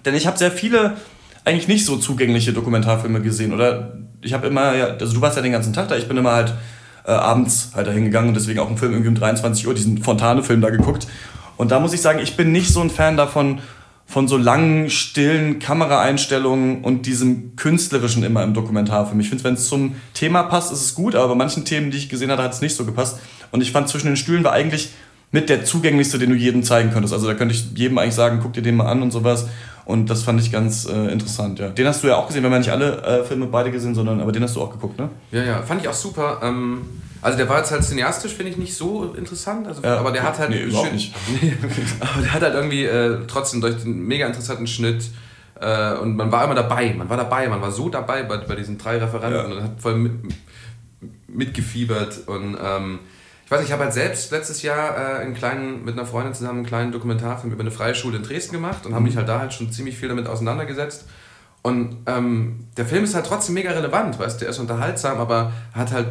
denn 0.04 0.16
ich 0.16 0.26
habe 0.26 0.38
sehr 0.38 0.52
viele 0.52 0.98
eigentlich 1.46 1.68
nicht 1.68 1.86
so 1.86 1.98
zugängliche 1.98 2.52
Dokumentarfilme 2.52 3.22
gesehen. 3.22 3.54
Oder 3.54 3.94
ich 4.22 4.34
habe 4.34 4.48
immer, 4.48 4.76
ja, 4.76 4.88
also 4.88 5.14
du 5.14 5.22
warst 5.22 5.38
ja 5.38 5.44
den 5.44 5.52
ganzen 5.52 5.74
Tag 5.74 5.88
da, 5.88 5.96
ich 5.96 6.08
bin 6.08 6.18
immer 6.18 6.34
halt 6.34 6.54
äh, 7.06 7.12
abends 7.12 7.72
halt 7.76 7.88
da 7.88 7.92
hingegangen 7.92 8.30
und 8.30 8.36
deswegen 8.36 8.60
auch 8.60 8.68
einen 8.68 8.78
Film 8.78 8.92
irgendwie 8.92 9.10
um 9.10 9.16
23 9.16 9.68
Uhr, 9.68 9.74
diesen 9.74 10.00
Fontane-Film 10.00 10.60
da 10.62 10.72
geguckt. 10.72 11.08
Und 11.58 11.72
da 11.72 11.80
muss 11.80 11.94
ich 11.94 12.02
sagen, 12.02 12.20
ich 12.20 12.36
bin 12.36 12.52
nicht 12.52 12.70
so 12.70 12.82
ein 12.82 12.90
Fan 12.90 13.16
davon, 13.16 13.62
von 14.08 14.28
so 14.28 14.38
langen, 14.38 14.90
stillen 14.90 15.58
Kameraeinstellungen 15.58 16.84
und 16.84 17.08
diesem 17.08 17.56
künstlerischen 17.56 18.24
immer 18.24 18.44
im 18.44 18.54
Dokumentarfilm. 18.54 19.20
Ich 19.20 19.30
finde, 19.30 19.44
wenn 19.46 19.56
es 19.56 19.68
zum 19.68 19.96
Thema 20.14 20.44
passt, 20.44 20.72
ist 20.72 20.82
es 20.82 20.96
gut, 20.96 21.16
aber 21.16 21.30
bei 21.30 21.36
manchen 21.36 21.66
Themen, 21.66 21.90
die 21.90 21.98
ich 21.98 22.10
gesehen 22.10 22.30
hatte, 22.30 22.44
hat 22.44 22.54
es 22.54 22.62
nicht 22.62 22.76
so 22.76 22.86
gepasst. 22.86 23.20
Und 23.52 23.62
ich 23.62 23.72
fand, 23.72 23.90
zwischen 23.90 24.08
den 24.08 24.16
Stühlen 24.16 24.44
war 24.44 24.52
eigentlich 24.52 24.90
mit 25.32 25.50
der 25.50 25.66
zugänglichste, 25.66 26.18
den 26.18 26.30
du 26.30 26.36
jedem 26.36 26.64
zeigen 26.64 26.92
könntest. 26.92 27.14
Also 27.14 27.28
da 27.28 27.34
könnte 27.34 27.54
ich 27.54 27.66
jedem 27.76 27.98
eigentlich 27.98 28.16
sagen, 28.16 28.40
guck 28.42 28.54
dir 28.54 28.62
den 28.62 28.76
mal 28.76 28.88
an 28.88 29.02
und 29.02 29.12
sowas. 29.12 29.48
Und 29.86 30.10
das 30.10 30.24
fand 30.24 30.42
ich 30.42 30.52
ganz 30.52 30.86
äh, 30.86 31.12
interessant, 31.12 31.60
ja. 31.60 31.70
Den 31.70 31.86
hast 31.88 32.04
du 32.04 32.08
ja 32.08 32.16
auch 32.16 32.28
gesehen, 32.28 32.42
wir 32.42 32.48
haben 32.48 32.54
ja 32.54 32.60
nicht 32.60 32.72
alle 32.72 33.04
äh, 33.04 33.24
Filme 33.24 33.46
beide 33.46 33.70
gesehen, 33.70 33.94
sondern 33.94 34.20
aber 34.20 34.32
den 34.32 34.42
hast 34.42 34.56
du 34.56 34.62
auch 34.62 34.72
geguckt, 34.72 34.98
ne? 34.98 35.10
Ja, 35.32 35.44
ja, 35.44 35.62
fand 35.62 35.82
ich 35.82 35.88
auch 35.88 35.94
super. 35.94 36.40
Ähm, 36.42 36.82
also 37.22 37.38
der 37.38 37.48
war 37.50 37.60
jetzt 37.60 37.72
halt 37.72 37.84
cineastisch, 37.84 38.34
finde 38.34 38.52
ich, 38.52 38.58
nicht 38.58 38.76
so 38.76 39.14
interessant. 39.16 39.68
Also, 39.68 39.84
ja, 39.84 39.98
aber 39.98 40.12
der 40.12 40.24
hat 40.24 40.40
halt. 40.40 40.50
Nee, 40.50 40.64
überhaupt 40.64 40.94
nicht. 40.94 41.14
aber 42.00 42.22
der 42.22 42.34
hat 42.34 42.42
halt 42.42 42.56
irgendwie 42.56 42.86
äh, 42.86 43.20
trotzdem 43.28 43.62
durch 43.62 43.84
den 43.84 44.08
mega 44.08 44.26
interessanten 44.26 44.68
Schnitt. 44.68 45.10
Äh, 45.60 45.94
und 45.98 46.16
man 46.18 46.32
war 46.32 46.44
immer 46.44 46.56
dabei, 46.56 46.94
man 46.94 47.10
war 47.10 47.18
dabei, 47.18 47.48
man 47.48 47.62
war 47.62 47.72
so 47.72 47.90
dabei 47.90 48.24
bei, 48.24 48.38
bei 48.38 48.56
diesen 48.56 48.78
drei 48.78 48.98
Referenten 48.98 49.52
ja. 49.52 49.58
und 49.58 49.64
hat 49.64 49.82
voll 49.82 49.96
mit, 49.96 50.12
mitgefiebert 51.28 52.28
und 52.28 52.58
ähm, 52.64 53.00
ich 53.46 53.52
weiß, 53.52 53.64
ich 53.64 53.72
habe 53.72 53.84
halt 53.84 53.94
selbst 53.94 54.32
letztes 54.32 54.64
Jahr 54.64 54.98
äh, 54.98 55.22
einen 55.22 55.36
kleinen, 55.36 55.86
mit 55.86 55.94
einer 55.94 56.08
Freundin 56.08 56.34
zusammen 56.34 56.60
einen 56.60 56.66
kleinen 56.66 56.92
Dokumentarfilm 56.92 57.54
über 57.54 57.62
eine 57.62 57.72
freie 57.72 57.94
Schule 57.94 58.18
in 58.18 58.24
Dresden 58.24 58.54
gemacht 58.54 58.86
und 58.86 58.92
mhm. 58.92 58.96
habe 58.96 59.06
mich 59.06 59.18
halt 59.18 59.30
da 59.30 59.40
halt 59.40 59.54
schon 59.54 59.72
ziemlich 59.72 59.98
viel 59.98 60.10
damit 60.10 60.28
auseinandergesetzt. 60.28 61.06
Und 61.62 61.98
ähm, 62.08 62.68
der 62.78 62.86
Film 62.86 63.04
ist 63.04 63.16
halt 63.16 63.26
trotzdem 63.26 63.56
mega 63.56 63.72
relevant, 63.72 64.20
weißt 64.20 64.42
du, 64.42 64.46
er 64.46 64.52
ist 64.52 64.60
unterhaltsam, 64.60 65.20
aber 65.20 65.52
hat 65.74 65.92
halt 65.92 66.08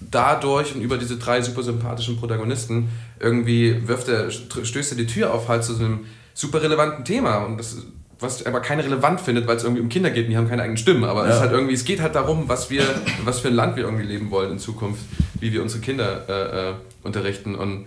dadurch 0.00 0.74
und 0.74 0.80
über 0.80 0.98
diese 0.98 1.16
drei 1.16 1.42
super 1.42 1.62
sympathischen 1.62 2.16
Protagonisten 2.16 2.88
irgendwie 3.20 3.86
wirft 3.86 4.08
er, 4.08 4.30
stößt 4.30 4.92
er 4.92 4.96
die 4.96 5.06
Tür 5.06 5.34
auf 5.34 5.48
halt 5.48 5.64
zu 5.64 5.74
so 5.74 5.84
einem 5.84 6.06
super 6.34 6.62
relevanten 6.62 7.04
Thema. 7.04 7.38
Und 7.38 7.58
das 7.58 7.76
was 8.20 8.44
aber 8.44 8.60
keiner 8.60 8.84
relevant 8.84 9.20
findet, 9.20 9.46
weil 9.46 9.56
es 9.56 9.64
irgendwie 9.64 9.82
um 9.82 9.88
Kinder 9.88 10.10
geht 10.10 10.24
und 10.24 10.30
die 10.30 10.36
haben 10.36 10.48
keine 10.48 10.62
eigenen 10.62 10.76
Stimmen. 10.76 11.04
Aber 11.04 11.22
ja. 11.22 11.28
es, 11.28 11.36
ist 11.36 11.40
halt 11.40 11.52
irgendwie, 11.52 11.74
es 11.74 11.84
geht 11.84 12.00
halt 12.00 12.14
darum, 12.14 12.48
was, 12.48 12.70
wir, 12.70 12.82
was 13.24 13.40
für 13.40 13.48
ein 13.48 13.54
Land 13.54 13.76
wir 13.76 13.84
irgendwie 13.84 14.04
leben 14.04 14.30
wollen 14.30 14.52
in 14.52 14.58
Zukunft, 14.58 15.02
wie 15.40 15.52
wir 15.52 15.62
unsere 15.62 15.80
Kinder 15.80 16.24
äh, 16.28 16.70
äh, 16.70 16.74
unterrichten. 17.02 17.54
Und, 17.54 17.86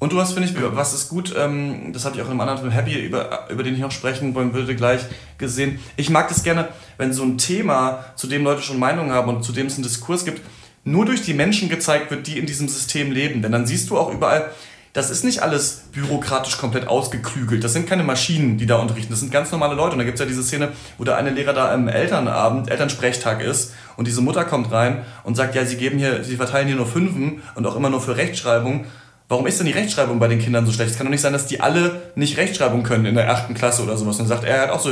und 0.00 0.12
du 0.12 0.20
hast, 0.20 0.32
finde 0.32 0.48
ich, 0.48 0.54
was 0.56 0.94
ist 0.94 1.08
gut, 1.08 1.34
ähm, 1.38 1.92
das 1.92 2.04
hatte 2.04 2.16
ich 2.16 2.22
auch 2.22 2.26
in 2.26 2.32
einem 2.32 2.40
anderen 2.40 2.60
Film, 2.60 2.72
Happy, 2.72 2.98
über, 2.98 3.48
über 3.50 3.62
den 3.62 3.74
ich 3.74 3.80
noch 3.80 3.92
sprechen 3.92 4.34
wollen 4.34 4.54
würde, 4.54 4.74
gleich 4.74 5.02
gesehen. 5.38 5.78
Ich 5.96 6.10
mag 6.10 6.28
das 6.28 6.42
gerne, 6.42 6.68
wenn 6.96 7.12
so 7.12 7.22
ein 7.22 7.38
Thema, 7.38 8.04
zu 8.16 8.26
dem 8.26 8.42
Leute 8.42 8.62
schon 8.62 8.78
Meinungen 8.78 9.12
haben 9.12 9.28
und 9.28 9.44
zu 9.44 9.52
dem 9.52 9.66
es 9.66 9.74
einen 9.74 9.84
Diskurs 9.84 10.24
gibt, 10.24 10.40
nur 10.82 11.04
durch 11.04 11.22
die 11.22 11.34
Menschen 11.34 11.68
gezeigt 11.68 12.10
wird, 12.10 12.26
die 12.26 12.38
in 12.38 12.46
diesem 12.46 12.66
System 12.66 13.12
leben. 13.12 13.42
Denn 13.42 13.52
dann 13.52 13.66
siehst 13.66 13.90
du 13.90 13.98
auch 13.98 14.12
überall, 14.12 14.50
das 14.92 15.10
ist 15.10 15.22
nicht 15.22 15.40
alles 15.42 15.84
bürokratisch 15.92 16.58
komplett 16.58 16.88
ausgeklügelt. 16.88 17.62
Das 17.62 17.72
sind 17.72 17.88
keine 17.88 18.02
Maschinen, 18.02 18.58
die 18.58 18.66
da 18.66 18.76
unterrichten. 18.76 19.12
Das 19.12 19.20
sind 19.20 19.30
ganz 19.30 19.52
normale 19.52 19.74
Leute. 19.74 19.92
Und 19.92 19.98
da 19.98 20.04
gibt 20.04 20.16
es 20.16 20.20
ja 20.20 20.26
diese 20.26 20.42
Szene, 20.42 20.70
wo 20.98 21.04
der 21.04 21.16
eine 21.16 21.30
Lehrer 21.30 21.52
da 21.52 21.72
im 21.72 21.86
Elternabend, 21.86 22.68
Elternsprechtag 22.68 23.40
ist 23.40 23.72
und 23.96 24.08
diese 24.08 24.20
Mutter 24.20 24.44
kommt 24.44 24.72
rein 24.72 25.04
und 25.22 25.36
sagt, 25.36 25.54
ja, 25.54 25.64
sie 25.64 25.76
geben 25.76 25.98
hier, 25.98 26.24
sie 26.24 26.36
verteilen 26.36 26.66
hier 26.66 26.76
nur 26.76 26.86
Fünfen 26.86 27.42
und 27.54 27.66
auch 27.66 27.76
immer 27.76 27.88
nur 27.88 28.00
für 28.00 28.16
Rechtschreibung. 28.16 28.84
Warum 29.28 29.46
ist 29.46 29.60
denn 29.60 29.66
die 29.66 29.72
Rechtschreibung 29.72 30.18
bei 30.18 30.26
den 30.26 30.40
Kindern 30.40 30.66
so 30.66 30.72
schlecht? 30.72 30.90
Es 30.90 30.96
kann 30.96 31.06
doch 31.06 31.12
nicht 31.12 31.20
sein, 31.20 31.32
dass 31.32 31.46
die 31.46 31.60
alle 31.60 32.00
nicht 32.16 32.36
Rechtschreibung 32.36 32.82
können 32.82 33.04
in 33.04 33.14
der 33.14 33.30
achten 33.30 33.54
Klasse 33.54 33.84
oder 33.84 33.96
sowas. 33.96 34.16
Und 34.18 34.28
dann 34.28 34.38
sagt 34.38 34.44
er 34.44 34.62
halt 34.62 34.70
auch 34.70 34.80
so, 34.80 34.90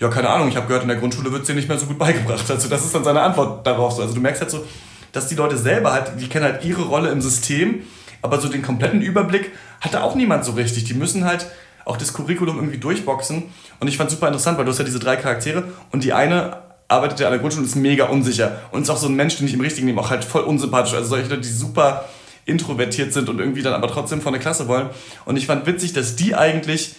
ja, 0.00 0.08
keine 0.08 0.28
Ahnung, 0.28 0.48
ich 0.48 0.56
habe 0.56 0.66
gehört, 0.66 0.82
in 0.82 0.88
der 0.88 0.98
Grundschule 0.98 1.30
wird 1.30 1.48
es 1.48 1.54
nicht 1.54 1.68
mehr 1.68 1.78
so 1.78 1.86
gut 1.86 1.98
beigebracht. 1.98 2.50
Also 2.50 2.68
das 2.68 2.84
ist 2.84 2.92
dann 2.92 3.04
seine 3.04 3.22
Antwort 3.22 3.64
darauf. 3.64 3.96
Also 4.00 4.12
du 4.12 4.20
merkst 4.20 4.42
halt 4.42 4.50
so, 4.50 4.64
dass 5.12 5.28
die 5.28 5.36
Leute 5.36 5.56
selber 5.56 5.92
halt, 5.92 6.12
die 6.18 6.26
kennen 6.26 6.44
halt 6.44 6.64
ihre 6.64 6.82
Rolle 6.82 7.10
im 7.10 7.22
System 7.22 7.84
aber 8.26 8.40
so 8.40 8.48
den 8.48 8.62
kompletten 8.62 9.00
Überblick 9.00 9.52
hatte 9.80 10.02
auch 10.02 10.14
niemand 10.14 10.44
so 10.44 10.52
richtig. 10.52 10.84
Die 10.84 10.94
müssen 10.94 11.24
halt 11.24 11.46
auch 11.84 11.96
das 11.96 12.12
Curriculum 12.12 12.56
irgendwie 12.56 12.78
durchboxen. 12.78 13.44
Und 13.80 13.88
ich 13.88 13.96
fand 13.96 14.10
super 14.10 14.26
interessant, 14.26 14.58
weil 14.58 14.64
du 14.64 14.72
hast 14.72 14.78
ja 14.78 14.84
diese 14.84 14.98
drei 14.98 15.16
Charaktere 15.16 15.64
und 15.92 16.04
die 16.04 16.12
eine 16.12 16.58
arbeitet 16.88 17.20
ja 17.20 17.26
an 17.26 17.32
der 17.32 17.40
Grundschule 17.40 17.62
und 17.62 17.68
ist 17.68 17.76
mega 17.76 18.06
unsicher. 18.06 18.60
Und 18.70 18.82
ist 18.82 18.90
auch 18.90 18.96
so 18.96 19.08
ein 19.08 19.14
Mensch, 19.14 19.36
den 19.36 19.46
ich 19.46 19.54
im 19.54 19.60
richtigen 19.60 19.86
Leben 19.86 19.98
auch 19.98 20.10
halt 20.10 20.24
voll 20.24 20.42
unsympathisch. 20.42 20.94
Also 20.94 21.08
solche 21.08 21.28
Leute, 21.28 21.42
die 21.42 21.48
super 21.48 22.04
introvertiert 22.44 23.12
sind 23.12 23.28
und 23.28 23.40
irgendwie 23.40 23.62
dann 23.62 23.74
aber 23.74 23.88
trotzdem 23.88 24.20
von 24.20 24.32
der 24.32 24.40
Klasse 24.40 24.68
wollen. 24.68 24.90
Und 25.24 25.36
ich 25.36 25.46
fand 25.46 25.66
witzig, 25.66 25.92
dass 25.92 26.16
die 26.16 26.34
eigentlich 26.34 26.94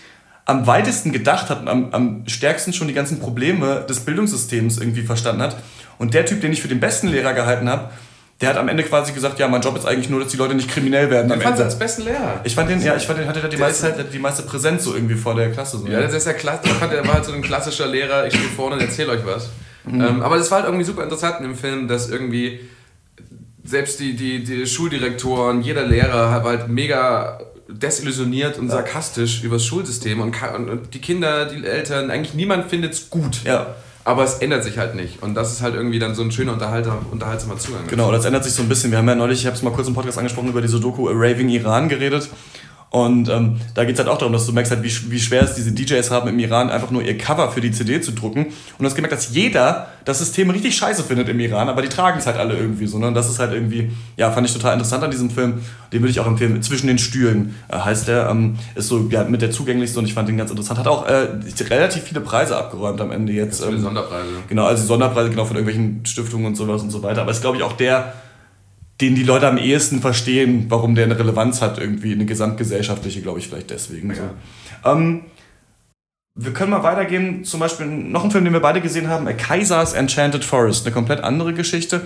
am 0.46 0.66
weitesten 0.68 1.12
gedacht 1.12 1.50
hat 1.50 1.62
und 1.62 1.68
am, 1.68 1.94
am 1.94 2.24
stärksten 2.28 2.74
schon 2.74 2.88
die 2.88 2.94
ganzen 2.94 3.20
Probleme 3.20 3.86
des 3.88 4.02
Bildungssystems 4.02 4.78
irgendwie 4.78 5.02
verstanden 5.02 5.42
hat. 5.42 5.58
Und 5.98 6.14
der 6.14 6.26
Typ, 6.26 6.42
den 6.42 6.54
ich 6.54 6.62
für 6.62 6.68
den 6.68 6.80
besten 6.80 7.08
Lehrer 7.10 7.34
gehalten 7.34 7.70
habe, 7.70 7.90
der 8.42 8.50
hat 8.50 8.58
am 8.58 8.68
Ende 8.68 8.84
quasi 8.84 9.14
gesagt, 9.14 9.40
ja, 9.40 9.48
mein 9.48 9.62
Job 9.62 9.76
ist 9.78 9.86
eigentlich 9.86 10.10
nur, 10.10 10.20
dass 10.20 10.30
die 10.32 10.38
Leute 10.38 10.54
nicht 10.54 10.70
kriminell 10.70 11.10
werden. 11.10 11.28
Den 11.30 11.42
fand 11.42 11.60
als 11.60 11.78
besten 11.80 12.04
Lehrer. 12.04 12.40
Ich 12.44 12.54
fand 12.54 12.70
den, 12.70 12.82
ja, 12.84 12.96
ich 12.96 13.08
fand 13.08 13.18
den, 13.20 13.28
hatte 13.28 13.40
der 13.42 13.50
die 13.50 13.58
Der 13.58 13.66
meiste, 13.66 13.88
ist- 13.88 14.14
die 14.14 14.20
meiste 14.20 14.44
Präsenz 14.44 14.84
so 14.84 14.94
irgendwie 14.94 15.16
vor 15.16 15.34
der 15.36 15.52
Klasse. 15.52 15.80
So. 15.80 15.88
Ja, 15.88 16.02
das 16.02 16.14
ist 16.14 16.28
ja 16.28 16.34
klasse. 16.34 16.62
Ich 16.66 16.72
fand, 16.74 16.94
der 16.94 17.06
war 17.08 17.16
halt 17.16 17.26
so 17.26 17.32
ein 17.34 17.42
klassischer 17.42 17.88
Lehrer, 17.88 18.28
ich 18.28 18.34
stehe 18.36 18.48
vorne 18.50 18.76
und 18.76 18.82
erzähle 18.82 19.10
euch 19.14 19.26
was. 19.26 19.50
Ähm, 19.90 20.22
aber 20.22 20.38
das 20.38 20.52
war 20.52 20.58
halt 20.60 20.68
irgendwie 20.68 20.86
super 20.86 21.04
interessant 21.04 21.38
in 21.40 21.44
dem 21.46 21.56
Film, 21.56 21.88
dass 21.88 22.10
irgendwie 22.10 22.60
selbst 23.64 24.00
die, 24.00 24.16
die, 24.16 24.44
die 24.44 24.66
Schuldirektoren, 24.68 25.62
jeder 25.62 25.84
Lehrer 25.86 26.32
war 26.32 26.44
halt 26.44 26.68
mega 26.70 27.40
desillusioniert 27.70 28.58
und 28.60 28.70
sarkastisch 28.70 29.44
über 29.44 29.56
das 29.56 29.66
Schulsystem 29.66 30.22
und, 30.22 30.36
und 30.56 30.94
die 30.94 31.00
Kinder, 31.02 31.46
die 31.46 31.66
Eltern, 31.66 32.10
eigentlich 32.12 32.34
niemand 32.34 32.70
findet 32.70 32.94
es 32.94 33.10
gut. 33.10 33.44
Ja. 33.44 33.76
Aber 34.08 34.24
es 34.24 34.36
ändert 34.36 34.64
sich 34.64 34.78
halt 34.78 34.96
nicht. 34.96 35.22
Und 35.22 35.36
das 35.36 35.52
ist 35.52 35.62
halt 35.62 35.76
irgendwie 35.76 36.00
dann 36.00 36.16
so 36.16 36.22
ein 36.22 36.32
schöner 36.32 36.54
unterhaltsamer 36.54 37.58
Zugang. 37.58 37.88
Genau, 37.90 38.10
das 38.10 38.24
ändert 38.24 38.46
sich 38.46 38.54
so 38.54 38.62
ein 38.62 38.70
bisschen. 38.70 38.90
Wir 38.90 39.00
haben 39.00 39.08
ja 39.10 39.16
neulich, 39.16 39.42
ich 39.42 39.46
habe 39.48 39.58
es 39.58 39.64
mal 39.64 39.74
kurz 39.74 39.90
im 39.90 39.96
Podcast 39.96 40.18
angesprochen, 40.18 40.48
über 40.48 40.62
diese 40.62 40.80
Doku 40.80 41.10
Raving 41.10 41.50
Iran 41.50 41.90
geredet. 41.90 42.30
Und 42.90 43.28
ähm, 43.28 43.58
da 43.76 43.84
geht 43.84 43.96
es 43.96 44.00
halt 44.00 44.10
auch 44.10 44.18
darum, 44.18 44.32
dass 44.32 44.46
du 44.46 44.54
merkst, 44.54 44.72
halt, 44.72 44.82
wie, 44.82 45.12
wie 45.12 45.20
schwer 45.20 45.44
es 45.44 45.56
diese 45.56 45.74
DJs 45.74 46.10
haben 46.10 46.30
im 46.30 46.40
Iran, 46.40 46.70
einfach 46.70 46.90
nur 46.90 47.04
ihr 47.04 47.18
Cover 47.18 47.52
für 47.52 47.60
die 47.60 47.72
CD 47.72 48.00
zu 48.00 48.14
drucken. 48.14 48.46
Und 48.46 48.54
du 48.80 48.86
hast 48.86 48.96
gemerkt, 48.96 49.14
dass 49.14 49.34
jeder 49.34 49.88
das 50.06 50.20
System 50.20 50.50
richtig 50.50 50.78
scheiße 50.78 51.04
findet 51.04 51.28
im 51.28 51.38
Iran, 51.42 51.68
aber 51.68 51.82
die 51.82 51.90
tragen 51.90 52.18
es 52.18 52.26
halt 52.26 52.38
alle 52.38 52.56
irgendwie 52.56 52.88
so. 52.88 52.98
Ne? 52.98 53.08
Und 53.08 53.14
das 53.14 53.30
ist 53.30 53.40
halt 53.40 53.52
irgendwie, 53.52 53.92
ja, 54.16 54.32
fand 54.32 54.48
ich 54.48 54.54
total 54.54 54.74
interessant 54.74 55.04
an 55.04 55.12
diesem 55.12 55.30
Film. 55.30 55.62
Den 55.92 56.02
würde 56.02 56.12
ich 56.12 56.20
auch 56.22 56.28
empfehlen. 56.28 56.62
Zwischen 56.62 56.88
den 56.88 56.98
Stühlen 56.98 57.56
äh, 57.68 57.78
heißt 57.78 58.08
der. 58.08 58.30
Ähm, 58.30 58.58
ist 58.76 58.88
so 58.88 59.08
ja, 59.10 59.26
mit 59.26 59.42
der 59.42 59.52
zugänglichste 59.52 60.00
und 60.00 60.06
ich 60.06 60.14
fand 60.14 60.30
den 60.30 60.38
ganz 60.38 60.50
interessant. 60.50 60.80
Hat 60.80 60.88
auch 60.88 61.06
äh, 61.08 61.28
relativ 61.70 62.04
viele 62.04 62.22
Preise 62.22 62.56
abgeräumt 62.56 63.02
am 63.02 63.12
Ende 63.12 63.34
jetzt. 63.34 63.66
Ähm, 63.66 63.82
Sonderpreise. 63.82 64.30
Genau, 64.48 64.66
also 64.66 64.86
Sonderpreise 64.86 65.30
genau 65.30 65.44
von 65.44 65.58
irgendwelchen 65.58 66.06
Stiftungen 66.06 66.48
und 66.48 66.56
sowas 66.56 66.82
und 66.82 66.92
so 66.92 67.04
weiter. 67.04 67.22
Aber 67.22 67.32
es 67.32 67.38
ist, 67.38 67.42
glaube 67.42 67.58
ich, 67.58 67.64
auch 67.64 67.74
der, 67.74 68.14
den 69.02 69.16
die 69.16 69.24
Leute 69.24 69.48
am 69.48 69.58
ehesten 69.58 70.02
verstehen, 70.02 70.66
warum 70.70 70.96
der 70.96 71.06
eine 71.06 71.20
Relevanz 71.20 71.62
hat, 71.62 71.78
irgendwie 71.78 72.14
eine 72.14 72.26
gesamtgesellschaftliche, 72.26 73.22
glaube 73.22 73.40
ich, 73.40 73.48
vielleicht 73.48 73.70
deswegen. 73.70 74.14
So. 74.14 74.22
Ähm, 74.90 75.26
wir 76.36 76.54
können 76.54 76.72
mal 76.72 76.84
weitergehen, 76.84 77.44
zum 77.44 77.60
Beispiel 77.60 77.88
noch 77.88 78.24
ein 78.24 78.32
Film, 78.32 78.44
den 78.44 78.54
wir 78.54 78.60
beide 78.60 78.82
gesehen 78.82 79.10
haben, 79.10 79.26
Kaiser's 79.38 79.94
Enchanted 79.94 80.44
Forest, 80.44 80.86
eine 80.86 80.94
komplett 80.94 81.22
andere 81.22 81.54
Geschichte 81.54 82.02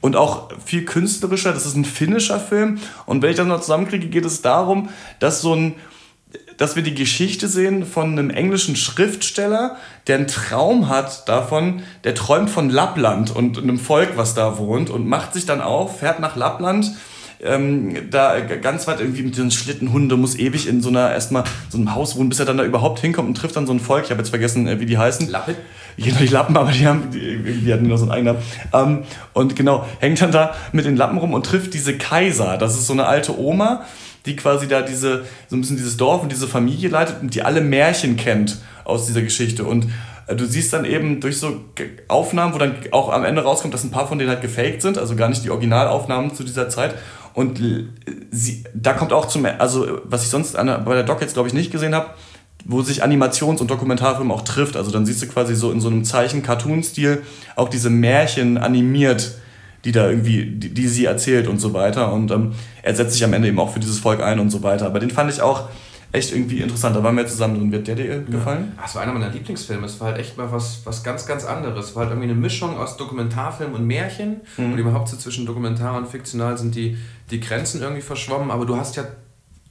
und 0.00 0.16
auch 0.16 0.50
viel 0.64 0.84
künstlerischer. 0.84 1.52
Das 1.52 1.66
ist 1.66 1.76
ein 1.76 1.84
finnischer 1.84 2.38
Film 2.38 2.78
und 3.06 3.22
wenn 3.22 3.30
ich 3.30 3.36
das 3.36 3.46
noch 3.46 3.60
zusammenkriege, 3.60 4.08
geht 4.08 4.24
es 4.24 4.42
darum, 4.42 4.90
dass 5.18 5.40
so 5.40 5.54
ein 5.54 5.74
dass 6.56 6.76
wir 6.76 6.82
die 6.82 6.94
Geschichte 6.94 7.48
sehen 7.48 7.84
von 7.84 8.12
einem 8.12 8.30
englischen 8.30 8.76
Schriftsteller, 8.76 9.76
der 10.06 10.16
einen 10.16 10.26
Traum 10.26 10.88
hat 10.88 11.28
davon, 11.28 11.82
der 12.04 12.14
träumt 12.14 12.50
von 12.50 12.70
Lappland 12.70 13.34
und 13.34 13.58
einem 13.58 13.78
Volk, 13.78 14.16
was 14.16 14.34
da 14.34 14.58
wohnt 14.58 14.90
und 14.90 15.06
macht 15.06 15.34
sich 15.34 15.46
dann 15.46 15.60
auf, 15.60 16.00
fährt 16.00 16.20
nach 16.20 16.36
Lappland, 16.36 16.92
ähm, 17.42 18.10
da 18.10 18.40
ganz 18.40 18.86
weit 18.86 19.00
irgendwie 19.00 19.22
mit 19.22 19.36
den 19.36 19.50
Schlittenhunde, 19.50 20.16
muss 20.16 20.36
ewig 20.36 20.66
in 20.66 20.80
so 20.80 20.88
einer, 20.88 21.12
erstmal 21.12 21.44
so 21.68 21.76
einem 21.76 21.94
Haus 21.94 22.16
wohnen, 22.16 22.28
bis 22.28 22.38
er 22.38 22.46
dann 22.46 22.56
da 22.56 22.64
überhaupt 22.64 23.00
hinkommt 23.00 23.28
und 23.28 23.34
trifft 23.34 23.56
dann 23.56 23.66
so 23.66 23.72
ein 23.72 23.80
Volk, 23.80 24.04
ich 24.04 24.10
habe 24.10 24.20
jetzt 24.20 24.30
vergessen, 24.30 24.66
äh, 24.66 24.80
wie 24.80 24.86
die 24.86 24.98
heißen. 24.98 25.28
Lappet? 25.28 25.56
Genau, 25.96 26.18
die 26.18 26.26
Lappen, 26.26 26.56
aber 26.56 26.72
die 26.72 26.86
haben, 26.86 27.10
die, 27.12 27.60
die 27.60 27.72
hatten 27.72 27.86
nur 27.86 27.98
so 27.98 28.04
einen 28.04 28.12
Eigennamen. 28.12 28.42
Ähm, 28.72 29.02
und 29.32 29.54
genau, 29.56 29.86
hängt 30.00 30.20
dann 30.20 30.32
da 30.32 30.54
mit 30.72 30.86
den 30.86 30.96
Lappen 30.96 31.18
rum 31.18 31.34
und 31.34 31.46
trifft 31.46 31.74
diese 31.74 31.96
Kaiser. 31.96 32.56
Das 32.58 32.74
ist 32.74 32.86
so 32.86 32.92
eine 32.92 33.06
alte 33.06 33.38
Oma, 33.38 33.84
die 34.26 34.36
quasi 34.36 34.68
da 34.68 34.82
diese, 34.82 35.24
so 35.48 35.56
ein 35.56 35.60
bisschen 35.60 35.76
dieses 35.76 35.96
Dorf 35.96 36.22
und 36.22 36.32
diese 36.32 36.48
Familie 36.48 36.88
leitet 36.88 37.20
und 37.20 37.34
die 37.34 37.42
alle 37.42 37.60
Märchen 37.60 38.16
kennt 38.16 38.58
aus 38.84 39.06
dieser 39.06 39.22
Geschichte. 39.22 39.64
Und 39.64 39.86
äh, 40.26 40.36
du 40.36 40.46
siehst 40.46 40.72
dann 40.72 40.84
eben 40.84 41.20
durch 41.20 41.38
so 41.38 41.60
Aufnahmen, 42.08 42.54
wo 42.54 42.58
dann 42.58 42.76
auch 42.90 43.10
am 43.10 43.24
Ende 43.24 43.42
rauskommt, 43.42 43.74
dass 43.74 43.84
ein 43.84 43.90
paar 43.90 44.08
von 44.08 44.18
denen 44.18 44.30
halt 44.30 44.42
gefaked 44.42 44.82
sind, 44.82 44.98
also 44.98 45.16
gar 45.16 45.28
nicht 45.28 45.44
die 45.44 45.50
Originalaufnahmen 45.50 46.34
zu 46.34 46.44
dieser 46.44 46.68
Zeit. 46.68 46.94
Und 47.34 47.58
l- 47.60 47.88
sie, 48.30 48.64
da 48.74 48.92
kommt 48.92 49.12
auch 49.12 49.26
zum, 49.26 49.46
also 49.58 50.00
was 50.04 50.22
ich 50.22 50.30
sonst 50.30 50.56
an 50.56 50.84
bei 50.84 50.94
der 50.94 51.04
Doc 51.04 51.20
jetzt 51.20 51.34
glaube 51.34 51.48
ich 51.48 51.54
nicht 51.54 51.70
gesehen 51.70 51.94
habe, 51.94 52.10
wo 52.64 52.80
sich 52.80 53.02
Animations- 53.04 53.60
und 53.60 53.70
Dokumentarfilm 53.70 54.30
auch 54.30 54.42
trifft. 54.42 54.76
Also 54.76 54.90
dann 54.90 55.04
siehst 55.04 55.20
du 55.20 55.26
quasi 55.26 55.54
so 55.54 55.70
in 55.70 55.80
so 55.80 55.88
einem 55.88 56.04
Zeichen-Cartoon-Stil 56.04 57.22
auch 57.56 57.68
diese 57.68 57.90
Märchen 57.90 58.56
animiert, 58.56 59.34
die 59.84 59.92
da 59.92 60.08
irgendwie, 60.08 60.46
die, 60.46 60.72
die 60.72 60.88
sie 60.88 61.04
erzählt 61.04 61.46
und 61.48 61.58
so 61.58 61.72
weiter. 61.74 62.12
Und 62.12 62.30
ähm, 62.30 62.52
er 62.82 62.94
setzt 62.94 63.14
sich 63.14 63.24
am 63.24 63.32
Ende 63.32 63.48
eben 63.48 63.58
auch 63.58 63.72
für 63.72 63.80
dieses 63.80 63.98
Volk 63.98 64.22
ein 64.22 64.38
und 64.38 64.50
so 64.50 64.62
weiter. 64.62 64.86
Aber 64.86 64.98
den 64.98 65.10
fand 65.10 65.30
ich 65.30 65.42
auch 65.42 65.68
echt 66.14 66.32
irgendwie 66.32 66.60
interessant. 66.60 66.94
Da 66.94 67.02
waren 67.02 67.16
wir 67.16 67.26
zusammen 67.26 67.58
drin. 67.58 67.72
Wird 67.72 67.88
der 67.88 67.96
dir 67.96 68.22
gefallen? 68.22 68.72
Das 68.80 68.94
war 68.94 69.02
einer 69.02 69.12
meiner 69.12 69.30
Lieblingsfilme. 69.30 69.84
Es 69.84 70.00
war 70.00 70.08
halt 70.08 70.18
echt 70.18 70.38
mal 70.38 70.50
was, 70.50 70.80
was 70.84 71.02
ganz, 71.02 71.26
ganz 71.26 71.44
anderes. 71.44 71.90
Es 71.90 71.96
war 71.96 72.04
halt 72.04 72.12
irgendwie 72.12 72.30
eine 72.30 72.40
Mischung 72.40 72.78
aus 72.78 72.96
Dokumentarfilm 72.96 73.72
und 73.72 73.86
Märchen. 73.86 74.40
Und 74.56 74.78
überhaupt 74.78 75.08
so 75.08 75.16
zwischen 75.16 75.44
Dokumentar 75.44 75.96
und 75.96 76.08
fiktional 76.08 76.56
sind 76.56 76.74
die, 76.74 76.96
die 77.30 77.40
Grenzen 77.40 77.82
irgendwie 77.82 78.02
verschwommen. 78.02 78.50
Aber 78.50 78.64
du 78.64 78.76
hast 78.76 78.96
ja 78.96 79.04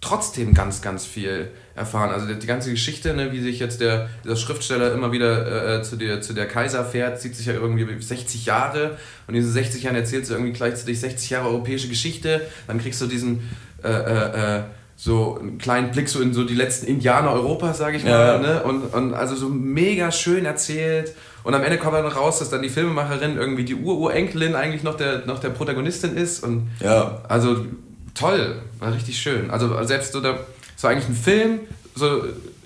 trotzdem 0.04 0.54
ganz, 0.54 0.82
ganz 0.82 1.06
viel 1.06 1.50
erfahren. 1.76 2.12
Also 2.12 2.28
die, 2.28 2.38
die 2.38 2.48
ganze 2.48 2.70
Geschichte, 2.70 3.14
ne, 3.14 3.32
wie 3.32 3.42
sich 3.42 3.60
jetzt 3.60 3.82
der, 3.82 4.10
dieser 4.24 4.36
Schriftsteller 4.36 4.94
immer 4.94 5.12
wieder 5.12 5.80
äh, 5.80 5.84
zu, 5.84 5.96
der, 5.96 6.22
zu 6.22 6.34
der 6.34 6.48
Kaiser 6.48 6.86
fährt, 6.86 7.20
zieht 7.20 7.36
sich 7.36 7.46
ja 7.46 7.54
irgendwie 7.54 7.88
60 8.02 8.46
Jahre. 8.46 8.98
Und 9.28 9.36
in 9.36 9.42
diesen 9.42 9.54
60 9.54 9.84
Jahren 9.84 9.96
erzählst 9.96 10.30
du 10.30 10.36
irgendwie 10.36 10.54
gleichzeitig 10.54 11.00
60 11.00 11.30
Jahre 11.30 11.50
europäische 11.50 11.88
Geschichte. 11.88 12.42
Dann 12.68 12.80
kriegst 12.80 13.02
du 13.02 13.08
diesen... 13.08 13.50
Äh, 13.84 13.90
äh, 13.90 14.58
äh, 14.58 14.64
so 14.96 15.40
einen 15.40 15.58
kleinen 15.58 15.92
Blick 15.92 16.08
so 16.08 16.22
in 16.22 16.34
so 16.34 16.44
die 16.44 16.54
letzten 16.54 16.86
Indianer 16.86 17.32
Europas, 17.32 17.80
sage 17.80 17.98
ich 17.98 18.04
mal. 18.04 18.12
Ja. 18.12 18.38
Ne? 18.38 18.64
Und, 18.64 18.94
und 18.94 19.14
also 19.14 19.36
so 19.36 19.50
mega 19.50 20.12
schön 20.12 20.46
erzählt. 20.46 21.14
Und 21.44 21.54
am 21.56 21.64
Ende 21.64 21.78
kommt 21.78 21.96
dann 21.96 22.06
raus, 22.06 22.40
dass 22.40 22.50
dann 22.50 22.62
die 22.62 22.70
Filmemacherin 22.70 23.36
irgendwie 23.38 23.66
die 23.66 23.76
Ururenkelin 23.76 24.56
eigentlich 24.56 24.84
noch 24.84 24.96
der, 24.96 25.26
noch 25.26 25.40
der 25.40 25.50
Protagonistin 25.50 26.16
ist. 26.16 26.44
Und 26.44 26.70
Ja. 26.80 27.22
also 27.28 27.66
toll, 28.16 28.62
war 28.80 28.94
richtig 28.94 29.20
schön. 29.22 29.50
Also 29.52 29.82
selbst 29.84 30.14
so 30.14 30.22
der, 30.22 30.40
so 30.76 30.88
eigentlich 30.88 31.08
ein 31.10 31.16
Film, 31.16 31.60
so 31.96 32.24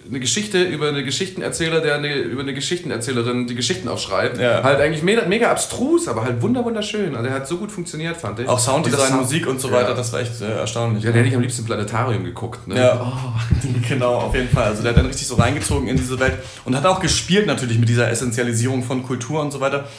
eine 0.10 0.22
Geschichte 0.22 0.64
über 0.64 0.88
eine 0.88 1.04
Geschichtenerzähler, 1.04 1.82
der 1.82 1.96
eine, 1.96 2.14
über 2.16 2.42
eine 2.42 2.54
Geschichtenerzählerin 2.54 3.46
die 3.46 3.56
Geschichten 3.56 3.90
aufschreibt. 3.90 4.38
Ja. 4.40 4.64
Halt 4.64 4.80
eigentlich 4.80 5.04
mega, 5.04 5.26
mega 5.28 5.52
abstrus, 5.52 6.08
aber 6.08 6.24
halt 6.24 6.42
wunder 6.42 6.64
wunderschön. 6.64 7.12
Also 7.14 7.24
der 7.24 7.34
hat 7.34 7.46
so 7.46 7.58
gut 7.58 7.74
funktioniert, 7.74 8.16
fand 8.16 8.40
ich. 8.40 8.48
Auch 8.48 8.54
Und 8.54 8.60
Sounddesign, 8.62 9.08
Sound- 9.10 9.22
Musik 9.24 9.48
und 9.48 9.60
so 9.60 9.70
weiter, 9.70 9.90
Ja. 9.90 9.96
das 9.96 10.14
war 10.14 10.22
echt 10.22 10.40
äh, 10.42 10.46
erstaunlich. 10.60 11.04
Ja, 11.04 11.12
der 11.12 11.20
hätte 11.20 11.30
ich 11.30 11.36
am 11.36 11.42
liebsten 11.42 11.64
im 11.64 11.66
Planetarium 11.68 12.24
geguckt. 12.24 12.66
Ne? 12.70 12.78
Ja, 12.78 13.14
genau, 13.90 14.16
auf 14.16 14.34
jeden 14.34 14.48
Fall. 14.50 14.66
Also 14.70 14.82
der 14.82 14.92
hat 14.92 14.98
dann 14.98 15.08
richtig 15.08 15.28
so 15.28 15.36
reingezogen 15.36 15.90
in 15.90 15.98
diese 15.98 16.18
Welt 16.22 16.36
und 16.64 16.74
hat 16.74 16.86
auch 16.86 17.02
gespielt 17.02 17.46
natürlich 17.46 17.78
mit 17.78 17.90
dieser 17.90 18.10
Essentialisierung 18.10 18.84
von 18.84 19.04
Kultur 19.04 19.42
und 19.42 19.52
so 19.52 19.60
weiter. 19.60 19.90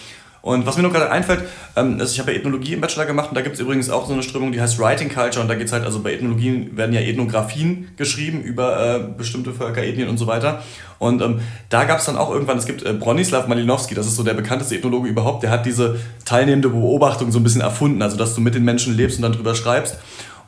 Und 0.41 0.67
was 0.67 0.77
mir 0.77 0.83
nur 0.83 0.93
gerade 0.93 1.11
einfällt, 1.11 1.43
ähm, 1.77 1.99
ist, 2.01 2.13
ich 2.13 2.21
habe 2.21 2.33
ja 2.33 2.39
Ethnologie 2.39 2.75
im 2.75 2.81
Bachelor 2.81 3.07
gemacht 3.07 3.31
und 3.31 3.35
da 3.35 3.41
gibt 3.41 3.57
es 3.57 3.61
übrigens 3.61 3.91
auch 3.91 4.07
so 4.07 4.13
eine 4.13 4.23
Strömung, 4.23 4.53
die 4.53 4.61
heißt 4.61 4.79
Writing 4.79 5.09
Culture 5.09 5.41
und 5.41 5.49
da 5.49 5.55
geht 5.55 5.67
es 5.67 5.73
halt, 5.73 5.85
also 5.85 6.01
bei 6.01 6.15
Ethnologien 6.15 6.77
werden 6.77 6.95
ja 6.95 7.01
Ethnografien 7.01 7.89
geschrieben 7.97 8.43
über 8.43 8.97
äh, 8.97 9.01
bestimmte 9.17 9.53
Völker, 9.53 9.83
Ethnien 9.83 10.09
und 10.09 10.19
so 10.19 10.27
weiter. 10.27 10.63
Und 10.99 11.23
ähm, 11.23 11.41
da 11.69 11.85
gab 11.85 11.99
es 11.99 12.07
dann 12.07 12.17
auch 12.17 12.31
irgendwann, 12.31 12.59
es 12.59 12.67
gibt 12.67 12.83
äh, 12.85 12.93
Bronislav 12.93 13.49
Malinowski, 13.49 13.95
das 13.95 14.07
ist 14.07 14.17
so 14.17 14.23
der 14.23 14.35
bekannteste 14.35 14.77
Ethnologe 14.77 15.09
überhaupt, 15.09 15.43
der 15.43 15.51
hat 15.51 15.67
diese 15.67 15.99
teilnehmende 16.25 16.69
Beobachtung 16.69 17.31
so 17.33 17.39
ein 17.39 17.45
bisschen 17.45 17.61
erfunden, 17.61 18.03
also 18.03 18.17
dass 18.17 18.35
du 18.35 18.41
mit 18.41 18.55
den 18.55 18.65
Menschen 18.65 18.97
lebst 18.97 19.19
und 19.19 19.23
dann 19.23 19.33
drüber 19.33 19.55
schreibst 19.55 19.99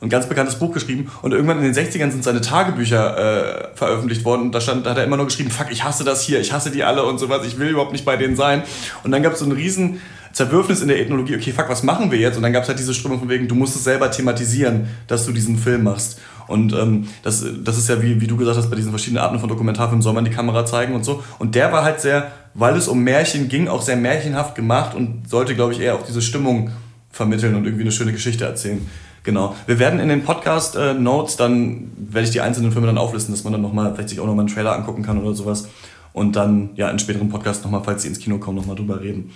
ein 0.01 0.09
ganz 0.09 0.27
bekanntes 0.27 0.55
Buch 0.55 0.73
geschrieben 0.73 1.11
und 1.21 1.31
irgendwann 1.31 1.63
in 1.63 1.71
den 1.71 1.73
60ern 1.73 2.09
sind 2.09 2.23
seine 2.23 2.41
Tagebücher 2.41 3.17
äh, 3.17 3.67
veröffentlicht 3.75 4.25
worden 4.25 4.43
und 4.43 4.55
da 4.55 4.59
stand, 4.59 4.85
da 4.85 4.91
hat 4.91 4.97
er 4.97 5.03
immer 5.03 5.17
nur 5.17 5.27
geschrieben, 5.27 5.51
fuck, 5.51 5.67
ich 5.71 5.83
hasse 5.83 6.03
das 6.03 6.23
hier, 6.23 6.39
ich 6.39 6.51
hasse 6.51 6.71
die 6.71 6.83
alle 6.83 7.03
und 7.03 7.19
sowas, 7.19 7.45
ich 7.45 7.59
will 7.59 7.69
überhaupt 7.69 7.91
nicht 7.91 8.03
bei 8.03 8.17
denen 8.17 8.35
sein. 8.35 8.63
Und 9.03 9.11
dann 9.11 9.21
gab 9.21 9.33
es 9.33 9.39
so 9.39 9.45
einen 9.45 9.53
riesen 9.53 10.01
Zerwürfnis 10.33 10.81
in 10.81 10.87
der 10.87 10.99
Ethnologie, 10.99 11.35
okay, 11.35 11.51
fuck, 11.51 11.69
was 11.69 11.83
machen 11.83 12.11
wir 12.11 12.17
jetzt? 12.17 12.37
Und 12.37 12.43
dann 12.43 12.53
gab 12.53 12.63
es 12.63 12.69
halt 12.69 12.79
diese 12.79 12.93
Strömung 12.93 13.19
von 13.19 13.29
wegen, 13.29 13.47
du 13.47 13.55
musst 13.55 13.75
es 13.75 13.83
selber 13.83 14.09
thematisieren, 14.09 14.87
dass 15.07 15.25
du 15.25 15.33
diesen 15.33 15.57
Film 15.57 15.83
machst. 15.83 16.19
Und 16.47 16.73
ähm, 16.73 17.07
das, 17.21 17.45
das 17.63 17.77
ist 17.77 17.89
ja, 17.89 18.01
wie, 18.01 18.19
wie 18.21 18.27
du 18.27 18.37
gesagt 18.37 18.57
hast, 18.57 18.69
bei 18.69 18.75
diesen 18.75 18.91
verschiedenen 18.91 19.23
Arten 19.23 19.39
von 19.39 19.49
Dokumentarfilmen 19.49 20.01
soll 20.01 20.13
man 20.13 20.25
die 20.25 20.31
Kamera 20.31 20.65
zeigen 20.65 20.95
und 20.95 21.03
so. 21.03 21.23
Und 21.37 21.55
der 21.55 21.71
war 21.71 21.83
halt 21.83 22.01
sehr, 22.01 22.31
weil 22.53 22.75
es 22.75 22.87
um 22.87 23.03
Märchen 23.03 23.49
ging, 23.49 23.67
auch 23.67 23.81
sehr 23.81 23.97
märchenhaft 23.97 24.55
gemacht 24.55 24.95
und 24.95 25.29
sollte, 25.29 25.53
glaube 25.53 25.73
ich, 25.73 25.79
eher 25.79 25.95
auch 25.95 26.05
diese 26.05 26.21
Stimmung 26.21 26.71
vermitteln 27.11 27.55
und 27.55 27.65
irgendwie 27.65 27.83
eine 27.83 27.91
schöne 27.91 28.13
Geschichte 28.13 28.45
erzählen. 28.45 28.87
Genau. 29.23 29.55
Wir 29.67 29.77
werden 29.77 29.99
in 29.99 30.09
den 30.09 30.23
Podcast-Notes 30.23 31.37
dann, 31.37 31.91
werde 31.97 32.25
ich 32.25 32.31
die 32.31 32.41
einzelnen 32.41 32.71
Filme 32.71 32.87
dann 32.87 32.97
auflisten, 32.97 33.33
dass 33.33 33.43
man 33.43 33.53
dann 33.53 33.61
nochmal, 33.61 33.93
vielleicht 33.93 34.09
sich 34.09 34.19
auch 34.19 34.25
nochmal 34.25 34.45
einen 34.45 34.53
Trailer 34.53 34.73
angucken 34.73 35.03
kann 35.03 35.21
oder 35.21 35.33
sowas. 35.35 35.67
Und 36.13 36.35
dann, 36.35 36.71
ja, 36.75 36.89
in 36.89 36.99
späteren 36.99 37.29
Podcast 37.29 37.63
nochmal, 37.63 37.81
falls 37.85 38.01
sie 38.01 38.07
ins 38.07 38.19
Kino 38.19 38.37
kommen, 38.37 38.57
nochmal 38.57 38.75
drüber 38.75 38.99
reden. 38.99 39.31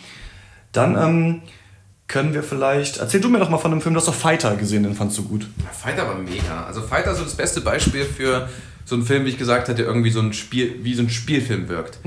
Dann 0.71 0.97
ähm, 0.97 1.41
können 2.07 2.33
wir 2.33 2.43
vielleicht, 2.43 2.97
erzähl 2.97 3.21
du 3.21 3.29
mir 3.29 3.39
doch 3.39 3.49
mal 3.49 3.57
von 3.57 3.71
einem 3.71 3.81
Film, 3.81 3.93
du 3.93 3.99
hast 3.99 4.07
doch 4.07 4.13
Fighter 4.13 4.55
gesehen, 4.55 4.83
den 4.83 4.95
fandst 4.95 5.17
du 5.17 5.23
gut. 5.23 5.47
Fighter 5.71 6.07
war 6.07 6.17
mega. 6.17 6.65
Also 6.65 6.81
Fighter 6.81 7.11
ist 7.11 7.19
so 7.19 7.23
das 7.23 7.35
beste 7.35 7.61
Beispiel 7.61 8.03
für 8.03 8.49
so 8.83 8.95
einen 8.95 9.05
Film, 9.05 9.25
wie 9.25 9.29
ich 9.29 9.37
gesagt 9.37 9.69
hatte, 9.69 9.83
irgendwie 9.83 10.11
so 10.11 10.19
ein 10.19 10.33
Spiel, 10.33 10.75
wie 10.83 10.93
so 10.93 11.03
ein 11.03 11.09
Spielfilm 11.09 11.69
wirkt. 11.69 11.99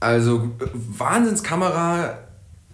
Also 0.00 0.50
äh, 0.60 0.66
Wahnsinnskamera, 0.72 2.18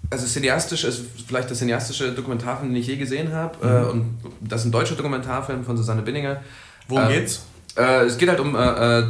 also 0.08 0.26
cineastisch 0.26 0.84
ist 0.84 1.02
vielleicht 1.26 1.50
der 1.50 1.56
cineastische 1.56 2.12
Dokumentarfilm, 2.12 2.72
den 2.72 2.80
ich 2.80 2.86
je 2.86 2.96
gesehen 2.96 3.32
habe. 3.32 3.58
Äh, 3.66 3.90
und 3.90 4.18
das 4.40 4.62
ist 4.62 4.66
ein 4.66 4.72
deutscher 4.72 4.96
Dokumentarfilm 4.96 5.64
von 5.64 5.76
Susanne 5.76 6.02
Binninger. 6.02 6.42
Worum 6.88 7.08
Äh, 7.10 7.20
geht's? 7.20 7.42
Äh, 7.76 8.04
es 8.06 8.18
geht 8.18 8.28
halt 8.28 8.40
um 8.40 8.56
äh, 8.56 8.98
äh, 9.00 9.04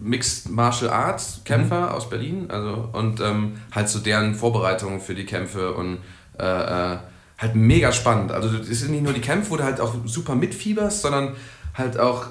Mixed 0.00 0.48
Martial 0.50 0.90
Arts 0.90 1.40
Kämpfer 1.44 1.92
aus 1.92 2.08
Berlin, 2.08 2.46
also 2.50 2.88
und 2.92 3.20
ähm, 3.20 3.58
halt 3.72 3.88
so 3.88 3.98
deren 3.98 4.34
Vorbereitungen 4.34 5.00
für 5.00 5.14
die 5.14 5.26
Kämpfe 5.26 5.74
und 5.74 5.98
äh, 6.38 6.44
äh, 6.94 6.98
halt 7.36 7.54
mega 7.56 7.90
spannend. 7.92 8.30
Also 8.32 8.48
es 8.56 8.80
sind 8.80 8.92
nicht 8.92 9.02
nur 9.02 9.12
die 9.12 9.20
Kämpfe, 9.20 9.50
wo 9.50 9.56
du 9.56 9.64
halt 9.64 9.80
auch 9.80 9.94
super 10.04 10.36
mitfieberst, 10.36 11.02
sondern 11.02 11.34
halt 11.74 11.98
auch 11.98 12.26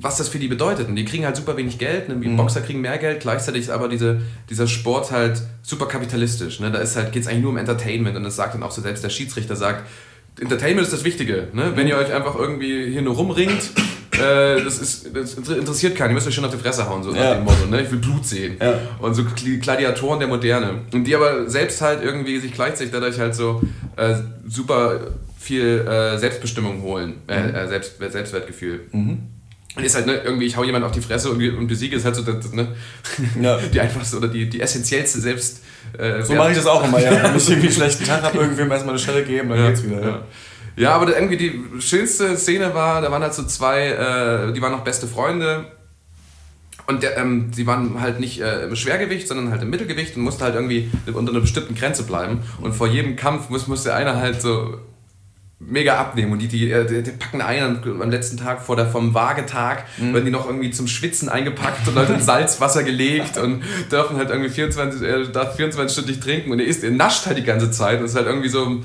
was 0.00 0.16
das 0.16 0.28
für 0.28 0.38
die 0.38 0.48
bedeutet. 0.48 0.88
Und 0.88 0.96
die 0.96 1.04
kriegen 1.04 1.24
halt 1.24 1.36
super 1.36 1.56
wenig 1.56 1.78
Geld, 1.78 2.08
ne? 2.08 2.16
die 2.16 2.28
mhm. 2.28 2.36
Boxer 2.36 2.60
kriegen 2.60 2.80
mehr 2.80 2.98
Geld, 2.98 3.20
gleichzeitig 3.20 3.62
ist 3.62 3.70
aber 3.70 3.88
diese, 3.88 4.20
dieser 4.48 4.66
Sport 4.66 5.10
halt 5.10 5.42
super 5.62 5.86
kapitalistisch. 5.86 6.60
Ne? 6.60 6.70
Da 6.70 6.78
halt, 6.78 7.12
geht 7.12 7.22
es 7.22 7.28
eigentlich 7.28 7.42
nur 7.42 7.50
um 7.50 7.56
Entertainment 7.58 8.16
und 8.16 8.24
das 8.24 8.36
sagt 8.36 8.54
dann 8.54 8.62
auch 8.62 8.70
so 8.70 8.82
selbst 8.82 9.04
der 9.04 9.10
Schiedsrichter 9.10 9.56
sagt, 9.56 9.88
Entertainment 10.40 10.86
ist 10.86 10.92
das 10.92 11.04
Wichtige. 11.04 11.48
Ne? 11.52 11.72
Wenn 11.74 11.86
ihr 11.86 11.96
euch 11.96 12.12
einfach 12.12 12.34
irgendwie 12.34 12.90
hier 12.90 13.02
nur 13.02 13.14
rumringt, 13.16 13.72
äh, 14.12 14.62
das, 14.62 14.78
ist, 14.78 15.14
das 15.14 15.34
interessiert 15.34 15.96
keinen. 15.96 16.10
Ihr 16.10 16.14
müsst 16.14 16.26
euch 16.26 16.34
schon 16.34 16.44
auf 16.44 16.50
die 16.50 16.58
Fresse 16.58 16.88
hauen, 16.88 17.02
so 17.02 17.14
ja. 17.14 17.30
nach 17.30 17.34
dem 17.36 17.44
Motto. 17.44 17.66
Ne? 17.66 17.82
Ich 17.82 17.90
will 17.90 17.98
Blut 17.98 18.24
sehen. 18.24 18.56
Ja. 18.60 18.78
Und 19.00 19.14
so 19.14 19.24
Gladiatoren 19.60 20.18
der 20.18 20.28
Moderne. 20.28 20.82
Und 20.92 21.04
die 21.04 21.14
aber 21.14 21.48
selbst 21.48 21.82
halt 21.82 22.02
irgendwie 22.02 22.38
sich 22.38 22.52
gleichzeitig 22.52 22.92
dadurch 22.92 23.18
halt 23.18 23.34
so 23.34 23.60
äh, 23.96 24.14
super 24.46 25.00
viel 25.38 25.80
äh, 25.80 26.18
Selbstbestimmung 26.18 26.82
holen, 26.82 27.22
äh, 27.26 27.40
mhm. 27.40 27.54
Äh, 27.54 27.68
Selbst, 27.68 27.98
Selbstwertgefühl. 27.98 28.80
Mhm. 28.92 29.18
Und 29.76 29.84
ist 29.84 29.94
halt 29.94 30.06
ne, 30.06 30.20
irgendwie, 30.24 30.46
ich 30.46 30.56
hau 30.56 30.64
jemand 30.64 30.84
auf 30.84 30.90
die 30.90 31.00
Fresse 31.00 31.30
und, 31.30 31.42
und 31.56 31.66
besiege, 31.68 31.94
ist 31.96 32.04
halt 32.04 32.16
so 32.16 32.22
das, 32.22 32.52
ne, 32.52 32.68
ja. 33.40 33.56
die 33.72 33.80
einfachste 33.80 34.16
oder 34.16 34.28
die, 34.28 34.48
die 34.48 34.60
essentiellste 34.60 35.20
Selbst. 35.20 35.62
Äh, 35.96 36.22
so 36.22 36.34
mache 36.34 36.50
ich 36.50 36.56
das 36.56 36.66
auch 36.66 36.84
immer, 36.84 37.00
ja. 37.00 37.10
Wenn 37.22 37.36
ich 37.36 37.48
irgendwie 37.48 37.68
einen 37.68 37.76
schlechten 37.76 38.04
Tag 38.04 38.22
habe, 38.22 38.38
irgendwem 38.38 38.70
erstmal 38.70 38.94
eine 38.94 39.02
Stelle 39.02 39.24
geben, 39.24 39.48
dann 39.48 39.58
ja, 39.58 39.68
geht's 39.68 39.84
wieder. 39.84 40.02
Ja. 40.02 40.22
ja. 40.76 40.92
aber 40.92 41.14
irgendwie 41.14 41.36
die 41.36 41.80
schönste 41.80 42.36
Szene 42.36 42.74
war, 42.74 43.00
da 43.00 43.12
waren 43.12 43.22
halt 43.22 43.34
so 43.34 43.44
zwei, 43.44 43.88
äh, 43.88 44.52
die 44.52 44.60
waren 44.60 44.72
noch 44.72 44.82
beste 44.82 45.06
Freunde. 45.06 45.66
Und 46.86 47.04
der, 47.04 47.16
ähm, 47.18 47.52
die 47.56 47.68
waren 47.68 48.00
halt 48.00 48.18
nicht 48.18 48.40
äh, 48.40 48.64
im 48.64 48.74
Schwergewicht, 48.74 49.28
sondern 49.28 49.52
halt 49.52 49.62
im 49.62 49.70
Mittelgewicht 49.70 50.16
und 50.16 50.22
mussten 50.22 50.42
halt 50.42 50.56
irgendwie 50.56 50.90
unter 51.12 51.30
einer 51.30 51.40
bestimmten 51.40 51.76
Grenze 51.76 52.02
bleiben. 52.02 52.40
Und 52.60 52.74
vor 52.74 52.88
jedem 52.88 53.14
Kampf 53.14 53.48
muss, 53.48 53.68
muss 53.68 53.84
der 53.84 53.94
eine 53.94 54.16
halt 54.16 54.42
so 54.42 54.80
mega 55.60 55.98
abnehmen 55.98 56.32
und 56.32 56.38
die, 56.38 56.48
die, 56.48 56.74
die, 56.88 57.02
die 57.02 57.10
packen 57.10 57.42
einen 57.42 57.80
am 57.84 58.10
letzten 58.10 58.38
Tag 58.38 58.62
vor 58.62 58.76
der, 58.76 58.86
vom 58.86 59.12
Waagetag, 59.12 59.84
mhm. 59.98 60.14
werden 60.14 60.24
die 60.24 60.30
noch 60.30 60.46
irgendwie 60.46 60.70
zum 60.70 60.86
Schwitzen 60.86 61.28
eingepackt 61.28 61.86
und 61.86 61.96
halt 61.96 62.08
in 62.08 62.20
Salzwasser 62.20 62.82
gelegt 62.82 63.36
und 63.36 63.62
dürfen 63.92 64.16
halt 64.16 64.30
irgendwie 64.30 64.48
24, 64.48 65.02
äh, 65.02 65.24
darf 65.30 65.56
24 65.56 65.92
Stunden 65.92 66.10
nicht 66.10 66.22
trinken 66.22 66.50
und 66.50 66.60
er 66.60 66.66
isst, 66.66 66.82
er 66.82 66.90
nascht 66.90 67.26
halt 67.26 67.36
die 67.36 67.44
ganze 67.44 67.70
Zeit 67.70 67.98
und 67.98 68.04
das 68.04 68.12
ist 68.12 68.16
halt 68.16 68.26
irgendwie 68.26 68.48
so, 68.48 68.82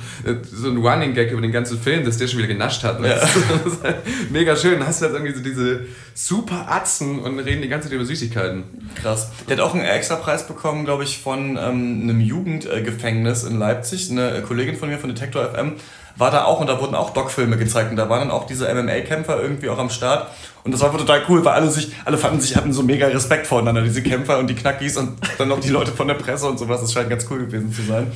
so 0.51 0.69
ein 0.69 0.77
Running 0.77 1.13
Gag 1.13 1.31
über 1.31 1.41
den 1.41 1.53
ganzen 1.53 1.79
Film, 1.79 2.03
dass 2.03 2.17
der 2.17 2.27
schon 2.27 2.39
wieder 2.39 2.49
genascht 2.49 2.83
hat. 2.83 3.01
Ja. 3.01 3.15
Das, 3.15 3.35
ist 3.35 3.83
halt 3.83 3.97
mega 4.31 4.55
schön. 4.55 4.79
Dann 4.79 4.87
hast 4.87 5.01
du 5.01 5.05
halt 5.05 5.15
irgendwie 5.15 5.33
so 5.33 5.41
diese 5.41 5.85
super 6.13 6.69
Atzen 6.69 7.19
und 7.19 7.39
reden 7.39 7.61
die 7.61 7.69
ganze 7.69 7.87
Zeit 7.87 7.95
über 7.95 8.05
Süßigkeiten. 8.05 8.63
Krass. 9.01 9.31
Der 9.47 9.57
hat 9.57 9.63
auch 9.63 9.73
einen 9.73 9.85
extra 9.85 10.15
Preis 10.15 10.45
bekommen, 10.45 10.85
glaube 10.85 11.03
ich, 11.03 11.19
von 11.19 11.57
ähm, 11.57 12.01
einem 12.03 12.19
Jugendgefängnis 12.19 13.43
in 13.43 13.57
Leipzig. 13.57 14.11
Eine 14.11 14.41
Kollegin 14.41 14.75
von 14.75 14.89
mir 14.89 14.97
von 14.97 15.09
Detektor 15.09 15.45
FM 15.53 15.73
war 16.17 16.31
da 16.31 16.45
auch 16.45 16.61
und 16.61 16.67
da 16.67 16.79
wurden 16.79 16.95
auch 16.95 17.11
Doc-Filme 17.11 17.57
gezeigt 17.57 17.91
und 17.91 17.97
da 17.97 18.09
waren 18.09 18.19
dann 18.19 18.31
auch 18.31 18.45
diese 18.45 18.73
MMA-Kämpfer 18.73 19.41
irgendwie 19.41 19.69
auch 19.69 19.77
am 19.77 19.89
Start. 19.89 20.31
Und 20.63 20.73
das 20.73 20.81
war 20.81 20.95
total 20.97 21.21
cool, 21.29 21.43
weil 21.45 21.53
alle 21.53 21.69
sich, 21.69 21.93
alle 22.05 22.17
fanden 22.17 22.39
sich, 22.41 22.55
hatten 22.55 22.73
so 22.73 22.83
mega 22.83 23.07
Respekt 23.07 23.47
voreinander, 23.47 23.81
diese 23.81 24.01
Kämpfer 24.01 24.39
und 24.39 24.47
die 24.47 24.55
Knackis 24.55 24.97
und 24.97 25.17
dann 25.37 25.49
noch 25.49 25.59
die 25.59 25.69
Leute 25.69 25.91
von 25.91 26.07
der 26.07 26.15
Presse 26.15 26.47
und 26.47 26.57
sowas, 26.57 26.81
das 26.81 26.93
scheint 26.93 27.09
ganz 27.09 27.27
cool 27.29 27.39
gewesen 27.39 27.71
zu 27.71 27.83
sein. 27.83 28.11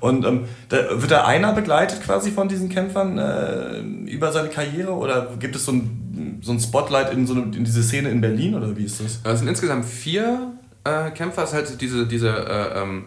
Und 0.00 0.24
ähm, 0.24 0.46
da, 0.70 1.00
wird 1.00 1.10
da 1.10 1.26
einer 1.26 1.52
begleitet 1.52 2.02
quasi 2.02 2.30
von 2.30 2.48
diesen 2.48 2.70
Kämpfern 2.70 3.18
äh, 3.18 3.80
über 4.10 4.32
seine 4.32 4.48
Karriere? 4.48 4.92
Oder 4.92 5.28
gibt 5.38 5.54
es 5.56 5.66
so 5.66 5.72
ein, 5.72 6.40
so 6.42 6.52
ein 6.52 6.60
Spotlight 6.60 7.12
in, 7.12 7.26
so 7.26 7.34
eine, 7.34 7.42
in 7.54 7.64
diese 7.64 7.82
Szene 7.82 8.08
in 8.08 8.22
Berlin? 8.22 8.54
Oder 8.54 8.74
wie 8.78 8.84
ist 8.84 9.00
das? 9.00 9.20
Es 9.22 9.38
sind 9.40 9.48
insgesamt 9.48 9.84
vier 9.84 10.52
äh, 10.84 11.10
Kämpfer, 11.10 11.42
es 11.42 11.50
ist 11.50 11.54
halt 11.54 11.80
diese, 11.82 12.06
diese 12.06 12.28
äh, 12.28 12.80
ähm 12.80 13.04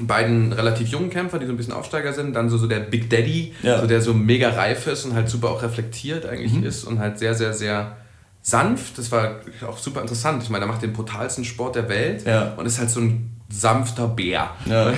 beiden 0.00 0.52
relativ 0.52 0.88
jungen 0.88 1.10
Kämpfer, 1.10 1.38
die 1.38 1.46
so 1.46 1.52
ein 1.52 1.56
bisschen 1.56 1.72
Aufsteiger 1.72 2.12
sind, 2.12 2.34
dann 2.34 2.50
so, 2.50 2.58
so 2.58 2.66
der 2.66 2.80
Big 2.80 3.08
Daddy, 3.08 3.54
ja. 3.62 3.80
so 3.80 3.86
der 3.86 4.02
so 4.02 4.14
mega 4.14 4.50
reif 4.50 4.86
ist 4.86 5.04
und 5.04 5.14
halt 5.14 5.28
super 5.28 5.50
auch 5.50 5.62
reflektiert 5.62 6.26
eigentlich 6.26 6.52
mhm. 6.52 6.64
ist 6.64 6.84
und 6.84 6.98
halt 6.98 7.18
sehr, 7.18 7.34
sehr, 7.34 7.52
sehr 7.52 7.96
sanft. 8.42 8.98
Das 8.98 9.10
war 9.10 9.40
auch 9.66 9.78
super 9.78 10.00
interessant. 10.00 10.42
Ich 10.42 10.50
meine, 10.50 10.64
er 10.64 10.68
macht 10.68 10.82
den 10.82 10.92
brutalsten 10.92 11.44
Sport 11.44 11.76
der 11.76 11.88
Welt 11.88 12.26
ja. 12.26 12.54
und 12.56 12.66
ist 12.66 12.78
halt 12.78 12.90
so 12.90 13.00
ein 13.00 13.40
sanfter 13.48 14.08
Bär. 14.08 14.50
Ja. 14.66 14.92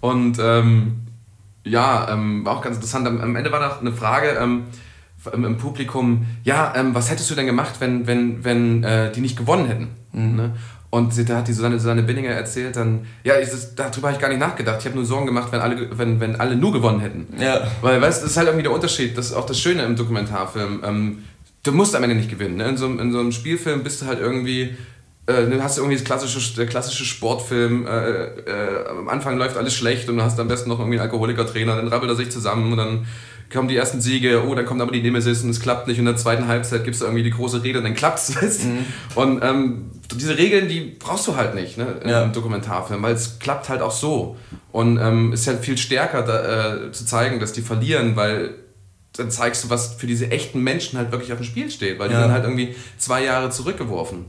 Und 0.00 0.38
ähm, 0.38 1.04
ja, 1.64 2.12
ähm, 2.12 2.44
war 2.44 2.58
auch 2.58 2.62
ganz 2.62 2.76
interessant. 2.76 3.06
Am, 3.08 3.20
am, 3.20 3.36
Ende 3.36 3.50
war 3.50 3.60
noch 3.60 3.80
eine 3.80 3.92
Frage 3.92 4.36
ähm, 4.40 4.64
im, 5.32 5.44
im, 5.44 5.56
Publikum, 5.56 6.26
ja, 6.44 6.74
ähm, 6.76 6.94
was 6.94 7.10
hättest 7.10 7.30
du 7.30 7.34
denn 7.34 7.46
gemacht, 7.46 7.76
wenn, 7.78 8.06
wenn, 8.06 8.44
wenn 8.44 8.84
äh, 8.84 9.10
die 9.12 9.20
nicht 9.20 9.38
gewonnen 9.38 9.66
hätten? 9.66 9.88
Mhm. 10.12 10.36
Ne? 10.36 10.56
Und 10.94 11.28
da 11.28 11.38
hat 11.38 11.48
die 11.48 11.52
Susanne, 11.52 11.80
Susanne 11.80 12.04
Binninger 12.04 12.30
erzählt 12.30 12.76
dann, 12.76 13.04
ja, 13.24 13.36
ich, 13.40 13.50
das, 13.50 13.74
darüber 13.74 14.06
habe 14.06 14.12
ich 14.12 14.20
gar 14.20 14.28
nicht 14.28 14.38
nachgedacht. 14.38 14.76
Ich 14.78 14.86
habe 14.86 14.94
nur 14.94 15.04
Sorgen 15.04 15.26
gemacht, 15.26 15.48
wenn 15.50 15.60
alle, 15.60 15.98
wenn, 15.98 16.20
wenn 16.20 16.36
alle 16.36 16.54
nur 16.54 16.72
gewonnen 16.72 17.00
hätten. 17.00 17.26
Ja. 17.36 17.66
Weil, 17.82 18.00
weißt 18.00 18.22
das 18.22 18.30
ist 18.30 18.36
halt 18.36 18.46
irgendwie 18.46 18.62
der 18.62 18.70
Unterschied, 18.70 19.18
das 19.18 19.26
ist 19.26 19.32
auch 19.32 19.44
das 19.44 19.58
Schöne 19.58 19.82
im 19.82 19.96
Dokumentarfilm. 19.96 20.82
Ähm, 20.84 21.24
du 21.64 21.72
musst 21.72 21.96
am 21.96 22.04
Ende 22.04 22.14
nicht 22.14 22.30
gewinnen. 22.30 22.58
Ne? 22.58 22.68
In, 22.68 22.76
so, 22.76 22.86
in 22.86 23.10
so 23.10 23.18
einem 23.18 23.32
Spielfilm 23.32 23.82
bist 23.82 24.02
du 24.02 24.06
halt 24.06 24.20
irgendwie, 24.20 24.76
äh, 25.26 25.46
du 25.46 25.60
hast 25.60 25.78
irgendwie 25.78 25.96
das 25.96 26.04
klassische, 26.04 26.54
der 26.54 26.66
klassische 26.66 27.04
Sportfilm, 27.04 27.88
äh, 27.88 28.26
äh, 28.26 28.88
am 28.88 29.08
Anfang 29.08 29.36
läuft 29.36 29.56
alles 29.56 29.74
schlecht 29.74 30.08
und 30.08 30.18
du 30.18 30.22
hast 30.22 30.38
am 30.38 30.46
besten 30.46 30.68
noch 30.68 30.78
irgendwie 30.78 31.00
einen 31.00 31.10
Alkoholiker-Trainer, 31.10 31.74
dann 31.74 31.88
rappelt 31.88 32.12
er 32.12 32.14
sich 32.14 32.30
zusammen 32.30 32.70
und 32.70 32.78
dann 32.78 33.06
kommen 33.54 33.68
die 33.68 33.76
ersten 33.76 34.00
Siege, 34.00 34.44
oh, 34.46 34.54
dann 34.54 34.66
kommt 34.66 34.82
aber 34.82 34.92
die 34.92 35.00
Nemesis 35.00 35.42
und 35.42 35.50
es 35.50 35.60
klappt 35.60 35.88
nicht 35.88 35.98
und 35.98 36.06
in 36.06 36.12
der 36.12 36.16
zweiten 36.16 36.46
Halbzeit 36.46 36.84
gibt 36.84 36.96
es 36.96 37.02
irgendwie 37.02 37.22
die 37.22 37.30
große 37.30 37.62
Rede 37.62 37.78
und 37.78 37.84
dann 37.84 37.94
klappt 37.94 38.18
es. 38.18 38.64
Mhm. 38.64 38.86
Und 39.14 39.42
ähm, 39.42 39.90
diese 40.14 40.38
Regeln, 40.38 40.68
die 40.68 40.96
brauchst 40.98 41.26
du 41.26 41.36
halt 41.36 41.54
nicht 41.54 41.76
ne, 41.76 42.00
ja. 42.06 42.22
im 42.22 42.32
Dokumentarfilm, 42.32 43.02
weil 43.02 43.14
es 43.14 43.38
klappt 43.38 43.68
halt 43.68 43.82
auch 43.82 43.90
so. 43.90 44.36
Und 44.72 44.98
ähm, 44.98 45.32
ist 45.32 45.46
halt 45.46 45.64
viel 45.64 45.76
stärker 45.76 46.22
da, 46.22 46.86
äh, 46.86 46.92
zu 46.92 47.04
zeigen, 47.04 47.40
dass 47.40 47.52
die 47.52 47.62
verlieren, 47.62 48.16
weil 48.16 48.54
dann 49.16 49.30
zeigst 49.30 49.64
du, 49.64 49.70
was 49.70 49.94
für 49.94 50.06
diese 50.06 50.30
echten 50.30 50.60
Menschen 50.62 50.98
halt 50.98 51.12
wirklich 51.12 51.32
auf 51.32 51.38
dem 51.38 51.44
Spiel 51.44 51.70
steht, 51.70 51.98
weil 51.98 52.08
die 52.08 52.14
ja. 52.14 52.22
sind 52.22 52.32
halt 52.32 52.44
irgendwie 52.44 52.74
zwei 52.96 53.22
Jahre 53.24 53.50
zurückgeworfen. 53.50 54.26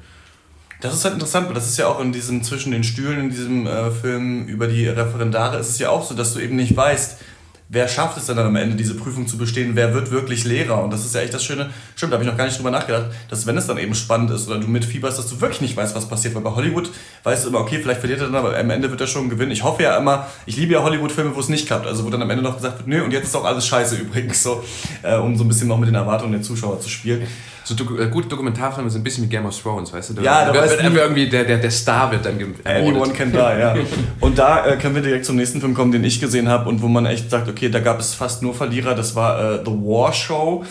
Das 0.82 0.94
ist 0.94 1.04
halt 1.04 1.14
interessant, 1.14 1.48
weil 1.48 1.56
das 1.56 1.70
ist 1.70 1.78
ja 1.78 1.88
auch 1.88 2.00
in 2.00 2.12
diesem 2.12 2.44
zwischen 2.44 2.72
den 2.72 2.84
Stühlen 2.84 3.20
in 3.20 3.30
diesem 3.30 3.66
äh, 3.66 3.90
Film 3.92 4.48
über 4.48 4.68
die 4.68 4.88
Referendare 4.88 5.58
ist 5.58 5.70
es 5.70 5.80
ja 5.80 5.90
auch 5.90 6.06
so, 6.06 6.14
dass 6.14 6.34
du 6.34 6.40
eben 6.40 6.56
nicht 6.56 6.76
weißt, 6.76 7.20
wer 7.70 7.88
schafft 7.88 8.18
es 8.18 8.26
denn 8.26 8.38
dann 8.38 8.48
am 8.48 8.56
Ende, 8.56 8.76
diese 8.76 8.96
Prüfung 8.96 9.28
zu 9.28 9.38
bestehen, 9.38 9.72
wer 9.76 9.94
wird 9.94 10.12
wirklich 10.12 10.44
Lehrer? 10.44 10.84
Und 10.84 10.92
das 10.92 11.06
ist 11.06 11.16
ja 11.16 11.22
echt 11.22 11.34
das 11.34 11.44
Schöne, 11.44 11.70
stimmt, 11.96 12.12
da 12.12 12.16
habe 12.16 12.24
ich 12.24 12.30
noch 12.30 12.38
gar 12.38 12.46
nicht 12.46 12.58
drüber 12.58 12.72
nachgedacht, 12.72 13.08
dass 13.30 13.46
wenn 13.46 13.58
es 13.58 13.68
dann 13.68 13.78
eben 13.78 13.96
spannend 13.96 14.32
ist 14.32 14.48
oder 14.48 14.60
du 14.60 14.68
mitfieberst, 14.68 15.18
dass 15.18 15.28
du 15.28 15.42
wirklich 15.42 15.62
nicht 15.62 15.76
weißt, 15.76 15.96
was 15.96 16.08
passiert. 16.08 16.36
Weil 16.36 16.44
bei 16.44 16.52
Hollywood 16.52 16.90
weißt 17.24 17.46
du 17.46 17.50
immer, 17.50 17.60
okay, 17.60 17.80
vielleicht 17.80 18.00
verliert 18.00 18.20
er 18.20 18.28
dann, 18.28 18.36
aber 18.36 18.58
am 18.58 18.70
Ende 18.70 18.90
wird 18.90 19.02
er 19.02 19.08
schon 19.08 19.30
gewinnen. 19.30 19.52
Ich 19.52 19.64
hoffe 19.64 19.84
ja 19.84 19.98
immer, 19.98 20.28
ich 20.46 20.58
liebe 20.58 20.74
ja 20.74 20.84
Hollywood-Filme, 20.84 21.36
wo 21.36 21.40
es 21.40 21.50
nicht 21.50 21.66
klappt, 21.66 21.88
also 21.88 22.06
wo 22.06 22.10
dann 22.10 22.22
am 22.22 22.30
Ende 22.30 22.44
noch 22.44 22.56
gesagt 22.56 22.80
wird, 22.80 22.88
nö, 22.88 23.04
und 23.04 23.12
jetzt 23.12 23.26
ist 23.26 23.36
auch 23.36 23.46
alles 23.46 23.66
scheiße 23.66 23.96
übrigens, 24.02 24.44
so, 24.44 24.64
äh, 25.02 25.16
um 25.16 25.36
so 25.36 25.44
ein 25.44 25.48
bisschen 25.48 25.68
noch 25.68 25.80
mit 25.80 25.88
den 25.88 25.96
Erwartungen 25.96 26.34
der 26.34 26.42
Zuschauer 26.42 26.80
zu 26.80 26.90
spielen 26.90 27.28
so 27.66 27.74
do 27.74 27.98
äh, 27.98 28.08
gute 28.08 28.28
Dokumentarfilme 28.28 28.90
sind 28.92 29.02
ein 29.02 29.04
bisschen 29.04 29.24
wie 29.24 29.28
Game 29.28 29.46
of 29.46 29.60
Thrones, 29.60 29.92
weißt 29.92 30.12
du? 30.12 30.14
Da 30.14 30.22
ja, 30.22 30.46
da 30.46 30.54
wird, 30.54 30.84
wird 30.84 30.96
irgendwie 30.96 31.28
der, 31.28 31.46
der, 31.46 31.58
der 31.58 31.72
Star 31.72 32.12
wird 32.12 32.24
dann 32.24 32.40
Anyone 32.64 33.12
can 33.12 33.32
die, 33.32 33.38
ja. 33.38 33.76
Und 34.20 34.38
da 34.38 34.68
äh, 34.68 34.78
können 34.78 34.94
wir 34.94 35.02
direkt 35.02 35.26
zum 35.26 35.36
nächsten 35.36 35.60
Film 35.60 35.74
kommen, 35.74 35.92
den 35.92 36.04
ich 36.04 36.22
gesehen 36.22 36.48
habe 36.48 36.70
und 36.70 36.84
wo 36.84 36.88
man 36.88 37.08
echt 37.08 37.32
sagt, 37.32 37.50
okay, 37.50 37.70
da 37.70 37.80
gab 37.80 38.00
es 38.00 38.14
fast 38.14 38.44
nur 38.44 38.54
Verlierer. 38.54 38.94
Das 38.94 39.16
war 39.16 39.40
äh, 39.40 39.66
The 39.66 39.72
War 39.72 40.14
Show. 40.14 40.64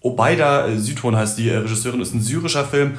Obeida 0.00 0.66
äh, 0.66 0.78
Südhorn 0.78 1.14
heißt 1.14 1.36
die 1.36 1.50
äh, 1.50 1.58
Regisseurin, 1.58 2.00
ist 2.00 2.14
ein 2.14 2.22
syrischer 2.22 2.64
Film. 2.64 2.92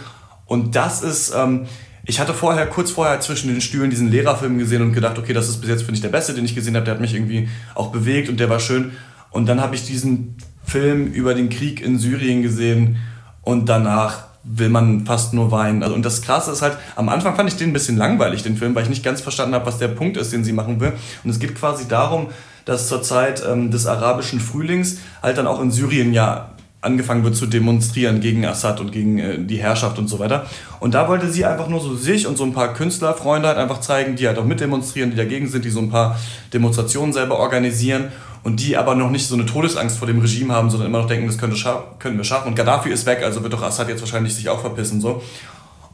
Und 0.46 0.76
das 0.76 1.02
ist, 1.02 1.34
ähm, 1.36 1.66
ich 2.06 2.20
hatte 2.20 2.36
vorher, 2.36 2.68
kurz 2.68 2.92
vorher 2.92 3.20
zwischen 3.22 3.48
den 3.48 3.60
Stühlen 3.60 3.90
diesen 3.90 4.12
Lehrerfilm 4.12 4.60
gesehen 4.60 4.84
und 4.84 4.94
gedacht, 4.94 5.18
okay, 5.18 5.34
das 5.34 5.50
ist 5.50 5.62
bis 5.62 5.70
jetzt, 5.72 5.82
finde 5.82 5.96
ich, 5.96 6.02
der 6.02 6.10
beste, 6.10 6.36
den 6.36 6.46
ich 6.46 6.54
gesehen 6.54 6.76
habe. 6.76 6.86
Der 6.86 6.94
hat 6.94 7.02
mich 7.02 7.16
irgendwie 7.16 7.50
auch 7.74 7.92
bewegt 7.92 8.30
und 8.30 8.40
der 8.40 8.52
war 8.52 8.60
schön. 8.60 8.92
Und 9.32 9.48
dann 9.48 9.62
habe 9.62 9.74
ich 9.74 9.84
diesen 9.84 10.38
Film 10.64 11.08
über 11.08 11.34
den 11.34 11.50
Krieg 11.50 11.82
in 11.82 11.98
Syrien 11.98 12.44
gesehen 12.44 12.98
und 13.46 13.68
danach 13.70 14.26
will 14.44 14.70
man 14.70 15.06
fast 15.06 15.34
nur 15.34 15.52
weinen. 15.52 15.82
Also, 15.82 15.96
und 15.96 16.06
das 16.06 16.22
Krasse 16.22 16.52
ist 16.52 16.62
halt, 16.62 16.78
am 16.96 17.10
Anfang 17.10 17.36
fand 17.36 17.50
ich 17.50 17.56
den 17.56 17.70
ein 17.70 17.74
bisschen 17.74 17.98
langweilig, 17.98 18.44
den 18.44 18.58
Film, 18.58 18.76
weil 18.76 18.84
ich 18.84 18.90
nicht 18.90 19.04
ganz 19.04 19.22
verstanden 19.22 19.56
habe, 19.56 19.66
was 19.66 19.80
der 19.80 19.88
Punkt 19.88 20.18
ist, 20.18 20.34
den 20.34 20.44
sie 20.44 20.54
machen 20.54 20.80
will. 20.80 20.94
Und 21.24 21.30
es 21.30 21.40
geht 21.40 21.56
quasi 21.56 21.88
darum, 21.88 22.28
dass 22.66 22.88
zur 22.88 23.02
Zeit 23.02 23.44
ähm, 23.48 23.72
des 23.72 23.88
arabischen 23.88 24.40
Frühlings 24.40 24.98
halt 25.24 25.38
dann 25.38 25.48
auch 25.48 25.62
in 25.62 25.72
Syrien 25.72 26.14
ja 26.14 26.50
angefangen 26.82 27.24
wird 27.24 27.36
zu 27.36 27.48
demonstrieren 27.48 28.22
gegen 28.22 28.46
Assad 28.46 28.80
und 28.80 28.92
gegen 28.92 29.18
äh, 29.18 29.40
die 29.40 29.58
Herrschaft 29.58 29.98
und 29.98 30.08
so 30.08 30.20
weiter. 30.20 30.46
Und 30.80 30.94
da 30.94 31.08
wollte 31.08 31.30
sie 31.32 31.46
einfach 31.46 31.68
nur 31.68 31.82
so 31.82 31.96
sich 31.96 32.28
und 32.28 32.38
so 32.38 32.44
ein 32.44 32.54
paar 32.54 32.74
Künstlerfreunde 32.74 33.48
halt 33.48 33.58
einfach 33.58 33.80
zeigen, 33.82 34.16
die 34.16 34.28
halt 34.28 34.38
auch 34.38 34.46
mitdemonstrieren, 34.46 35.10
die 35.10 35.18
dagegen 35.18 35.48
sind, 35.48 35.66
die 35.66 35.72
so 35.72 35.80
ein 35.80 35.90
paar 35.90 36.20
Demonstrationen 36.54 37.14
selber 37.14 37.40
organisieren 37.40 38.12
und 38.46 38.60
die 38.60 38.78
aber 38.78 38.94
noch 38.94 39.10
nicht 39.10 39.28
so 39.28 39.34
eine 39.34 39.48
Todesangst 39.48 39.98
vor 39.98 40.08
dem 40.08 40.20
Regime 40.20 40.54
haben, 40.54 40.70
sondern 40.70 40.88
immer 40.88 41.00
noch 41.00 41.08
denken, 41.08 41.26
das 41.26 41.40
könnte 41.40 41.60
können 41.98 42.18
wir 42.18 42.24
schaffen. 42.24 42.50
Und 42.50 42.56
Gaddafi 42.56 42.90
ist 42.90 43.08
weg, 43.08 43.24
also 43.24 43.42
wird 43.42 43.52
doch 43.52 43.64
Assad 43.64 43.90
jetzt 43.90 44.02
wahrscheinlich 44.02 44.36
sich 44.36 44.50
auch 44.50 44.62
verpissen. 44.62 45.02
so. 45.02 45.24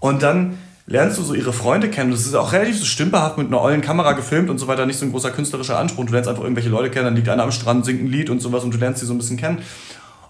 Und 0.02 0.22
dann 0.22 0.58
lernst 0.86 1.18
du 1.18 1.24
so 1.24 1.34
ihre 1.34 1.54
Freunde 1.54 1.90
kennen. 1.90 2.12
Das 2.12 2.26
ist 2.26 2.36
auch 2.36 2.52
relativ 2.52 2.78
so 2.78 2.84
stümperhaft 2.84 3.38
mit 3.38 3.48
einer 3.48 3.62
ollen 3.62 3.80
Kamera 3.80 4.12
gefilmt 4.12 4.50
und 4.50 4.58
so 4.58 4.68
weiter, 4.68 4.86
nicht 4.86 5.00
so 5.00 5.06
ein 5.06 5.12
großer 5.12 5.32
künstlerischer 5.32 5.80
Anspruch. 5.80 6.06
Du 6.06 6.12
lernst 6.12 6.30
einfach 6.30 6.44
irgendwelche 6.44 6.68
Leute 6.68 6.90
kennen, 6.90 7.06
dann 7.06 7.16
liegt 7.16 7.30
einer 7.30 7.44
am 7.44 7.54
Strand, 7.54 7.86
singt 7.86 8.04
ein 8.04 8.08
Lied 8.08 8.30
und 8.30 8.42
sowas 8.42 8.66
und 8.66 8.74
du 8.74 8.78
lernst 8.78 9.00
sie 9.00 9.06
so 9.06 9.14
ein 9.14 9.18
bisschen 9.18 9.38
kennen. 9.38 9.60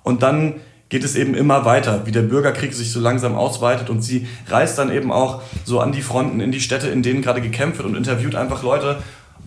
Und 0.04 0.22
dann 0.22 0.62
geht 0.90 1.04
es 1.04 1.16
eben 1.16 1.34
immer 1.34 1.66
weiter, 1.66 2.06
wie 2.06 2.12
der 2.12 2.22
Bürgerkrieg 2.22 2.76
sich 2.76 2.92
so 2.92 3.00
langsam 3.00 3.34
ausweitet 3.34 3.90
und 3.90 4.04
sie 4.04 4.28
reist 4.48 4.78
dann 4.78 4.92
eben 4.92 5.12
auch 5.12 5.42
so 5.64 5.80
an 5.80 5.92
die 5.92 6.04
Fronten, 6.04 6.40
in 6.40 6.52
die 6.52 6.62
Städte, 6.62 6.88
in 6.90 7.02
denen 7.02 7.24
gerade 7.24 7.42
gekämpft 7.42 7.80
wird 7.80 7.88
und 7.88 7.96
interviewt 7.96 8.36
einfach 8.36 8.62
Leute 8.62 9.02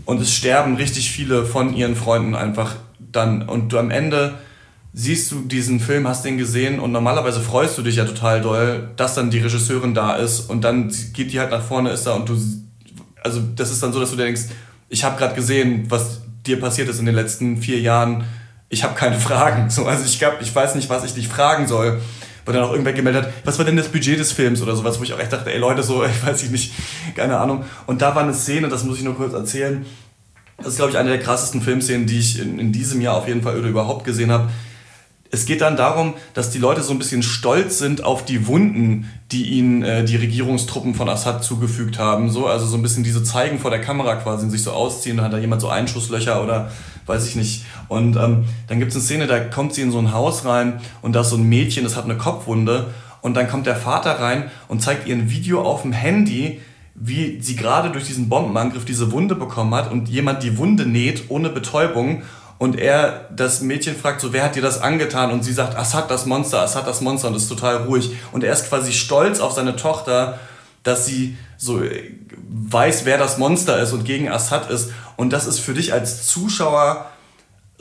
und 0.05 0.21
es 0.21 0.33
sterben 0.33 0.77
richtig 0.77 1.11
viele 1.11 1.45
von 1.45 1.75
ihren 1.75 1.97
Freunden 1.97 2.35
einfach 2.35 2.77
dann. 2.99 3.43
Und 3.49 3.73
du 3.73 3.79
am 3.79 3.91
Ende 3.91 4.35
siehst 4.93 5.33
du 5.33 5.41
diesen 5.41 5.81
Film, 5.81 6.07
hast 6.07 6.25
den 6.25 6.39
gesehen 6.39 6.79
und 6.79 6.93
normalerweise 6.93 7.41
freust 7.41 7.77
du 7.77 7.83
dich 7.83 7.97
ja 7.97 8.05
total 8.05 8.41
doll, 8.41 8.91
dass 8.97 9.15
dann 9.15 9.31
die 9.31 9.39
Regisseurin 9.39 9.93
da 9.93 10.15
ist 10.15 10.49
und 10.49 10.63
dann 10.63 10.93
geht 11.13 11.33
die 11.33 11.41
halt 11.41 11.51
nach 11.51 11.63
vorne, 11.63 11.91
ist 11.91 12.07
da 12.07 12.13
und 12.13 12.29
du, 12.29 12.39
also 13.23 13.41
das 13.57 13.73
ist 13.73 13.83
dann 13.83 13.93
so, 13.93 13.99
dass 13.99 14.11
du 14.11 14.17
denkst, 14.17 14.43
ich 14.89 15.03
habe 15.03 15.19
gerade 15.19 15.35
gesehen, 15.35 15.87
was 15.89 16.21
dir 16.47 16.61
passiert 16.61 16.89
ist 16.89 17.01
in 17.01 17.07
den 17.07 17.15
letzten 17.15 17.57
vier 17.57 17.81
Jahren, 17.81 18.25
ich 18.69 18.85
habe 18.85 18.95
keine 18.95 19.19
Fragen. 19.19 19.71
So, 19.71 19.87
also 19.87 20.05
ich, 20.05 20.19
glaub, 20.19 20.41
ich 20.41 20.55
weiß 20.55 20.75
nicht, 20.75 20.89
was 20.89 21.05
ich 21.05 21.15
dich 21.15 21.29
fragen 21.29 21.67
soll. 21.67 22.01
Weil 22.45 22.55
dann 22.55 22.65
auch 22.65 22.71
irgendwer 22.71 22.93
gemeldet 22.93 23.25
hat, 23.25 23.33
was 23.45 23.59
war 23.59 23.65
denn 23.65 23.77
das 23.77 23.89
Budget 23.89 24.19
des 24.19 24.33
Films 24.33 24.61
oder 24.63 24.77
sowas, 24.77 24.99
wo 24.99 25.05
ich 25.05 25.13
auch 25.13 25.19
echt 25.19 25.33
dachte, 25.33 25.53
ey 25.53 25.59
Leute, 25.59 25.83
so, 25.83 26.05
ich 26.05 26.27
weiß 26.27 26.43
ich 26.43 26.51
nicht, 26.51 26.73
keine 27.15 27.39
Ahnung. 27.39 27.65
Und 27.87 28.03
da 28.03 28.15
war 28.15 28.23
eine 28.23 28.35
Szene, 28.35 28.69
das 28.69 28.85
muss 28.85 28.99
ich 28.99 29.05
nur 29.05 29.17
kurz 29.17 29.33
erzählen. 29.33 29.85
Das 30.59 30.69
ist, 30.69 30.77
glaube 30.77 30.93
ich, 30.93 30.99
eine 30.99 31.09
der 31.09 31.19
krassesten 31.19 31.61
Filmszenen, 31.61 32.07
die 32.07 32.19
ich 32.19 32.41
in, 32.41 32.59
in 32.59 32.73
diesem 32.73 33.01
Jahr 33.01 33.17
auf 33.17 33.27
jeden 33.27 33.43
Fall 33.43 33.59
oder 33.59 33.69
überhaupt 33.69 34.05
gesehen 34.05 34.31
habe 34.31 34.49
es 35.35 35.47
geht 35.47 35.61
dann 35.61 35.77
darum, 35.77 36.15
dass 36.33 36.51
die 36.51 36.59
Leute 36.59 36.83
so 36.83 36.93
ein 36.93 36.99
bisschen 36.99 37.25
stolz 37.25 37.79
sind 37.79 38.05
auf 38.05 38.25
die 38.25 38.47
Wunden, 38.47 39.11
die 39.33 39.47
ihnen 39.47 39.83
äh, 39.83 40.05
die 40.05 40.15
Regierungstruppen 40.15 40.95
von 40.95 41.09
Assad 41.09 41.43
zugefügt 41.43 41.99
haben. 41.99 42.31
So, 42.31 42.47
also 42.47 42.67
so 42.67 42.77
ein 42.77 42.83
bisschen 42.83 43.03
diese 43.03 43.25
zeigen 43.25 43.59
vor 43.59 43.71
der 43.73 43.81
Kamera 43.81 44.15
quasi 44.15 44.45
und 44.45 44.51
sich 44.51 44.63
so 44.63 44.71
ausziehen, 44.71 45.17
da 45.17 45.25
hat 45.25 45.33
da 45.33 45.39
jemand 45.39 45.61
so 45.61 45.69
Einschusslöcher 45.69 46.43
oder 46.43 46.71
weiß 47.07 47.27
ich 47.27 47.37
nicht. 47.37 47.65
Und 47.89 48.17
ähm, 48.17 48.45
dann 48.69 48.79
gibt 48.79 48.91
es 48.91 48.97
eine 48.97 49.05
Szene, 49.05 49.27
da 49.27 49.41
kommt 49.41 49.75
sie 49.75 49.83
in 49.83 49.91
so 49.91 49.99
ein 49.99 50.13
Haus 50.13 50.45
rein 50.45 50.81
und 51.03 51.15
da 51.15 51.21
ist 51.21 51.31
so 51.31 51.37
ein 51.37 51.49
Mädchen, 51.49 51.85
das 51.85 51.97
hat 51.97 52.05
eine 52.05 52.17
Kopfwunde 52.17 52.87
und 53.21 53.35
dann 53.35 53.49
kommt 53.49 53.67
der 53.67 53.77
Vater 53.77 54.21
rein 54.21 54.51
und 54.69 54.83
zeigt 54.83 55.07
ihr 55.07 55.15
ein 55.15 55.31
Video 55.31 55.63
auf 55.63 55.83
dem 55.83 55.93
Handy, 55.93 56.61
wie 56.95 57.41
sie 57.41 57.57
gerade 57.57 57.91
durch 57.91 58.05
diesen 58.05 58.29
Bombenangriff 58.29 58.85
diese 58.85 59.13
Wunde 59.13 59.35
bekommen 59.35 59.75
hat 59.75 59.91
und 59.91 60.09
jemand 60.09 60.43
die 60.43 60.59
Wunde 60.59 60.87
näht 60.87 61.25
ohne 61.29 61.49
Betäubung 61.49 62.23
und 62.59 62.79
er 62.79 63.29
das 63.35 63.61
Mädchen 63.61 63.97
fragt 63.97 64.21
so, 64.21 64.33
wer 64.33 64.45
hat 64.45 64.55
dir 64.55 64.63
das 64.63 64.81
angetan? 64.81 65.33
Und 65.33 65.45
sie 65.45 65.53
sagt, 65.53 65.77
Assad 65.77 66.11
das 66.11 66.25
Monster, 66.25 66.63
Assad 66.63 66.87
das 66.87 67.01
Monster 67.01 67.29
und 67.29 67.35
ist 67.35 67.49
total 67.49 67.79
ruhig. 67.79 68.13
Und 68.33 68.45
er 68.45 68.53
ist 68.53 68.69
quasi 68.69 68.93
stolz 68.93 69.41
auf 69.41 69.53
seine 69.53 69.77
Tochter, 69.77 70.39
dass 70.85 71.07
sie 71.07 71.37
so 71.57 71.83
äh, 71.83 72.13
weiß, 72.49 73.05
wer 73.05 73.19
das 73.19 73.39
Monster 73.39 73.81
ist 73.83 73.93
und 73.93 74.05
gegen 74.05 74.29
Assad 74.29 74.71
ist. 74.71 74.93
Und 75.17 75.33
das 75.33 75.47
ist 75.47 75.59
für 75.59 75.75
dich 75.75 75.93
als 75.93 76.27
Zuschauer 76.29 77.11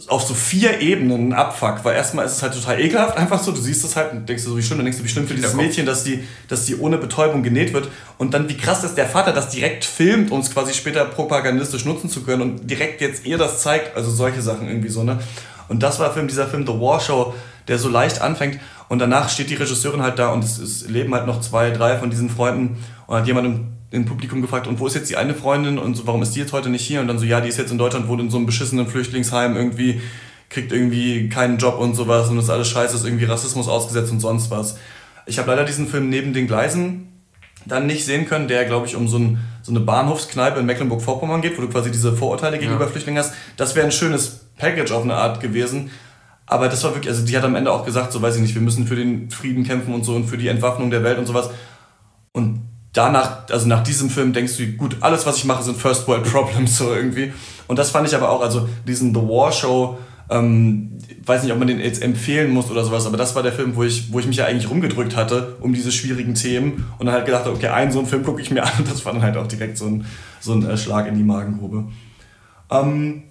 auf 0.08 0.24
so 0.24 0.34
vier 0.34 0.82
Ebenen 0.82 1.30
ein 1.30 1.34
Abfuck, 1.34 1.84
weil 1.84 1.96
erstmal 1.96 2.26
ist 2.26 2.34
es 2.34 2.42
halt 2.42 2.54
total 2.54 2.82
ekelhaft, 2.82 3.16
einfach 3.16 3.42
so, 3.42 3.52
du 3.52 3.62
siehst 3.62 3.86
es 3.86 3.96
halt 3.96 4.12
und 4.12 4.28
denkst 4.28 4.44
du 4.44 4.50
so, 4.50 4.58
wie 4.58 4.64
schlimm, 4.64 4.80
dann 4.80 4.86
denkst 4.86 4.98
du, 4.98 5.06
wie 5.06 5.10
schlimm 5.10 5.28
für 5.28 5.36
dieses 5.36 5.54
Mädchen, 5.54 5.86
dass 5.86 6.04
die, 6.04 6.24
dass 6.48 6.66
die 6.66 6.78
ohne 6.78 6.98
Betäubung 6.98 7.44
genäht 7.44 7.74
wird. 7.74 7.90
Und 8.18 8.34
dann 8.34 8.50
wie 8.50 8.58
krass, 8.58 8.82
dass 8.82 8.96
der 8.96 9.08
Vater 9.08 9.34
das 9.34 9.50
direkt 9.50 9.86
filmt, 9.86 10.32
um 10.32 10.40
es 10.40 10.52
quasi 10.52 10.74
später 10.74 11.06
propagandistisch 11.06 11.86
nutzen 11.86 12.10
zu 12.10 12.24
können 12.24 12.42
und 12.42 12.70
direkt 12.70 13.02
jetzt 13.02 13.26
ihr 13.26 13.38
das 13.38 13.62
zeigt, 13.62 13.96
also 13.96 14.10
solche 14.10 14.42
Sachen 14.42 14.68
irgendwie 14.68 14.90
so, 14.90 15.04
ne. 15.04 15.20
Und 15.70 15.82
das 15.82 16.00
war 16.00 16.12
Film, 16.12 16.28
dieser 16.28 16.48
Film 16.48 16.66
The 16.66 16.74
War 16.74 17.00
Show, 17.00 17.34
der 17.68 17.80
so 17.80 17.90
leicht 17.90 18.22
anfängt 18.22 18.60
und 18.90 19.00
danach 19.00 19.30
steht 19.30 19.50
die 19.50 19.56
Regisseurin 19.56 20.02
halt 20.02 20.20
da 20.20 20.30
und 20.30 20.44
es, 20.44 20.58
es 20.58 20.88
leben 20.88 21.14
halt 21.14 21.28
noch 21.28 21.42
zwei, 21.42 21.72
drei 21.72 21.98
von 21.98 22.10
diesen 22.10 22.30
Freunden 22.30 22.78
und 23.08 23.18
hat 23.18 23.28
jemand 23.28 23.48
im 23.48 23.74
im 23.94 24.06
Publikum 24.06 24.42
gefragt, 24.42 24.66
und 24.66 24.80
wo 24.80 24.88
ist 24.88 24.96
jetzt 24.96 25.12
die 25.12 25.18
eine 25.18 25.36
Freundin 25.36 25.78
und 25.78 25.94
so, 25.94 26.08
warum 26.08 26.24
ist 26.24 26.32
die 26.32 26.40
jetzt 26.40 26.52
heute 26.52 26.70
nicht 26.70 26.84
hier? 26.84 27.00
Und 27.00 27.08
dann 27.08 27.20
so, 27.20 27.26
ja, 27.26 27.42
die 27.42 27.50
ist 27.50 27.60
jetzt 27.60 27.72
in 27.72 27.78
Deutschland, 27.78 28.08
wohnt 28.08 28.22
in 28.22 28.32
so 28.32 28.38
einem 28.38 28.48
beschissenen 28.48 28.88
Flüchtlingsheim 28.88 29.56
irgendwie, 29.56 30.02
kriegt 30.50 30.72
irgendwie 30.72 31.30
keinen 31.30 31.60
Job 31.60 31.78
und 31.78 31.94
sowas 31.94 32.28
und 32.30 32.40
ist 32.40 32.50
alles 32.50 32.70
scheiße, 32.70 32.96
ist 32.96 33.06
irgendwie 33.06 33.26
Rassismus 33.26 33.68
ausgesetzt 33.68 34.12
und 34.12 34.20
sonst 34.20 34.50
was. 34.50 34.78
Ich 35.28 35.38
habe 35.38 35.52
leider 35.52 35.64
diesen 35.64 35.88
Film 35.88 36.10
neben 36.10 36.34
den 36.34 36.48
Gleisen 36.48 37.22
dann 37.68 37.86
nicht 37.86 38.04
sehen 38.04 38.26
können, 38.26 38.48
der, 38.48 38.66
glaube 38.66 38.88
ich, 38.88 38.96
um 38.96 39.08
so, 39.08 39.20
ein, 39.20 39.38
so 39.62 39.72
eine 39.72 39.80
Bahnhofskneipe 39.80 40.60
in 40.60 40.66
Mecklenburg-Vorpommern 40.66 41.42
geht, 41.44 41.56
wo 41.56 41.62
du 41.62 41.70
quasi 41.70 41.92
diese 41.92 42.14
Vorurteile 42.14 42.58
gegenüber 42.58 42.86
ja. 42.86 42.90
Flüchtlingen 42.90 43.24
hast. 43.24 43.36
Das 43.58 43.76
wäre 43.76 43.86
ein 43.86 43.92
schönes 43.92 44.48
Package 44.58 44.92
auf 44.92 45.04
eine 45.04 45.14
Art 45.14 45.40
gewesen. 45.40 45.92
Aber 46.46 46.68
das 46.68 46.84
war 46.84 46.94
wirklich, 46.94 47.10
also 47.10 47.26
die 47.26 47.38
hat 47.38 47.44
am 47.44 47.56
Ende 47.56 47.72
auch 47.72 47.86
gesagt, 47.86 48.12
so 48.12 48.22
weiß 48.22 48.36
ich 48.36 48.42
nicht, 48.42 48.56
wir 48.56 48.62
müssen 48.62 48.86
für 48.86 48.96
den 48.96 49.30
Frieden 49.30 49.64
kämpfen 49.64 49.94
und 49.94 50.04
so 50.04 50.16
und 50.16 50.26
für 50.26 50.38
die 50.38 50.48
Entwaffnung 50.48 50.92
der 50.92 51.04
Welt 51.04 51.18
und 51.18 51.26
sowas. 51.26 51.50
Und 52.34 52.62
danach, 52.92 53.50
also 53.50 53.68
nach 53.68 53.84
diesem 53.84 54.10
Film 54.10 54.34
denkst 54.34 54.58
du, 54.58 54.68
gut, 54.74 54.98
alles, 55.02 55.26
was 55.26 55.38
ich 55.38 55.46
mache, 55.46 55.64
sind 55.64 55.78
First 55.78 56.08
World 56.08 56.24
Problems 56.32 56.78
so 56.78 56.94
irgendwie. 56.94 57.34
Und 57.68 57.80
das 57.80 57.92
fand 57.92 58.08
ich 58.08 58.16
aber 58.16 58.30
auch, 58.30 58.42
also 58.42 58.68
diesen 58.88 59.14
The 59.14 59.22
War 59.22 59.52
Show, 59.52 59.98
ähm, 60.30 60.98
weiß 61.26 61.44
nicht, 61.44 61.52
ob 61.52 61.60
man 61.60 61.68
den 61.68 61.80
jetzt 61.80 62.02
empfehlen 62.02 62.52
muss 62.52 62.70
oder 62.70 62.84
sowas, 62.84 63.06
aber 63.06 63.18
das 63.18 63.36
war 63.36 63.44
der 63.44 63.54
Film, 63.54 63.76
wo 63.76 63.84
ich, 63.84 64.12
wo 64.12 64.20
ich 64.20 64.28
mich 64.28 64.38
ja 64.38 64.46
eigentlich 64.46 64.70
rumgedrückt 64.70 65.16
hatte 65.16 65.58
um 65.62 65.74
diese 65.74 65.92
schwierigen 65.92 66.34
Themen 66.34 66.86
und 66.98 67.06
dann 67.06 67.16
halt 67.16 67.26
gedacht 67.26 67.46
habe, 67.46 67.56
okay, 67.56 67.68
einen 67.68 67.92
so 67.92 68.00
einen 68.00 68.08
Film 68.08 68.24
gucke 68.24 68.42
ich 68.42 68.52
mir 68.52 68.64
an 68.64 68.72
und 68.80 68.90
das 68.90 69.06
war 69.06 69.14
dann 69.14 69.22
halt 69.22 69.38
auch 69.38 69.48
direkt 69.48 69.78
so 69.78 69.86
ein, 69.86 70.06
so 70.40 70.54
ein 70.54 70.70
äh, 70.70 70.78
Schlag 70.78 71.08
in 71.08 71.16
die 71.16 71.24
Magengrube. 71.24 71.86
Ähm, 72.72 73.24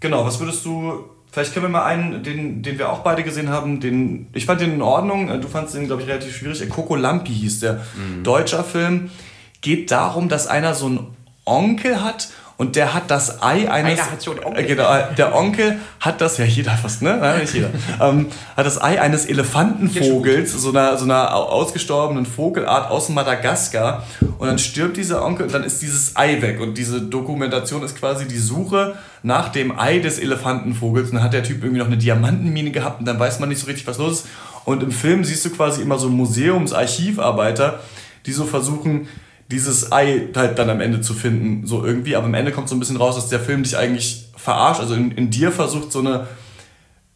genau, 0.00 0.24
was 0.24 0.40
würdest 0.40 0.64
du 0.64 1.04
Vielleicht 1.38 1.54
können 1.54 1.66
wir 1.66 1.70
mal 1.70 1.84
einen, 1.84 2.24
den, 2.24 2.64
den 2.64 2.80
wir 2.80 2.90
auch 2.90 3.04
beide 3.04 3.22
gesehen 3.22 3.48
haben, 3.48 3.78
den, 3.78 4.26
ich 4.32 4.44
fand 4.44 4.60
den 4.60 4.72
in 4.72 4.82
Ordnung, 4.82 5.28
äh, 5.28 5.38
du 5.38 5.46
fandest 5.46 5.76
den, 5.76 5.86
glaube 5.86 6.02
ich, 6.02 6.08
relativ 6.08 6.36
schwierig. 6.36 6.60
Äh, 6.60 6.66
Coco 6.66 6.96
Lampi 6.96 7.32
hieß 7.32 7.60
der. 7.60 7.74
Mhm. 7.74 8.24
Deutscher 8.24 8.64
Film. 8.64 9.10
Geht 9.60 9.92
darum, 9.92 10.28
dass 10.28 10.48
einer 10.48 10.74
so 10.74 10.86
einen 10.86 11.16
Onkel 11.44 12.02
hat 12.02 12.30
und 12.58 12.74
der 12.74 12.92
hat 12.92 13.08
das 13.08 13.40
Ei 13.40 13.70
eines. 13.70 14.00
Einer 14.00 14.10
hat 14.10 14.28
Onkel. 14.44 14.64
Äh, 14.64 14.66
genau, 14.66 14.84
der 15.16 15.32
Onkel 15.32 15.78
hat 16.00 16.20
das, 16.20 16.38
ja 16.38 16.44
jeder 16.44 16.72
fast, 16.72 17.02
ne? 17.02 17.16
Nein, 17.16 17.40
nicht 17.42 17.54
jeder. 17.54 17.70
ähm, 18.00 18.26
hat 18.56 18.66
das 18.66 18.82
Ei 18.82 19.00
eines 19.00 19.26
Elefantenvogels, 19.26 20.52
so 20.54 20.70
einer, 20.70 20.98
so 20.98 21.04
einer 21.04 21.32
ausgestorbenen 21.36 22.26
Vogelart 22.26 22.90
aus 22.90 23.10
Madagaskar. 23.10 24.04
Und 24.38 24.48
dann 24.48 24.58
stirbt 24.58 24.96
dieser 24.96 25.24
Onkel 25.24 25.46
und 25.46 25.54
dann 25.54 25.62
ist 25.62 25.82
dieses 25.82 26.16
Ei 26.16 26.42
weg. 26.42 26.60
Und 26.60 26.76
diese 26.76 27.00
Dokumentation 27.00 27.84
ist 27.84 27.96
quasi 27.96 28.26
die 28.26 28.38
Suche 28.38 28.96
nach 29.22 29.50
dem 29.50 29.78
Ei 29.78 30.00
des 30.00 30.18
Elefantenvogels. 30.18 31.10
Und 31.10 31.14
dann 31.14 31.22
hat 31.22 31.34
der 31.34 31.44
Typ 31.44 31.62
irgendwie 31.62 31.78
noch 31.78 31.86
eine 31.86 31.96
Diamantenmine 31.96 32.72
gehabt 32.72 32.98
und 32.98 33.06
dann 33.06 33.20
weiß 33.20 33.38
man 33.38 33.50
nicht 33.50 33.60
so 33.60 33.66
richtig, 33.66 33.86
was 33.86 33.98
los 33.98 34.12
ist. 34.12 34.26
Und 34.64 34.82
im 34.82 34.90
Film 34.90 35.22
siehst 35.22 35.44
du 35.44 35.50
quasi 35.50 35.80
immer 35.80 35.96
so 35.96 36.08
Museumsarchivarbeiter, 36.08 37.78
die 38.26 38.32
so 38.32 38.44
versuchen, 38.44 39.06
dieses 39.50 39.92
Ei 39.92 40.28
halt 40.34 40.58
dann 40.58 40.70
am 40.70 40.80
Ende 40.80 41.00
zu 41.00 41.14
finden, 41.14 41.66
so 41.66 41.84
irgendwie. 41.84 42.16
Aber 42.16 42.26
am 42.26 42.34
Ende 42.34 42.52
kommt 42.52 42.68
so 42.68 42.76
ein 42.76 42.80
bisschen 42.80 42.96
raus, 42.96 43.16
dass 43.16 43.28
der 43.28 43.40
Film 43.40 43.62
dich 43.62 43.76
eigentlich 43.76 44.28
verarscht, 44.36 44.80
also 44.80 44.94
in, 44.94 45.10
in 45.12 45.30
dir 45.30 45.50
versucht 45.52 45.90
so 45.90 46.00
eine. 46.00 46.26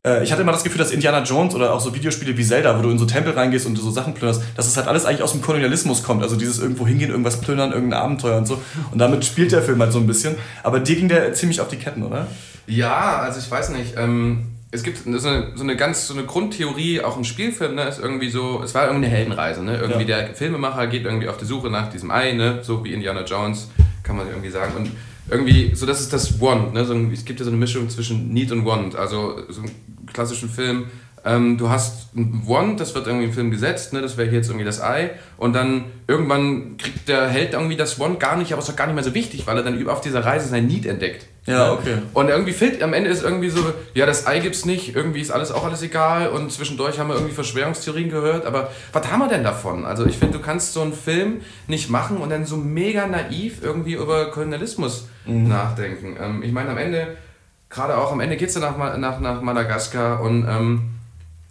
Äh, 0.04 0.24
ich 0.24 0.32
hatte 0.32 0.42
immer 0.42 0.52
das 0.52 0.64
Gefühl, 0.64 0.78
dass 0.78 0.90
Indiana 0.90 1.22
Jones 1.22 1.54
oder 1.54 1.72
auch 1.74 1.80
so 1.80 1.94
Videospiele 1.94 2.36
wie 2.36 2.44
Zelda, 2.44 2.76
wo 2.78 2.82
du 2.82 2.90
in 2.90 2.98
so 2.98 3.04
Tempel 3.04 3.34
reingehst 3.34 3.66
und 3.66 3.76
so 3.76 3.90
Sachen 3.90 4.14
plünderst, 4.14 4.42
dass 4.56 4.66
es 4.66 4.76
halt 4.76 4.88
alles 4.88 5.04
eigentlich 5.04 5.22
aus 5.22 5.32
dem 5.32 5.42
Kolonialismus 5.42 6.02
kommt. 6.02 6.22
Also 6.22 6.36
dieses 6.36 6.58
irgendwo 6.58 6.86
hingehen, 6.86 7.10
irgendwas 7.10 7.40
plündern, 7.40 7.72
irgendein 7.72 8.00
Abenteuer 8.00 8.38
und 8.38 8.46
so. 8.46 8.60
Und 8.90 8.98
damit 8.98 9.24
spielt 9.24 9.52
der 9.52 9.62
Film 9.62 9.80
halt 9.80 9.92
so 9.92 9.98
ein 9.98 10.06
bisschen. 10.06 10.36
Aber 10.62 10.80
dir 10.80 10.96
ging 10.96 11.08
der 11.08 11.34
ziemlich 11.34 11.60
auf 11.60 11.68
die 11.68 11.76
Ketten, 11.76 12.02
oder? 12.02 12.26
Ja, 12.66 13.20
also 13.20 13.38
ich 13.38 13.50
weiß 13.50 13.70
nicht. 13.70 13.94
Ähm 13.96 14.51
es 14.72 14.82
gibt 14.82 14.98
so 14.98 15.28
eine, 15.28 15.52
so 15.54 15.62
eine 15.62 15.76
ganz 15.76 16.08
so 16.08 16.14
eine 16.14 16.24
Grundtheorie, 16.24 17.02
auch 17.02 17.16
im 17.16 17.24
Spielfilm, 17.24 17.74
ne, 17.74 17.84
ist 17.84 18.00
irgendwie 18.00 18.30
so, 18.30 18.62
es 18.64 18.74
war 18.74 18.86
irgendwie 18.86 19.06
eine 19.06 19.14
Heldenreise, 19.14 19.62
ne? 19.62 19.76
Irgendwie 19.76 20.10
ja. 20.10 20.22
der 20.22 20.34
Filmemacher 20.34 20.86
geht 20.86 21.04
irgendwie 21.04 21.28
auf 21.28 21.36
die 21.36 21.44
Suche 21.44 21.70
nach 21.70 21.90
diesem 21.90 22.10
Ei, 22.10 22.32
ne? 22.32 22.60
So 22.62 22.84
wie 22.84 22.92
Indiana 22.92 23.22
Jones, 23.24 23.70
kann 24.02 24.16
man 24.16 24.28
irgendwie 24.28 24.50
sagen. 24.50 24.72
Und 24.76 24.90
irgendwie, 25.30 25.74
so 25.74 25.86
das 25.86 26.00
ist 26.00 26.12
das 26.12 26.40
Want, 26.40 26.72
ne? 26.72 26.84
So 26.84 26.94
es 27.12 27.24
gibt 27.24 27.38
ja 27.38 27.44
so 27.44 27.50
eine 27.50 27.58
Mischung 27.58 27.88
zwischen 27.90 28.32
Need 28.32 28.50
und 28.50 28.64
Want. 28.64 28.96
Also 28.96 29.42
so 29.48 29.60
einen 29.60 29.72
klassischen 30.06 30.48
Film 30.48 30.86
ähm, 31.24 31.56
du 31.56 31.70
hast 31.70 32.14
ein 32.16 32.42
Wand, 32.46 32.80
das 32.80 32.94
wird 32.94 33.06
irgendwie 33.06 33.26
im 33.26 33.32
Film 33.32 33.50
gesetzt, 33.50 33.92
ne, 33.92 34.00
das 34.00 34.16
wäre 34.16 34.28
hier 34.28 34.38
jetzt 34.38 34.48
irgendwie 34.48 34.64
das 34.64 34.82
Ei. 34.82 35.10
Und 35.36 35.52
dann 35.54 35.84
irgendwann 36.08 36.76
kriegt 36.78 37.08
der 37.08 37.28
Held 37.28 37.52
irgendwie 37.52 37.76
das 37.76 38.00
Wand 38.00 38.18
gar 38.18 38.36
nicht, 38.36 38.52
aber 38.52 38.60
es 38.60 38.68
ist 38.68 38.72
doch 38.72 38.76
gar 38.76 38.86
nicht 38.86 38.96
mehr 38.96 39.04
so 39.04 39.14
wichtig, 39.14 39.46
weil 39.46 39.56
er 39.56 39.62
dann 39.62 39.86
auf 39.88 40.00
dieser 40.00 40.24
Reise 40.24 40.48
sein 40.48 40.66
Need 40.66 40.86
entdeckt. 40.86 41.26
Ja, 41.46 41.66
ne? 41.66 41.72
okay. 41.72 41.98
Und 42.14 42.28
irgendwie 42.28 42.52
fehlt, 42.52 42.82
am 42.82 42.92
Ende 42.92 43.10
ist 43.10 43.22
irgendwie 43.22 43.50
so, 43.50 43.60
ja, 43.94 44.06
das 44.06 44.26
Ei 44.26 44.38
gibt's 44.38 44.64
nicht, 44.64 44.94
irgendwie 44.94 45.20
ist 45.20 45.30
alles 45.30 45.50
auch 45.50 45.64
alles 45.64 45.82
egal 45.82 46.28
und 46.28 46.52
zwischendurch 46.52 46.98
haben 46.98 47.08
wir 47.08 47.14
irgendwie 47.14 47.34
Verschwörungstheorien 47.34 48.10
gehört, 48.10 48.46
aber 48.46 48.70
was 48.92 49.10
haben 49.10 49.18
wir 49.18 49.28
denn 49.28 49.42
davon? 49.42 49.84
Also 49.84 50.06
ich 50.06 50.18
finde, 50.18 50.38
du 50.38 50.44
kannst 50.44 50.72
so 50.72 50.82
einen 50.82 50.92
Film 50.92 51.40
nicht 51.66 51.90
machen 51.90 52.18
und 52.18 52.30
dann 52.30 52.46
so 52.46 52.56
mega 52.56 53.06
naiv 53.06 53.58
irgendwie 53.62 53.94
über 53.94 54.30
Kolonialismus 54.30 55.08
mhm. 55.26 55.48
nachdenken. 55.48 56.16
Ähm, 56.20 56.42
ich 56.44 56.52
meine, 56.52 56.70
am 56.70 56.78
Ende, 56.78 57.16
gerade 57.68 57.98
auch 57.98 58.12
am 58.12 58.20
Ende 58.20 58.36
geht's 58.36 58.54
ja 58.54 58.60
nach, 58.60 58.96
nach, 58.96 59.18
nach 59.18 59.42
Madagaskar 59.42 60.20
und 60.20 60.46
ähm, 60.48 60.91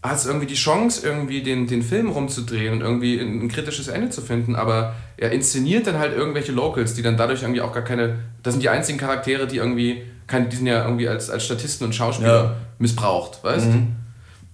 hast 0.03 0.25
irgendwie 0.25 0.47
die 0.47 0.55
Chance, 0.55 1.05
irgendwie 1.05 1.43
den, 1.43 1.67
den 1.67 1.83
Film 1.83 2.09
rumzudrehen 2.09 2.73
und 2.73 2.81
irgendwie 2.81 3.19
ein, 3.19 3.43
ein, 3.43 3.49
kritisches 3.49 3.87
Ende 3.87 4.09
zu 4.09 4.21
finden, 4.21 4.55
aber 4.55 4.95
er 5.17 5.31
inszeniert 5.31 5.85
dann 5.85 5.99
halt 5.99 6.15
irgendwelche 6.15 6.51
Locals, 6.51 6.95
die 6.95 7.03
dann 7.03 7.17
dadurch 7.17 7.43
irgendwie 7.43 7.61
auch 7.61 7.73
gar 7.73 7.83
keine. 7.83 8.19
Das 8.41 8.53
sind 8.53 8.61
die 8.61 8.69
einzigen 8.69 8.97
Charaktere, 8.97 9.47
die 9.47 9.57
irgendwie. 9.57 10.03
Keine, 10.25 10.47
die 10.47 10.55
sind 10.55 10.67
ja 10.67 10.85
irgendwie 10.85 11.09
als, 11.09 11.29
als 11.29 11.43
Statisten 11.43 11.85
und 11.85 11.93
Schauspieler 11.93 12.43
ja. 12.43 12.55
missbraucht, 12.79 13.43
weißt 13.43 13.65
du? 13.65 13.69
Mhm. 13.71 13.95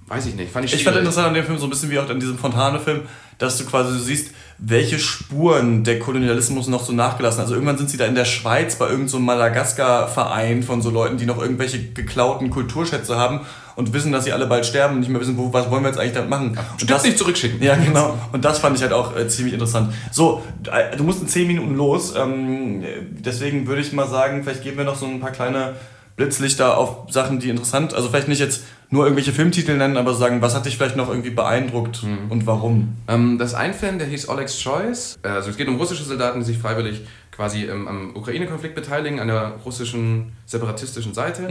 Weiß 0.08 0.26
ich 0.26 0.36
nicht. 0.36 0.52
Fand 0.52 0.66
ich 0.66 0.74
ich 0.74 0.84
fand 0.84 0.98
interessant 0.98 1.28
an 1.28 1.34
dem 1.34 1.46
Film 1.46 1.58
so 1.58 1.66
ein 1.66 1.70
bisschen 1.70 1.92
wie 1.92 2.00
auch 2.00 2.10
in 2.10 2.20
diesem 2.20 2.38
Fontane-Film, 2.38 3.02
dass 3.38 3.58
du 3.58 3.66
quasi 3.66 3.92
so 3.92 4.04
siehst, 4.04 4.32
welche 4.58 4.98
Spuren 4.98 5.84
der 5.84 6.00
Kolonialismus 6.00 6.68
noch 6.68 6.84
so 6.84 6.94
nachgelassen 6.94 7.40
hat. 7.40 7.46
Also 7.46 7.56
irgendwann 7.56 7.78
sind 7.78 7.90
sie 7.90 7.98
da 7.98 8.06
in 8.06 8.16
der 8.16 8.26
Schweiz 8.26 8.78
bei 8.78 8.86
irgendeinem 8.86 9.10
so 9.10 9.20
Madagaskar-Verein 9.20 10.64
von 10.64 10.82
so 10.82 10.90
Leuten, 10.90 11.18
die 11.18 11.26
noch 11.26 11.40
irgendwelche 11.40 11.92
geklauten 11.92 12.50
Kulturschätze 12.50 13.18
haben 13.18 13.42
und 13.78 13.94
wissen, 13.94 14.12
dass 14.12 14.26
sie 14.26 14.34
alle 14.34 14.46
bald 14.48 14.66
sterben 14.66 14.96
und 14.96 15.00
nicht 15.00 15.10
mehr 15.10 15.22
wissen, 15.22 15.38
wo, 15.38 15.54
was 15.54 15.72
wollen 15.72 15.84
wir 15.84 15.90
jetzt 15.90 16.00
eigentlich 16.00 16.14
damit 16.14 16.30
machen. 16.30 16.58
und 16.82 16.90
das 16.90 17.04
nicht 17.04 17.18
zurückschicken. 17.18 17.62
Ja, 17.64 17.76
genau. 17.76 18.18
Und 18.34 18.44
das 18.44 18.60
fand 18.60 18.76
ich 18.76 18.82
halt 18.82 18.92
auch 18.92 19.16
äh, 19.16 19.28
ziemlich 19.30 19.54
interessant. 19.54 19.94
So, 20.12 20.44
äh, 20.70 20.98
du 20.98 21.04
musst 21.06 21.22
in 21.22 21.28
10 21.30 21.48
Minuten 21.48 21.76
los. 21.76 22.14
Ähm, 22.18 22.84
deswegen 23.12 23.68
würde 23.68 23.82
ich 23.82 23.94
mal 23.94 24.08
sagen, 24.08 24.44
vielleicht 24.44 24.64
geben 24.64 24.78
wir 24.78 24.84
noch 24.84 24.96
so 24.98 25.06
ein 25.06 25.20
paar 25.22 25.32
kleine 25.32 25.76
Blitzlichter 26.18 26.78
auf 26.80 27.12
Sachen, 27.12 27.40
die 27.40 27.50
interessant, 27.50 27.94
also 27.94 28.10
vielleicht 28.10 28.28
nicht 28.28 28.40
jetzt 28.40 28.64
nur 28.90 29.04
irgendwelche 29.04 29.32
Filmtitel 29.34 29.78
nennen, 29.78 29.98
aber 29.98 30.16
sagen, 30.16 30.42
was 30.42 30.56
hat 30.56 30.66
dich 30.66 30.76
vielleicht 30.76 30.96
noch 30.96 31.10
irgendwie 31.10 31.30
beeindruckt 31.30 32.02
Mhm. 32.02 32.32
und 32.32 32.48
warum? 32.48 32.96
Ähm, 33.08 33.38
das 33.38 33.50
ist 33.50 33.56
ein 33.56 33.74
Film, 33.76 34.00
der 34.00 34.08
hieß 34.08 34.28
Oleg's 34.28 34.58
Choice. 34.60 35.20
Äh, 35.22 35.28
Also 35.28 35.52
es 35.52 35.58
geht 35.58 35.68
um 35.68 35.76
russische 35.76 36.04
Soldaten, 36.04 36.40
die 36.40 36.46
sich 36.48 36.58
freiwillig 36.58 37.02
quasi 37.38 37.66
ähm, 37.66 37.88
am 37.88 38.16
Ukraine-Konflikt 38.16 38.74
beteiligen, 38.74 39.20
an 39.20 39.28
der 39.28 39.54
russischen 39.64 40.34
separatistischen 40.48 41.14
Seite. 41.14 41.48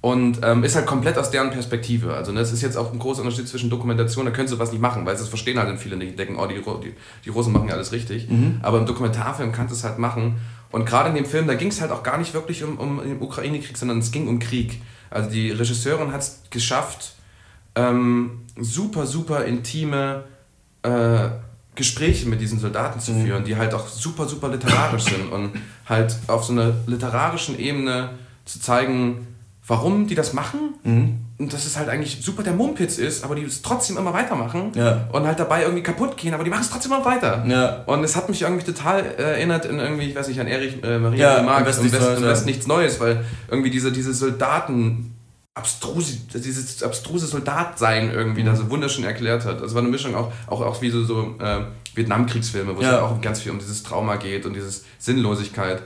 Und 0.00 0.40
ähm, 0.42 0.64
ist 0.64 0.74
halt 0.74 0.86
komplett 0.86 1.16
aus 1.16 1.30
deren 1.30 1.50
Perspektive. 1.50 2.14
Also 2.14 2.32
ne, 2.32 2.40
das 2.40 2.52
ist 2.52 2.60
jetzt 2.60 2.76
auch 2.76 2.92
ein 2.92 2.98
großer 2.98 3.22
Unterschied 3.22 3.48
zwischen 3.48 3.70
Dokumentation, 3.70 4.26
da 4.26 4.32
können 4.32 4.48
sie 4.48 4.58
was 4.58 4.72
nicht 4.72 4.80
machen, 4.80 5.06
weil 5.06 5.14
das 5.16 5.28
verstehen 5.28 5.56
halt 5.56 5.68
dann 5.68 5.78
viele 5.78 5.96
nicht, 5.96 6.12
die 6.12 6.16
denken, 6.16 6.36
oh, 6.38 6.46
die, 6.46 6.56
die, 6.56 6.94
die 7.24 7.30
Russen 7.30 7.52
machen 7.52 7.68
ja 7.68 7.74
alles 7.74 7.92
richtig. 7.92 8.26
Aber 8.62 8.78
im 8.78 8.86
Dokumentarfilm 8.86 9.52
kannst 9.52 9.72
du 9.72 9.76
es 9.76 9.84
halt 9.84 9.98
machen. 9.98 10.38
Und 10.72 10.84
gerade 10.84 11.08
in 11.10 11.14
dem 11.14 11.24
Film, 11.24 11.46
da 11.46 11.54
ging 11.54 11.68
es 11.68 11.80
halt 11.80 11.92
auch 11.92 12.02
gar 12.02 12.18
nicht 12.18 12.34
wirklich 12.34 12.64
um, 12.64 12.76
um 12.76 13.00
den 13.00 13.22
Ukraine-Krieg, 13.22 13.78
sondern 13.78 14.00
es 14.00 14.10
ging 14.10 14.26
um 14.26 14.40
Krieg. 14.40 14.82
Also 15.08 15.30
die 15.30 15.52
Regisseurin 15.52 16.12
hat 16.12 16.20
es 16.20 16.42
geschafft, 16.50 17.14
ähm, 17.76 18.40
super, 18.56 19.06
super 19.06 19.44
intime 19.44 20.24
äh, 20.82 21.28
Gespräche 21.78 22.28
mit 22.28 22.40
diesen 22.42 22.58
Soldaten 22.58 23.00
zu 23.00 23.14
führen, 23.14 23.44
die 23.44 23.56
halt 23.56 23.72
auch 23.72 23.88
super, 23.88 24.26
super 24.28 24.48
literarisch 24.50 25.04
sind 25.04 25.32
und 25.32 25.52
halt 25.88 26.14
auf 26.26 26.44
so 26.44 26.52
einer 26.52 26.72
literarischen 26.86 27.58
Ebene 27.58 28.10
zu 28.44 28.60
zeigen, 28.60 29.26
warum 29.66 30.06
die 30.06 30.14
das 30.14 30.32
machen 30.32 30.74
und 31.38 31.52
dass 31.52 31.64
es 31.66 31.76
halt 31.76 31.88
eigentlich 31.88 32.18
super 32.22 32.42
der 32.42 32.54
Mumpitz 32.54 32.98
ist, 32.98 33.22
aber 33.22 33.34
die 33.36 33.42
es 33.44 33.62
trotzdem 33.62 33.96
immer 33.96 34.12
weitermachen 34.12 34.72
Ja. 34.74 35.06
und 35.12 35.24
halt 35.26 35.38
dabei 35.38 35.62
irgendwie 35.62 35.82
kaputt 35.82 36.16
gehen, 36.16 36.34
aber 36.34 36.42
die 36.42 36.50
machen 36.50 36.62
es 36.62 36.70
trotzdem 36.70 36.90
immer 36.92 37.04
weiter. 37.04 37.44
Ja. 37.46 37.82
Und 37.86 38.02
es 38.02 38.16
hat 38.16 38.28
mich 38.28 38.42
irgendwie 38.42 38.64
total 38.64 39.00
äh, 39.04 39.22
erinnert 39.34 39.64
in 39.66 39.78
irgendwie, 39.78 40.06
ich 40.06 40.16
weiß 40.16 40.26
nicht, 40.28 40.40
an 40.40 40.46
Erich 40.48 40.82
äh, 40.82 40.98
Maria 40.98 41.18
Ja, 41.18 41.36
Remarque, 41.36 41.60
im 41.60 41.66
West 41.66 41.92
West. 41.92 42.22
West 42.22 42.46
nichts 42.46 42.66
Neues, 42.66 42.98
weil 42.98 43.24
irgendwie 43.48 43.70
diese, 43.70 43.92
diese 43.92 44.12
Soldaten 44.14 45.14
abstruse, 45.58 46.18
dieses 46.34 46.82
abstruse 46.82 47.26
Soldatsein 47.26 48.10
irgendwie 48.10 48.42
Mhm. 48.42 48.46
da 48.46 48.56
so 48.56 48.70
wunderschön 48.70 49.04
erklärt 49.04 49.44
hat. 49.44 49.60
Das 49.60 49.74
war 49.74 49.82
eine 49.82 49.90
Mischung 49.90 50.14
auch, 50.14 50.32
auch, 50.46 50.60
auch 50.62 50.80
wie 50.82 50.90
so, 50.90 51.04
so 51.04 51.34
äh, 51.40 51.60
Vietnamkriegsfilme, 51.94 52.74
wo 52.74 52.80
es 52.80 52.86
Ja. 52.86 52.92
halt 52.92 53.02
auch 53.02 53.20
ganz 53.20 53.40
viel 53.40 53.52
um 53.52 53.58
dieses 53.58 53.82
Trauma 53.82 54.16
geht 54.16 54.46
und 54.46 54.54
dieses 54.54 54.84
Sinnlosigkeit. 54.98 55.82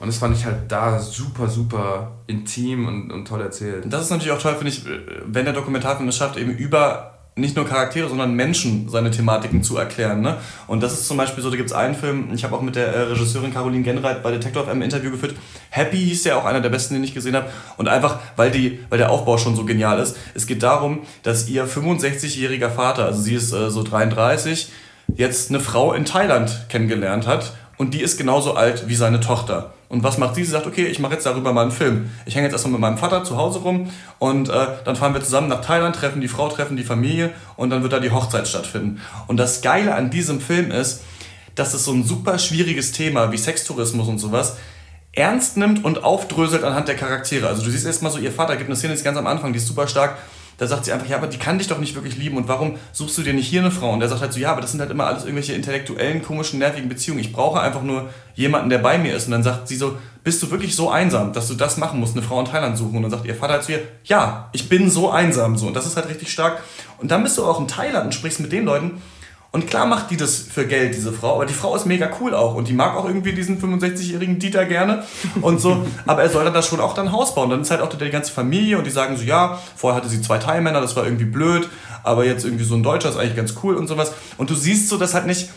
Und 0.00 0.08
das 0.08 0.18
fand 0.18 0.36
ich 0.36 0.44
halt 0.44 0.70
da 0.70 0.98
super, 0.98 1.48
super 1.48 2.12
intim 2.26 2.86
und, 2.86 3.10
und 3.10 3.26
toll 3.26 3.40
erzählt. 3.40 3.84
Und 3.84 3.92
das 3.92 4.02
ist 4.02 4.10
natürlich 4.10 4.32
auch 4.32 4.40
toll, 4.42 4.54
finde 4.54 4.68
ich, 4.72 4.84
wenn 5.26 5.44
der 5.44 5.54
Dokumentarfilm 5.54 6.08
es 6.08 6.16
schafft, 6.16 6.36
eben 6.36 6.50
über 6.56 7.13
nicht 7.36 7.56
nur 7.56 7.66
Charaktere, 7.66 8.08
sondern 8.08 8.34
Menschen 8.34 8.88
seine 8.88 9.10
Thematiken 9.10 9.62
zu 9.62 9.76
erklären. 9.76 10.20
Ne? 10.20 10.36
Und 10.68 10.82
das 10.82 10.92
ist 10.92 11.08
zum 11.08 11.16
Beispiel 11.16 11.42
so, 11.42 11.50
da 11.50 11.56
gibt 11.56 11.68
es 11.68 11.74
einen 11.74 11.96
Film, 11.96 12.28
ich 12.32 12.44
habe 12.44 12.54
auch 12.54 12.62
mit 12.62 12.76
der 12.76 12.86
äh, 12.94 13.00
Regisseurin 13.02 13.52
Caroline 13.52 13.82
Genreit 13.82 14.22
bei 14.22 14.30
Detector 14.30 14.64
FM 14.64 14.78
ein 14.78 14.82
Interview 14.82 15.10
geführt. 15.10 15.34
Happy 15.70 15.96
hieß 15.96 16.24
ja 16.24 16.36
auch 16.36 16.44
einer 16.44 16.60
der 16.60 16.68
besten, 16.68 16.94
den 16.94 17.02
ich 17.02 17.12
gesehen 17.12 17.34
habe. 17.34 17.48
Und 17.76 17.88
einfach, 17.88 18.20
weil, 18.36 18.52
die, 18.52 18.78
weil 18.88 18.98
der 18.98 19.10
Aufbau 19.10 19.36
schon 19.36 19.56
so 19.56 19.64
genial 19.64 19.98
ist. 19.98 20.16
Es 20.34 20.46
geht 20.46 20.62
darum, 20.62 21.00
dass 21.24 21.48
ihr 21.48 21.66
65-jähriger 21.66 22.70
Vater, 22.70 23.06
also 23.06 23.20
sie 23.20 23.34
ist 23.34 23.52
äh, 23.52 23.68
so 23.68 23.82
33, 23.82 24.70
jetzt 25.16 25.50
eine 25.50 25.58
Frau 25.58 25.92
in 25.92 26.04
Thailand 26.04 26.66
kennengelernt 26.68 27.26
hat. 27.26 27.54
Und 27.76 27.94
die 27.94 28.00
ist 28.00 28.18
genauso 28.18 28.54
alt 28.54 28.88
wie 28.88 28.94
seine 28.94 29.20
Tochter. 29.20 29.72
Und 29.88 30.02
was 30.02 30.18
macht 30.18 30.34
sie? 30.34 30.44
Sie 30.44 30.50
sagt, 30.50 30.66
okay, 30.66 30.86
ich 30.86 30.98
mache 30.98 31.14
jetzt 31.14 31.26
darüber 31.26 31.52
mal 31.52 31.62
einen 31.62 31.70
Film. 31.70 32.10
Ich 32.26 32.34
hänge 32.34 32.46
jetzt 32.46 32.52
erstmal 32.52 32.72
mit 32.72 32.80
meinem 32.80 32.98
Vater 32.98 33.22
zu 33.22 33.36
Hause 33.36 33.60
rum 33.60 33.90
und 34.18 34.48
äh, 34.48 34.66
dann 34.84 34.96
fahren 34.96 35.14
wir 35.14 35.22
zusammen 35.22 35.48
nach 35.48 35.60
Thailand, 35.60 35.94
treffen 35.94 36.20
die 36.20 36.28
Frau, 36.28 36.48
treffen 36.48 36.76
die 36.76 36.84
Familie 36.84 37.30
und 37.56 37.70
dann 37.70 37.82
wird 37.82 37.92
da 37.92 38.00
die 38.00 38.10
Hochzeit 38.10 38.48
stattfinden. 38.48 39.00
Und 39.26 39.36
das 39.36 39.62
Geile 39.62 39.94
an 39.94 40.10
diesem 40.10 40.40
Film 40.40 40.70
ist, 40.70 41.02
dass 41.54 41.74
es 41.74 41.84
so 41.84 41.92
ein 41.92 42.04
super 42.04 42.38
schwieriges 42.38 42.92
Thema 42.92 43.30
wie 43.30 43.38
Sextourismus 43.38 44.08
und 44.08 44.18
sowas 44.18 44.56
ernst 45.12 45.56
nimmt 45.56 45.84
und 45.84 46.02
aufdröselt 46.02 46.64
anhand 46.64 46.88
der 46.88 46.96
Charaktere. 46.96 47.46
Also 47.46 47.62
du 47.62 47.70
siehst 47.70 47.86
erstmal 47.86 48.10
so, 48.10 48.18
ihr 48.18 48.32
Vater 48.32 48.56
gibt 48.56 48.68
eine 48.68 48.76
Szene, 48.76 48.94
ist 48.94 49.04
ganz 49.04 49.16
am 49.16 49.26
Anfang, 49.26 49.52
die 49.52 49.58
ist 49.58 49.68
super 49.68 49.86
stark. 49.86 50.18
Da 50.58 50.66
sagt 50.66 50.84
sie 50.84 50.92
einfach, 50.92 51.08
ja, 51.08 51.16
aber 51.16 51.26
die 51.26 51.38
kann 51.38 51.58
dich 51.58 51.66
doch 51.66 51.78
nicht 51.78 51.94
wirklich 51.94 52.16
lieben 52.16 52.36
und 52.36 52.46
warum 52.48 52.76
suchst 52.92 53.18
du 53.18 53.22
dir 53.22 53.34
nicht 53.34 53.48
hier 53.48 53.60
eine 53.60 53.70
Frau? 53.70 53.92
Und 53.92 54.00
der 54.00 54.08
sagt 54.08 54.20
halt 54.20 54.32
so, 54.32 54.40
ja, 54.40 54.52
aber 54.52 54.60
das 54.60 54.70
sind 54.70 54.80
halt 54.80 54.90
immer 54.90 55.06
alles 55.06 55.24
irgendwelche 55.24 55.54
intellektuellen, 55.54 56.22
komischen, 56.22 56.58
nervigen 56.58 56.88
Beziehungen. 56.88 57.20
Ich 57.20 57.32
brauche 57.32 57.60
einfach 57.60 57.82
nur 57.82 58.10
jemanden, 58.34 58.70
der 58.70 58.78
bei 58.78 58.98
mir 58.98 59.14
ist. 59.14 59.26
Und 59.26 59.32
dann 59.32 59.42
sagt 59.42 59.68
sie 59.68 59.76
so, 59.76 59.96
bist 60.22 60.42
du 60.42 60.50
wirklich 60.50 60.74
so 60.76 60.90
einsam, 60.90 61.32
dass 61.32 61.48
du 61.48 61.54
das 61.54 61.76
machen 61.76 62.00
musst, 62.00 62.16
eine 62.16 62.24
Frau 62.24 62.38
in 62.40 62.46
Thailand 62.46 62.78
suchen? 62.78 62.96
Und 62.96 63.02
dann 63.02 63.10
sagt 63.10 63.26
ihr 63.26 63.34
Vater 63.34 63.54
halt 63.54 63.64
zu 63.64 63.72
ihr, 63.72 63.82
ja, 64.04 64.48
ich 64.52 64.68
bin 64.68 64.90
so 64.90 65.10
einsam 65.10 65.56
so. 65.56 65.66
Und 65.66 65.74
das 65.74 65.86
ist 65.86 65.96
halt 65.96 66.08
richtig 66.08 66.32
stark. 66.32 66.62
Und 66.98 67.10
dann 67.10 67.22
bist 67.22 67.36
du 67.36 67.44
auch 67.44 67.60
in 67.60 67.68
Thailand 67.68 68.06
und 68.06 68.12
sprichst 68.12 68.40
mit 68.40 68.52
den 68.52 68.64
Leuten, 68.64 69.02
und 69.54 69.68
klar 69.68 69.86
macht 69.86 70.10
die 70.10 70.16
das 70.16 70.34
für 70.38 70.66
Geld, 70.66 70.96
diese 70.96 71.12
Frau, 71.12 71.36
aber 71.36 71.46
die 71.46 71.54
Frau 71.54 71.76
ist 71.76 71.86
mega 71.86 72.10
cool 72.20 72.34
auch 72.34 72.56
und 72.56 72.66
die 72.66 72.72
mag 72.72 72.96
auch 72.96 73.04
irgendwie 73.04 73.32
diesen 73.32 73.62
65-jährigen 73.62 74.40
Dieter 74.40 74.64
gerne 74.64 75.04
und 75.42 75.60
so, 75.60 75.86
aber 76.06 76.24
er 76.24 76.28
soll 76.28 76.42
dann 76.42 76.52
das 76.52 76.66
schon 76.66 76.80
auch 76.80 76.92
dann 76.92 77.12
Haus 77.12 77.36
bauen. 77.36 77.50
Dann 77.50 77.60
ist 77.60 77.70
halt 77.70 77.80
auch 77.80 77.88
die 77.88 78.10
ganze 78.10 78.32
Familie 78.32 78.78
und 78.78 78.84
die 78.84 78.90
sagen 78.90 79.16
so, 79.16 79.22
ja, 79.22 79.60
vorher 79.76 79.96
hatte 79.96 80.08
sie 80.08 80.20
zwei 80.20 80.38
Thai-Männer, 80.38 80.80
das 80.80 80.96
war 80.96 81.04
irgendwie 81.04 81.26
blöd, 81.26 81.68
aber 82.02 82.26
jetzt 82.26 82.44
irgendwie 82.44 82.64
so 82.64 82.74
ein 82.74 82.82
Deutscher 82.82 83.08
ist 83.10 83.16
eigentlich 83.16 83.36
ganz 83.36 83.54
cool 83.62 83.76
und 83.76 83.86
sowas. 83.86 84.12
Und 84.38 84.50
du 84.50 84.56
siehst 84.56 84.88
so, 84.88 84.96
dass 84.96 85.14
halt 85.14 85.26
nicht, 85.26 85.50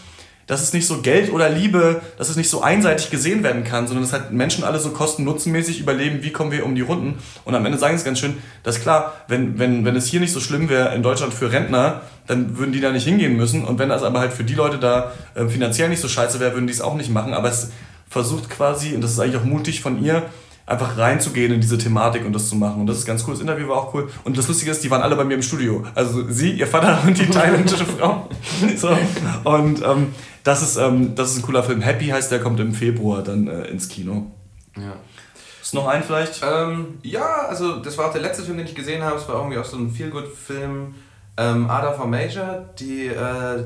dass 0.47 0.63
es 0.63 0.73
nicht 0.73 0.87
so 0.87 1.01
Geld 1.01 1.31
oder 1.31 1.49
Liebe, 1.49 2.01
dass 2.17 2.29
es 2.29 2.37
nicht 2.37 2.49
so 2.49 2.61
einseitig 2.61 3.11
gesehen 3.11 3.43
werden 3.43 3.63
kann, 3.63 3.85
sondern 3.85 4.03
dass 4.05 4.13
halt 4.13 4.31
Menschen 4.31 4.63
alle 4.63 4.79
so 4.79 4.89
kosten-nutzenmäßig 4.91 5.79
überleben, 5.79 6.23
wie 6.23 6.31
kommen 6.31 6.51
wir 6.51 6.65
um 6.65 6.73
die 6.73 6.81
Runden. 6.81 7.19
Und 7.45 7.53
am 7.53 7.65
Ende 7.65 7.77
sagen 7.77 7.95
sie 7.95 7.99
es 7.99 8.05
ganz 8.05 8.19
schön, 8.19 8.37
dass 8.63 8.79
klar, 8.79 9.13
wenn, 9.27 9.59
wenn, 9.59 9.85
wenn 9.85 9.95
es 9.95 10.07
hier 10.07 10.21
nicht 10.21 10.33
so 10.33 10.39
schlimm 10.39 10.69
wäre 10.69 10.95
in 10.95 11.03
Deutschland 11.03 11.33
für 11.33 11.51
Rentner, 11.51 12.01
dann 12.25 12.57
würden 12.57 12.71
die 12.71 12.79
da 12.79 12.91
nicht 12.91 13.05
hingehen 13.05 13.35
müssen. 13.35 13.65
Und 13.65 13.77
wenn 13.77 13.89
das 13.89 14.03
aber 14.03 14.19
halt 14.19 14.33
für 14.33 14.45
die 14.45 14.55
Leute 14.55 14.77
da 14.77 15.11
äh, 15.35 15.47
finanziell 15.47 15.89
nicht 15.89 16.01
so 16.01 16.07
scheiße 16.07 16.39
wäre, 16.39 16.53
würden 16.53 16.67
die 16.67 16.73
es 16.73 16.81
auch 16.81 16.95
nicht 16.95 17.09
machen. 17.09 17.33
Aber 17.33 17.49
es 17.49 17.71
versucht 18.09 18.49
quasi, 18.49 18.95
und 18.95 19.01
das 19.01 19.11
ist 19.11 19.19
eigentlich 19.19 19.37
auch 19.37 19.45
mutig 19.45 19.81
von 19.81 20.01
ihr, 20.01 20.23
einfach 20.67 20.97
reinzugehen 20.97 21.53
in 21.53 21.61
diese 21.61 21.77
Thematik 21.77 22.25
und 22.25 22.33
das 22.33 22.49
zu 22.49 22.55
machen. 22.55 22.81
Und 22.81 22.87
das 22.87 22.97
ist 22.97 23.05
ganz 23.05 23.23
cool. 23.25 23.33
Das 23.33 23.41
Interview 23.41 23.69
war 23.69 23.77
auch 23.77 23.93
cool. 23.93 24.09
Und 24.25 24.37
das 24.37 24.49
Lustige 24.49 24.69
ist, 24.69 24.83
die 24.83 24.91
waren 24.91 25.01
alle 25.01 25.15
bei 25.15 25.23
mir 25.23 25.35
im 25.35 25.41
Studio. 25.41 25.85
Also 25.95 26.29
sie, 26.29 26.51
ihr 26.51 26.67
Vater 26.67 26.99
und 27.07 27.17
die 27.17 27.25
thailändische 27.25 27.85
Frau. 27.85 28.29
So. 28.75 28.89
Und 29.45 29.81
ähm, 29.81 30.07
das, 30.47 30.61
ist, 30.61 30.77
ähm, 30.77 31.13
das 31.13 31.31
ist 31.31 31.37
ein 31.37 31.41
cooler 31.41 31.61
Film. 31.61 31.81
Happy 31.81 32.07
heißt 32.07 32.31
der, 32.31 32.39
kommt 32.39 32.59
im 32.61 32.73
Februar 32.73 33.21
dann 33.21 33.47
äh, 33.47 33.65
ins 33.65 33.89
Kino. 33.89 34.31
Ja. 34.77 34.95
Ist 35.61 35.73
noch 35.73 35.87
ein 35.87 36.01
vielleicht? 36.01 36.41
Ähm, 36.41 36.99
ja, 37.03 37.45
also 37.49 37.77
das 37.77 37.97
war 37.97 38.07
auch 38.07 38.13
der 38.13 38.21
letzte 38.21 38.43
Film, 38.43 38.57
den 38.57 38.65
ich 38.65 38.73
gesehen 38.73 39.03
habe. 39.03 39.17
Es 39.17 39.27
war 39.27 39.35
irgendwie 39.35 39.57
auch 39.57 39.65
so 39.65 39.75
ein 39.75 39.91
Feel-Good-Film. 39.91 40.95
Ähm, 41.35 41.69
Ada 41.69 41.91
for 41.91 42.07
Major, 42.07 42.69
die 42.79 43.07
äh, 43.07 43.65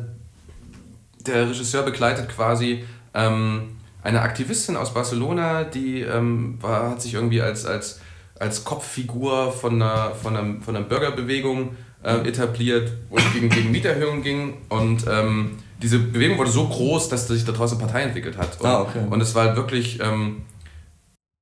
der 1.27 1.49
Regisseur 1.49 1.83
begleitet 1.83 2.27
quasi 2.29 2.83
ähm, 3.13 3.77
eine 4.01 4.21
Aktivistin 4.21 4.75
aus 4.75 4.91
Barcelona, 4.93 5.63
die 5.63 6.01
ähm, 6.01 6.57
war, 6.61 6.89
hat 6.89 7.01
sich 7.03 7.13
irgendwie 7.13 7.43
als, 7.43 7.67
als, 7.67 8.01
als 8.39 8.63
Kopffigur 8.63 9.51
von 9.51 9.75
einer, 9.75 10.15
von 10.15 10.35
einer, 10.35 10.61
von 10.61 10.75
einer 10.75 10.85
Bürgerbewegung 10.85 11.75
äh, 12.01 12.27
etabliert, 12.27 12.91
wo 13.09 13.17
es 13.17 13.33
gegen, 13.33 13.49
gegen 13.49 13.69
Mieterhöhungen 13.69 14.23
ging. 14.23 14.57
Und 14.69 15.05
ähm, 15.07 15.59
diese 15.81 15.99
Bewegung 15.99 16.37
wurde 16.37 16.51
so 16.51 16.67
groß, 16.67 17.09
dass 17.09 17.27
sich 17.27 17.43
daraus 17.45 17.71
eine 17.71 17.79
Partei 17.81 18.01
entwickelt 18.03 18.37
hat. 18.37 18.59
Und, 18.59 18.65
Ah, 18.67 18.81
okay. 18.81 18.99
und 19.09 19.21
es 19.21 19.33
war 19.35 19.45
halt 19.47 19.55
wirklich 19.55 19.99
ähm, 20.01 20.43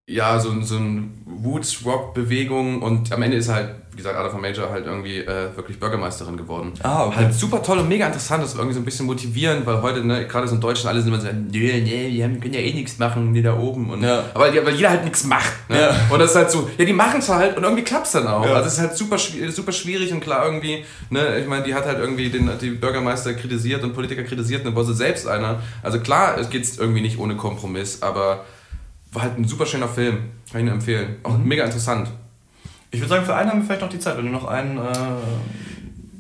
ja, 0.09 0.39
so, 0.39 0.49
so 0.61 0.77
eine 0.77 1.03
Woods-Rock-Bewegung 1.25 2.81
und 2.81 3.11
am 3.11 3.21
Ende 3.21 3.37
ist 3.37 3.49
halt, 3.49 3.69
wie 3.91 3.97
gesagt, 3.97 4.15
Ada 4.17 4.29
von 4.29 4.41
Major 4.41 4.69
halt 4.69 4.85
irgendwie 4.85 5.17
äh, 5.19 5.55
wirklich 5.55 5.79
Bürgermeisterin 5.79 6.37
geworden. 6.37 6.71
Ah, 6.83 7.05
okay. 7.05 7.15
Halt 7.17 7.33
super 7.33 7.61
toll 7.61 7.79
und 7.79 7.87
mega 7.89 8.05
interessant, 8.07 8.41
das 8.43 8.51
ist 8.51 8.55
irgendwie 8.57 8.73
so 8.73 8.79
ein 8.81 8.85
bisschen 8.85 9.05
motivierend, 9.05 9.65
weil 9.65 9.81
heute, 9.81 10.03
ne, 10.05 10.25
gerade 10.27 10.47
so 10.47 10.55
in 10.55 10.61
Deutschland, 10.61 10.93
alle 10.95 11.01
sind 11.03 11.13
immer 11.13 11.21
so, 11.21 11.27
nee, 11.27 11.81
nee, 11.81 12.09
wir 12.11 12.23
haben- 12.23 12.39
können 12.39 12.53
ja 12.53 12.59
eh 12.61 12.73
nichts 12.73 12.97
machen, 12.97 13.33
die 13.33 13.41
da 13.41 13.57
oben. 13.57 13.89
Und, 13.89 14.01
Ja. 14.03 14.23
aber 14.33 14.45
weil 14.65 14.75
jeder 14.75 14.89
halt 14.89 15.03
nichts 15.03 15.23
macht. 15.25 15.51
Ne? 15.69 15.79
Ja. 15.79 15.95
Und 16.09 16.19
das 16.19 16.31
ist 16.31 16.35
halt 16.37 16.51
so, 16.51 16.69
ja, 16.77 16.85
die 16.85 16.93
machen 16.93 17.19
es 17.19 17.29
halt 17.29 17.57
und 17.57 17.63
irgendwie 17.63 17.83
klappt 17.83 18.05
es 18.07 18.13
dann 18.13 18.27
auch. 18.27 18.45
Ja. 18.45 18.53
Also 18.53 18.67
es 18.67 18.73
ist 18.73 18.79
halt 18.79 18.97
super, 18.97 19.17
super 19.17 19.71
schwierig 19.71 20.11
und 20.13 20.21
klar 20.21 20.45
irgendwie, 20.45 20.83
ne, 21.09 21.39
ich 21.39 21.47
meine, 21.47 21.63
die 21.63 21.73
hat 21.75 21.85
halt 21.85 21.99
irgendwie 21.99 22.29
den, 22.29 22.49
die 22.61 22.71
Bürgermeister 22.71 23.33
kritisiert 23.33 23.83
und 23.83 23.93
Politiker 23.93 24.23
kritisiert 24.23 24.61
und 24.61 24.67
dann 24.67 24.75
war 24.75 24.85
sie 24.85 24.93
selbst 24.95 25.27
einer. 25.27 25.61
Also 25.83 25.99
klar, 25.99 26.37
es 26.39 26.49
geht 26.49 26.65
irgendwie 26.79 27.01
nicht 27.01 27.19
ohne 27.19 27.35
Kompromiss, 27.35 28.01
aber 28.01 28.45
war 29.11 29.23
halt 29.23 29.37
ein 29.37 29.45
super 29.45 29.65
schöner 29.65 29.87
Film. 29.87 30.17
Kann 30.51 30.61
ich 30.61 30.65
nur 30.65 30.73
empfehlen. 30.75 31.15
Auch 31.23 31.37
Mhm. 31.37 31.47
mega 31.47 31.63
interessant. 31.65 32.09
Ich 32.91 32.99
würde 32.99 33.09
sagen, 33.09 33.25
für 33.25 33.35
einen 33.35 33.49
haben 33.51 33.59
wir 33.59 33.65
vielleicht 33.65 33.81
noch 33.81 33.89
die 33.89 33.99
Zeit, 33.99 34.17
wenn 34.17 34.25
du 34.25 34.31
noch 34.31 34.45
einen. 34.47 34.77
Äh, 34.77 34.81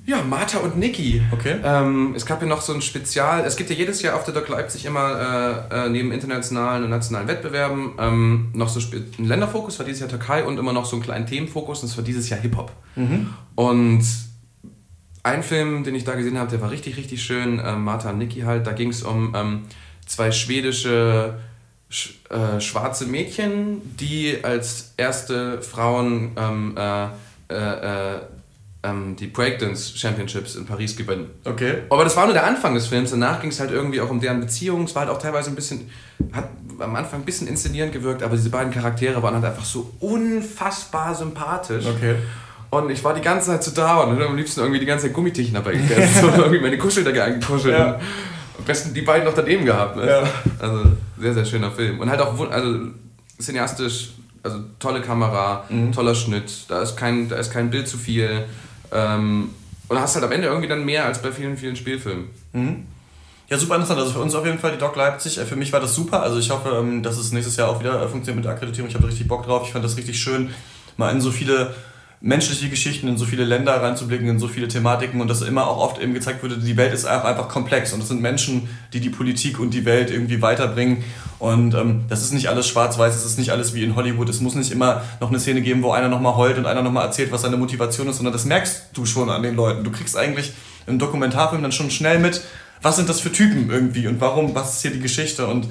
Ja, 0.05 0.23
Martha 0.23 0.57
und 0.57 0.75
Niki. 0.75 1.21
Okay. 1.31 1.57
Ähm, 1.63 2.13
es 2.15 2.25
gab 2.25 2.41
ja 2.41 2.47
noch 2.47 2.61
so 2.61 2.73
ein 2.73 2.81
Spezial. 2.81 3.45
Es 3.45 3.55
gibt 3.55 3.69
ja 3.69 3.75
jedes 3.75 4.01
Jahr 4.01 4.15
auf 4.15 4.23
der 4.23 4.33
Doc 4.33 4.47
Leipzig 4.49 4.85
immer 4.85 5.67
äh, 5.71 5.85
äh, 5.85 5.89
neben 5.89 6.11
internationalen 6.11 6.83
und 6.83 6.89
nationalen 6.89 7.27
Wettbewerben 7.27 7.91
ähm, 7.99 8.49
noch 8.53 8.69
so 8.69 8.79
einen 8.91 9.27
Länderfokus, 9.27 9.77
war 9.77 9.85
dieses 9.85 9.99
Jahr 10.01 10.09
Türkei 10.09 10.43
und 10.43 10.57
immer 10.57 10.73
noch 10.73 10.85
so 10.85 10.95
einen 10.95 11.03
kleinen 11.03 11.27
Themenfokus 11.27 11.83
und 11.83 11.89
das 11.91 11.97
war 11.97 12.03
dieses 12.03 12.27
Jahr 12.27 12.39
Hip-Hop. 12.39 12.71
Und 13.55 14.03
ein 15.21 15.43
Film, 15.43 15.83
den 15.83 15.93
ich 15.93 16.05
da 16.05 16.15
gesehen 16.15 16.39
habe, 16.39 16.49
der 16.49 16.61
war 16.61 16.71
richtig, 16.71 16.97
richtig 16.97 17.21
schön. 17.21 17.61
Ähm, 17.63 17.83
Martha 17.83 18.09
und 18.09 18.17
Niki 18.17 18.41
halt. 18.41 18.65
Da 18.65 18.71
ging 18.71 18.89
es 18.89 19.03
um 19.03 19.35
ähm, 19.35 19.61
zwei 20.07 20.31
schwedische 20.31 21.35
sch 21.89 22.13
äh, 22.29 22.61
schwarze 22.61 23.05
Mädchen, 23.05 23.81
die 23.97 24.37
als 24.43 24.93
erste 24.97 25.61
Frauen 25.61 26.31
ähm, 26.37 26.77
äh, 26.77 27.07
äh, 27.49 28.15
äh, 28.15 28.19
ähm, 28.81 29.15
die 29.17 29.27
Breakdance 29.27 29.97
Championships 29.97 30.55
in 30.55 30.65
Paris 30.65 30.95
gewinnen. 30.95 31.29
Okay. 31.43 31.79
Aber 31.89 32.03
das 32.03 32.15
war 32.15 32.25
nur 32.25 32.33
der 32.33 32.45
Anfang 32.45 32.75
des 32.75 32.87
Films. 32.87 33.11
Danach 33.11 33.41
ging 33.41 33.49
es 33.49 33.59
halt 33.59 33.71
irgendwie 33.71 33.99
auch 33.99 34.09
um 34.09 34.21
deren 34.21 34.39
Beziehung. 34.39 34.83
Es 34.85 34.95
war 34.95 35.05
halt 35.05 35.11
auch 35.11 35.21
teilweise 35.21 35.49
ein 35.49 35.55
bisschen, 35.55 35.89
hat 36.31 36.47
am 36.79 36.95
Anfang 36.95 37.21
ein 37.21 37.25
bisschen 37.25 37.47
inszenierend 37.47 37.91
gewirkt, 37.91 38.23
aber 38.23 38.37
diese 38.37 38.49
beiden 38.49 38.71
Charaktere 38.71 39.21
waren 39.21 39.35
halt 39.35 39.43
einfach 39.43 39.65
so 39.65 39.91
unfassbar 39.99 41.13
sympathisch. 41.13 41.85
Okay. 41.85 42.15
Und 42.69 42.89
ich 42.91 43.03
war 43.03 43.13
die 43.13 43.21
ganze 43.21 43.47
Zeit 43.47 43.63
so 43.63 43.71
da 43.71 43.97
und 44.01 44.15
hätte 44.15 44.27
am 44.27 44.37
liebsten 44.37 44.61
irgendwie 44.61 44.79
die 44.79 44.85
ganze 44.85 45.07
Zeit 45.07 45.13
Gummitierchen 45.13 45.55
dabei 45.55 45.73
gegessen. 45.73 46.21
so 46.21 46.27
irgendwie 46.27 46.59
meine 46.59 46.77
Kuscheldecke 46.77 47.23
eingekuschelt. 47.23 47.77
Ja. 47.77 47.99
Am 48.57 48.63
besten 48.65 48.93
die 48.93 49.01
beiden 49.01 49.25
noch 49.25 49.33
daneben 49.33 49.65
gehabt. 49.65 49.97
Ne? 49.97 50.07
Ja. 50.07 50.23
Also 50.59 50.83
sehr, 51.19 51.33
sehr 51.33 51.45
schöner 51.45 51.71
Film. 51.71 51.99
Und 51.99 52.09
halt 52.09 52.21
auch 52.21 52.37
also, 52.51 52.79
cineastisch, 53.39 54.09
also 54.43 54.59
tolle 54.79 55.01
Kamera, 55.01 55.65
Mhm. 55.69 55.91
toller 55.91 56.15
Schnitt, 56.15 56.51
da 56.67 56.81
ist 56.81 56.95
kein, 56.95 57.29
da 57.29 57.35
ist 57.37 57.51
kein 57.51 57.69
Bild 57.69 57.87
zu 57.87 57.97
viel. 57.97 58.45
Ähm, 58.91 59.49
und 59.87 59.99
hast 59.99 60.15
halt 60.15 60.25
am 60.25 60.31
Ende 60.31 60.47
irgendwie 60.47 60.67
dann 60.67 60.85
mehr 60.85 61.05
als 61.05 61.21
bei 61.21 61.31
vielen, 61.31 61.57
vielen 61.57 61.75
Spielfilmen. 61.75 62.27
Ja, 63.49 63.57
super 63.57 63.75
interessant. 63.75 63.99
Also 63.99 64.13
für 64.13 64.19
uns 64.19 64.35
auf 64.35 64.45
jeden 64.45 64.59
Fall 64.59 64.71
die 64.73 64.77
Doc 64.77 64.95
Leipzig. 64.95 65.39
Äh, 65.39 65.45
Für 65.45 65.55
mich 65.55 65.73
war 65.73 65.79
das 65.79 65.95
super. 65.95 66.21
Also 66.21 66.37
ich 66.37 66.51
hoffe, 66.51 66.69
ähm, 66.79 67.01
dass 67.01 67.17
es 67.17 67.31
nächstes 67.31 67.55
Jahr 67.55 67.69
auch 67.69 67.79
wieder 67.79 67.95
äh, 68.01 68.07
funktioniert 68.07 68.35
mit 68.35 68.45
der 68.45 68.51
Akkreditierung. 68.53 68.87
Ich 68.89 68.95
habe 68.95 69.07
richtig 69.07 69.27
Bock 69.27 69.43
drauf. 69.45 69.63
Ich 69.65 69.71
fand 69.73 69.83
das 69.83 69.97
richtig 69.97 70.19
schön, 70.21 70.51
mal 70.97 71.11
in 71.11 71.19
so 71.21 71.31
viele 71.31 71.73
menschliche 72.21 72.67
Geschichten, 72.69 73.07
in 73.07 73.17
so 73.17 73.25
viele 73.25 73.45
Länder 73.45 73.81
reinzublicken, 73.81 74.27
in 74.27 74.39
so 74.39 74.49
viele 74.49 74.67
Thematiken 74.67 75.21
und 75.21 75.29
dass 75.29 75.41
immer 75.41 75.67
auch 75.67 75.77
oft 75.77 76.01
eben 76.01 76.13
gezeigt 76.13 76.43
wurde, 76.43 76.57
die 76.57 76.75
Welt 76.75 76.93
ist 76.93 77.05
auch 77.05 77.23
einfach 77.23 77.47
komplex 77.47 77.93
und 77.93 78.01
es 78.01 78.09
sind 78.09 78.21
Menschen, 78.21 78.67
die 78.91 78.99
die 78.99 79.09
Politik 79.09 79.57
und 79.59 79.73
die 79.73 79.85
Welt 79.85 80.11
irgendwie 80.11 80.41
weiterbringen 80.41 81.03
und 81.39 81.73
ähm, 81.75 82.03
das 82.09 82.21
ist 82.21 82.33
nicht 82.33 82.49
alles 82.49 82.67
schwarz-weiß, 82.67 83.15
es 83.15 83.25
ist 83.25 83.39
nicht 83.39 83.51
alles 83.51 83.73
wie 83.73 83.83
in 83.83 83.95
Hollywood, 83.95 84.27
es 84.27 84.41
muss 84.41 84.55
nicht 84.55 84.71
immer 84.71 85.03
noch 85.21 85.29
eine 85.29 85.39
Szene 85.39 85.61
geben, 85.61 85.81
wo 85.81 85.91
einer 85.91 86.09
nochmal 86.09 86.35
heult 86.35 86.57
und 86.57 86.65
einer 86.65 86.81
nochmal 86.81 87.05
erzählt, 87.05 87.31
was 87.31 87.43
seine 87.43 87.55
Motivation 87.55 88.09
ist, 88.09 88.17
sondern 88.17 88.33
das 88.33 88.43
merkst 88.43 88.87
du 88.93 89.05
schon 89.05 89.29
an 89.29 89.41
den 89.41 89.55
Leuten. 89.55 89.85
Du 89.85 89.91
kriegst 89.91 90.17
eigentlich 90.17 90.51
im 90.87 90.99
Dokumentarfilm 90.99 91.61
dann 91.61 91.71
schon 91.71 91.89
schnell 91.89 92.19
mit, 92.19 92.41
was 92.81 92.97
sind 92.97 93.07
das 93.07 93.21
für 93.21 93.31
Typen 93.31 93.69
irgendwie 93.69 94.07
und 94.07 94.19
warum, 94.19 94.55
was 94.55 94.75
ist 94.75 94.81
hier 94.81 94.91
die 94.91 94.99
Geschichte 94.99 95.47
und 95.47 95.67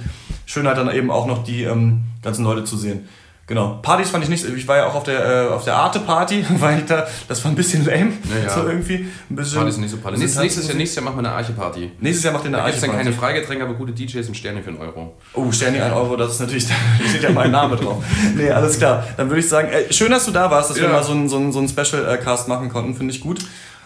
schön 0.47 0.67
halt 0.67 0.79
dann 0.79 0.91
eben 0.91 1.11
auch 1.11 1.27
noch 1.27 1.45
die 1.45 1.65
ähm, 1.65 2.05
ganzen 2.23 2.45
Leute 2.45 2.65
zu 2.65 2.79
sehen. 2.79 3.07
Genau. 3.49 3.79
Partys 3.83 4.11
fand 4.11 4.23
ich 4.23 4.31
nicht, 4.31 4.45
ich 4.47 4.69
war 4.69 4.77
ja 4.77 4.87
auch 4.87 4.95
auf 4.95 5.05
der, 5.05 5.47
äh, 5.47 5.49
auf 5.49 5.65
der 5.65 5.75
Arte-Party, 5.75 6.45
weil 6.59 6.83
da, 6.83 7.07
das 7.29 7.43
war 7.43 7.51
ein 7.51 7.55
bisschen 7.57 7.85
lame, 7.85 8.13
Ja, 8.31 8.45
ja. 8.47 8.51
so 8.55 8.69
irgendwie. 8.69 9.09
Ein 9.31 9.37
bisschen, 9.37 9.55
Party 9.57 9.71
ist 9.71 9.79
nicht 9.79 9.91
so 9.91 9.97
Party. 9.97 10.19
Nächstes, 10.19 10.41
nächstes, 10.43 10.69
Jahr, 10.69 10.77
nächstes 10.77 10.97
Jahr 10.97 11.05
machen 11.07 11.17
wir 11.25 11.29
eine 11.31 11.37
Arche-Party. 11.37 11.93
Nächstes 11.99 12.25
Jahr 12.25 12.35
macht 12.35 12.45
ihr 12.45 12.49
eine 12.49 12.59
Da 12.59 12.67
gibt 12.71 12.83
dann 12.83 12.91
keine 12.91 13.01
Arche-Party. 13.09 13.19
Freigetränke, 13.35 13.65
aber 13.65 13.75
gute 13.75 13.93
DJs 13.93 14.29
und 14.29 14.35
Sterne 14.37 14.63
für 14.63 14.69
einen 14.69 14.79
Euro. 14.79 15.15
Oh, 15.33 15.51
Sterni 15.51 15.81
1 15.81 15.95
Euro, 15.95 16.17
das 16.17 16.33
ist 16.35 16.41
natürlich, 16.41 16.69
da 16.69 16.75
steht 17.09 17.23
ja 17.23 17.31
mein 17.31 17.51
Name 17.51 17.77
drauf. 17.77 18.05
Nee, 18.37 18.51
alles 18.51 18.77
klar. 18.79 19.03
Dann 19.17 19.29
würde 19.31 19.41
ich 19.41 19.49
sagen, 19.49 19.69
äh, 19.71 19.91
schön, 19.93 20.11
dass 20.11 20.27
du 20.27 20.31
da 20.31 20.51
warst, 20.51 20.69
dass 20.71 20.77
wir 20.77 20.85
Ja. 20.85 20.93
mal 20.93 21.03
so 21.03 21.13
einen 21.13 21.29
so 21.31 21.37
einen- 21.39 21.51
so 21.53 21.59
einen 21.59 21.69
Special-Cast 21.69 22.49
machen 22.49 22.69
konnten, 22.69 22.95
finde 22.95 23.15
ich 23.15 23.21
gut. 23.23 23.39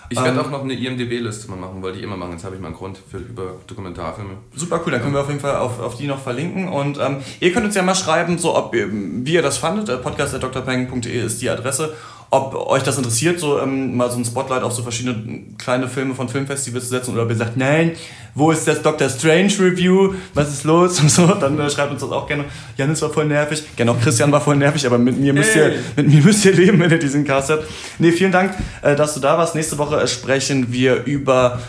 Ich 0.09 0.17
werde 0.17 0.39
Ähm, 0.39 0.45
auch 0.45 0.51
noch 0.51 0.63
eine 0.63 0.75
IMDB-Liste 0.75 1.51
mal 1.51 1.57
machen, 1.57 1.83
wollte 1.83 1.99
ich 1.99 2.05
immer 2.05 2.17
machen. 2.17 2.33
Jetzt 2.33 2.45
habe 2.45 2.55
ich 2.55 2.61
mal 2.61 2.69
einen 2.69 2.77
Grund 2.77 2.99
für, 3.11 3.19
über 3.19 3.57
Dokumentarfilme. 3.67 4.35
Super 4.55 4.81
cool, 4.85 4.93
dann 4.93 5.01
können 5.01 5.15
wir 5.15 5.21
auf 5.21 5.29
jeden 5.29 5.41
Fall 5.41 5.57
auf, 5.57 5.81
auf 5.81 5.97
die 5.97 6.07
noch 6.07 6.21
verlinken. 6.21 6.69
Und 6.69 6.99
ähm, 6.99 7.19
ihr 7.41 7.53
könnt 7.53 7.67
uns 7.67 7.75
ja 7.75 7.83
mal 7.83 7.95
schreiben, 7.95 8.39
so 8.39 8.57
ob 8.57 8.75
ihr, 8.75 8.89
wie 8.91 9.33
ihr 9.35 9.43
das 9.43 9.59
fandet. 9.59 9.89
Äh, 9.89 9.97
Podcast.drpeng.de 9.99 11.25
ist 11.25 11.41
die 11.43 11.51
Adresse. 11.51 11.95
Ob 12.35 12.55
euch 12.55 12.83
das 12.83 12.97
interessiert, 12.97 13.39
so 13.39 13.61
ähm, 13.61 13.95
mal 13.95 14.11
so 14.11 14.17
ein 14.17 14.25
Spotlight 14.25 14.63
auf 14.63 14.73
so 14.73 14.83
verschiedene 14.83 15.41
kleine 15.59 15.87
Filme 15.87 16.15
von 16.15 16.31
Filmfestivals 16.31 16.85
zu 16.85 16.89
setzen 16.89 17.13
oder 17.13 17.25
ob 17.25 17.29
ihr 17.29 17.37
sagt, 17.37 17.59
nein, 17.59 17.93
wo 18.35 18.51
ist 18.51 18.67
das 18.67 18.81
Doctor 18.81 19.11
Strange 19.11 19.53
Review? 19.61 20.15
Was 20.33 20.51
ist 20.51 20.65
los? 20.65 20.99
Und 21.03 21.11
so, 21.11 21.27
dann 21.27 21.61
äh, 21.61 21.69
schreibt 21.69 21.93
uns 21.93 22.01
das 22.01 22.11
auch 22.11 22.27
gerne. 22.27 22.47
Janis 22.79 23.03
war 23.03 23.11
voll 23.11 23.27
nervig. 23.27 23.63
Genau, 23.77 23.95
Christian 24.03 24.33
war 24.33 24.41
voll 24.41 24.57
nervig, 24.57 24.87
aber 24.87 24.97
mit 24.97 25.21
mir 25.21 25.35
müsst 25.35 25.55
ihr, 25.55 25.65
Hey. 25.65 25.79
mit 25.97 26.09
mir 26.09 26.23
müsst 26.23 26.43
ihr 26.47 26.55
leben, 26.55 26.81
wenn 26.81 26.91
ihr 26.91 26.99
diesen 26.99 27.25
Cast 27.25 27.51
habt. 27.51 27.65
Nee, 27.99 28.13
vielen 28.13 28.33
Dank, 28.33 28.55
äh, 28.81 28.97
dass 28.97 29.13
du 29.13 29.21
da 29.21 29.37
warst. 29.37 29.55
Nächste 29.55 29.77
Woche 29.77 30.01
äh, 30.01 30.09
sprechen 30.09 30.73
wir 30.73 31.05
über 31.05 31.61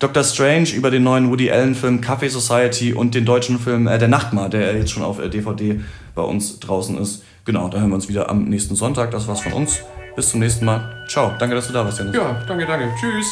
Dr. 0.00 0.24
Strange 0.24 0.70
über 0.70 0.90
den 0.90 1.04
neuen 1.04 1.30
Woody 1.30 1.48
Allen-Film 1.52 2.00
Café 2.00 2.28
Society 2.28 2.92
und 2.92 3.14
den 3.14 3.24
deutschen 3.24 3.60
Film 3.60 3.86
äh, 3.86 3.98
Der 3.98 4.08
Nachtmar, 4.08 4.48
der 4.48 4.76
jetzt 4.76 4.90
schon 4.90 5.04
auf 5.04 5.20
äh, 5.20 5.28
DVD 5.28 5.80
bei 6.16 6.22
uns 6.22 6.58
draußen 6.58 6.98
ist. 6.98 7.22
Genau, 7.44 7.68
da 7.68 7.78
hören 7.78 7.90
wir 7.90 7.94
uns 7.94 8.08
wieder 8.08 8.28
am 8.28 8.46
nächsten 8.46 8.74
Sonntag. 8.74 9.12
Das 9.12 9.28
war's 9.28 9.42
von 9.42 9.52
uns. 9.52 9.78
Bis 10.18 10.30
zum 10.30 10.40
nächsten 10.40 10.64
Mal. 10.64 10.80
Ciao. 11.06 11.36
Danke, 11.38 11.54
dass 11.54 11.68
du 11.68 11.72
da 11.72 11.84
warst, 11.84 12.00
Janis. 12.00 12.16
Ja, 12.16 12.34
danke, 12.44 12.66
danke. 12.66 12.92
Tschüss. 12.98 13.30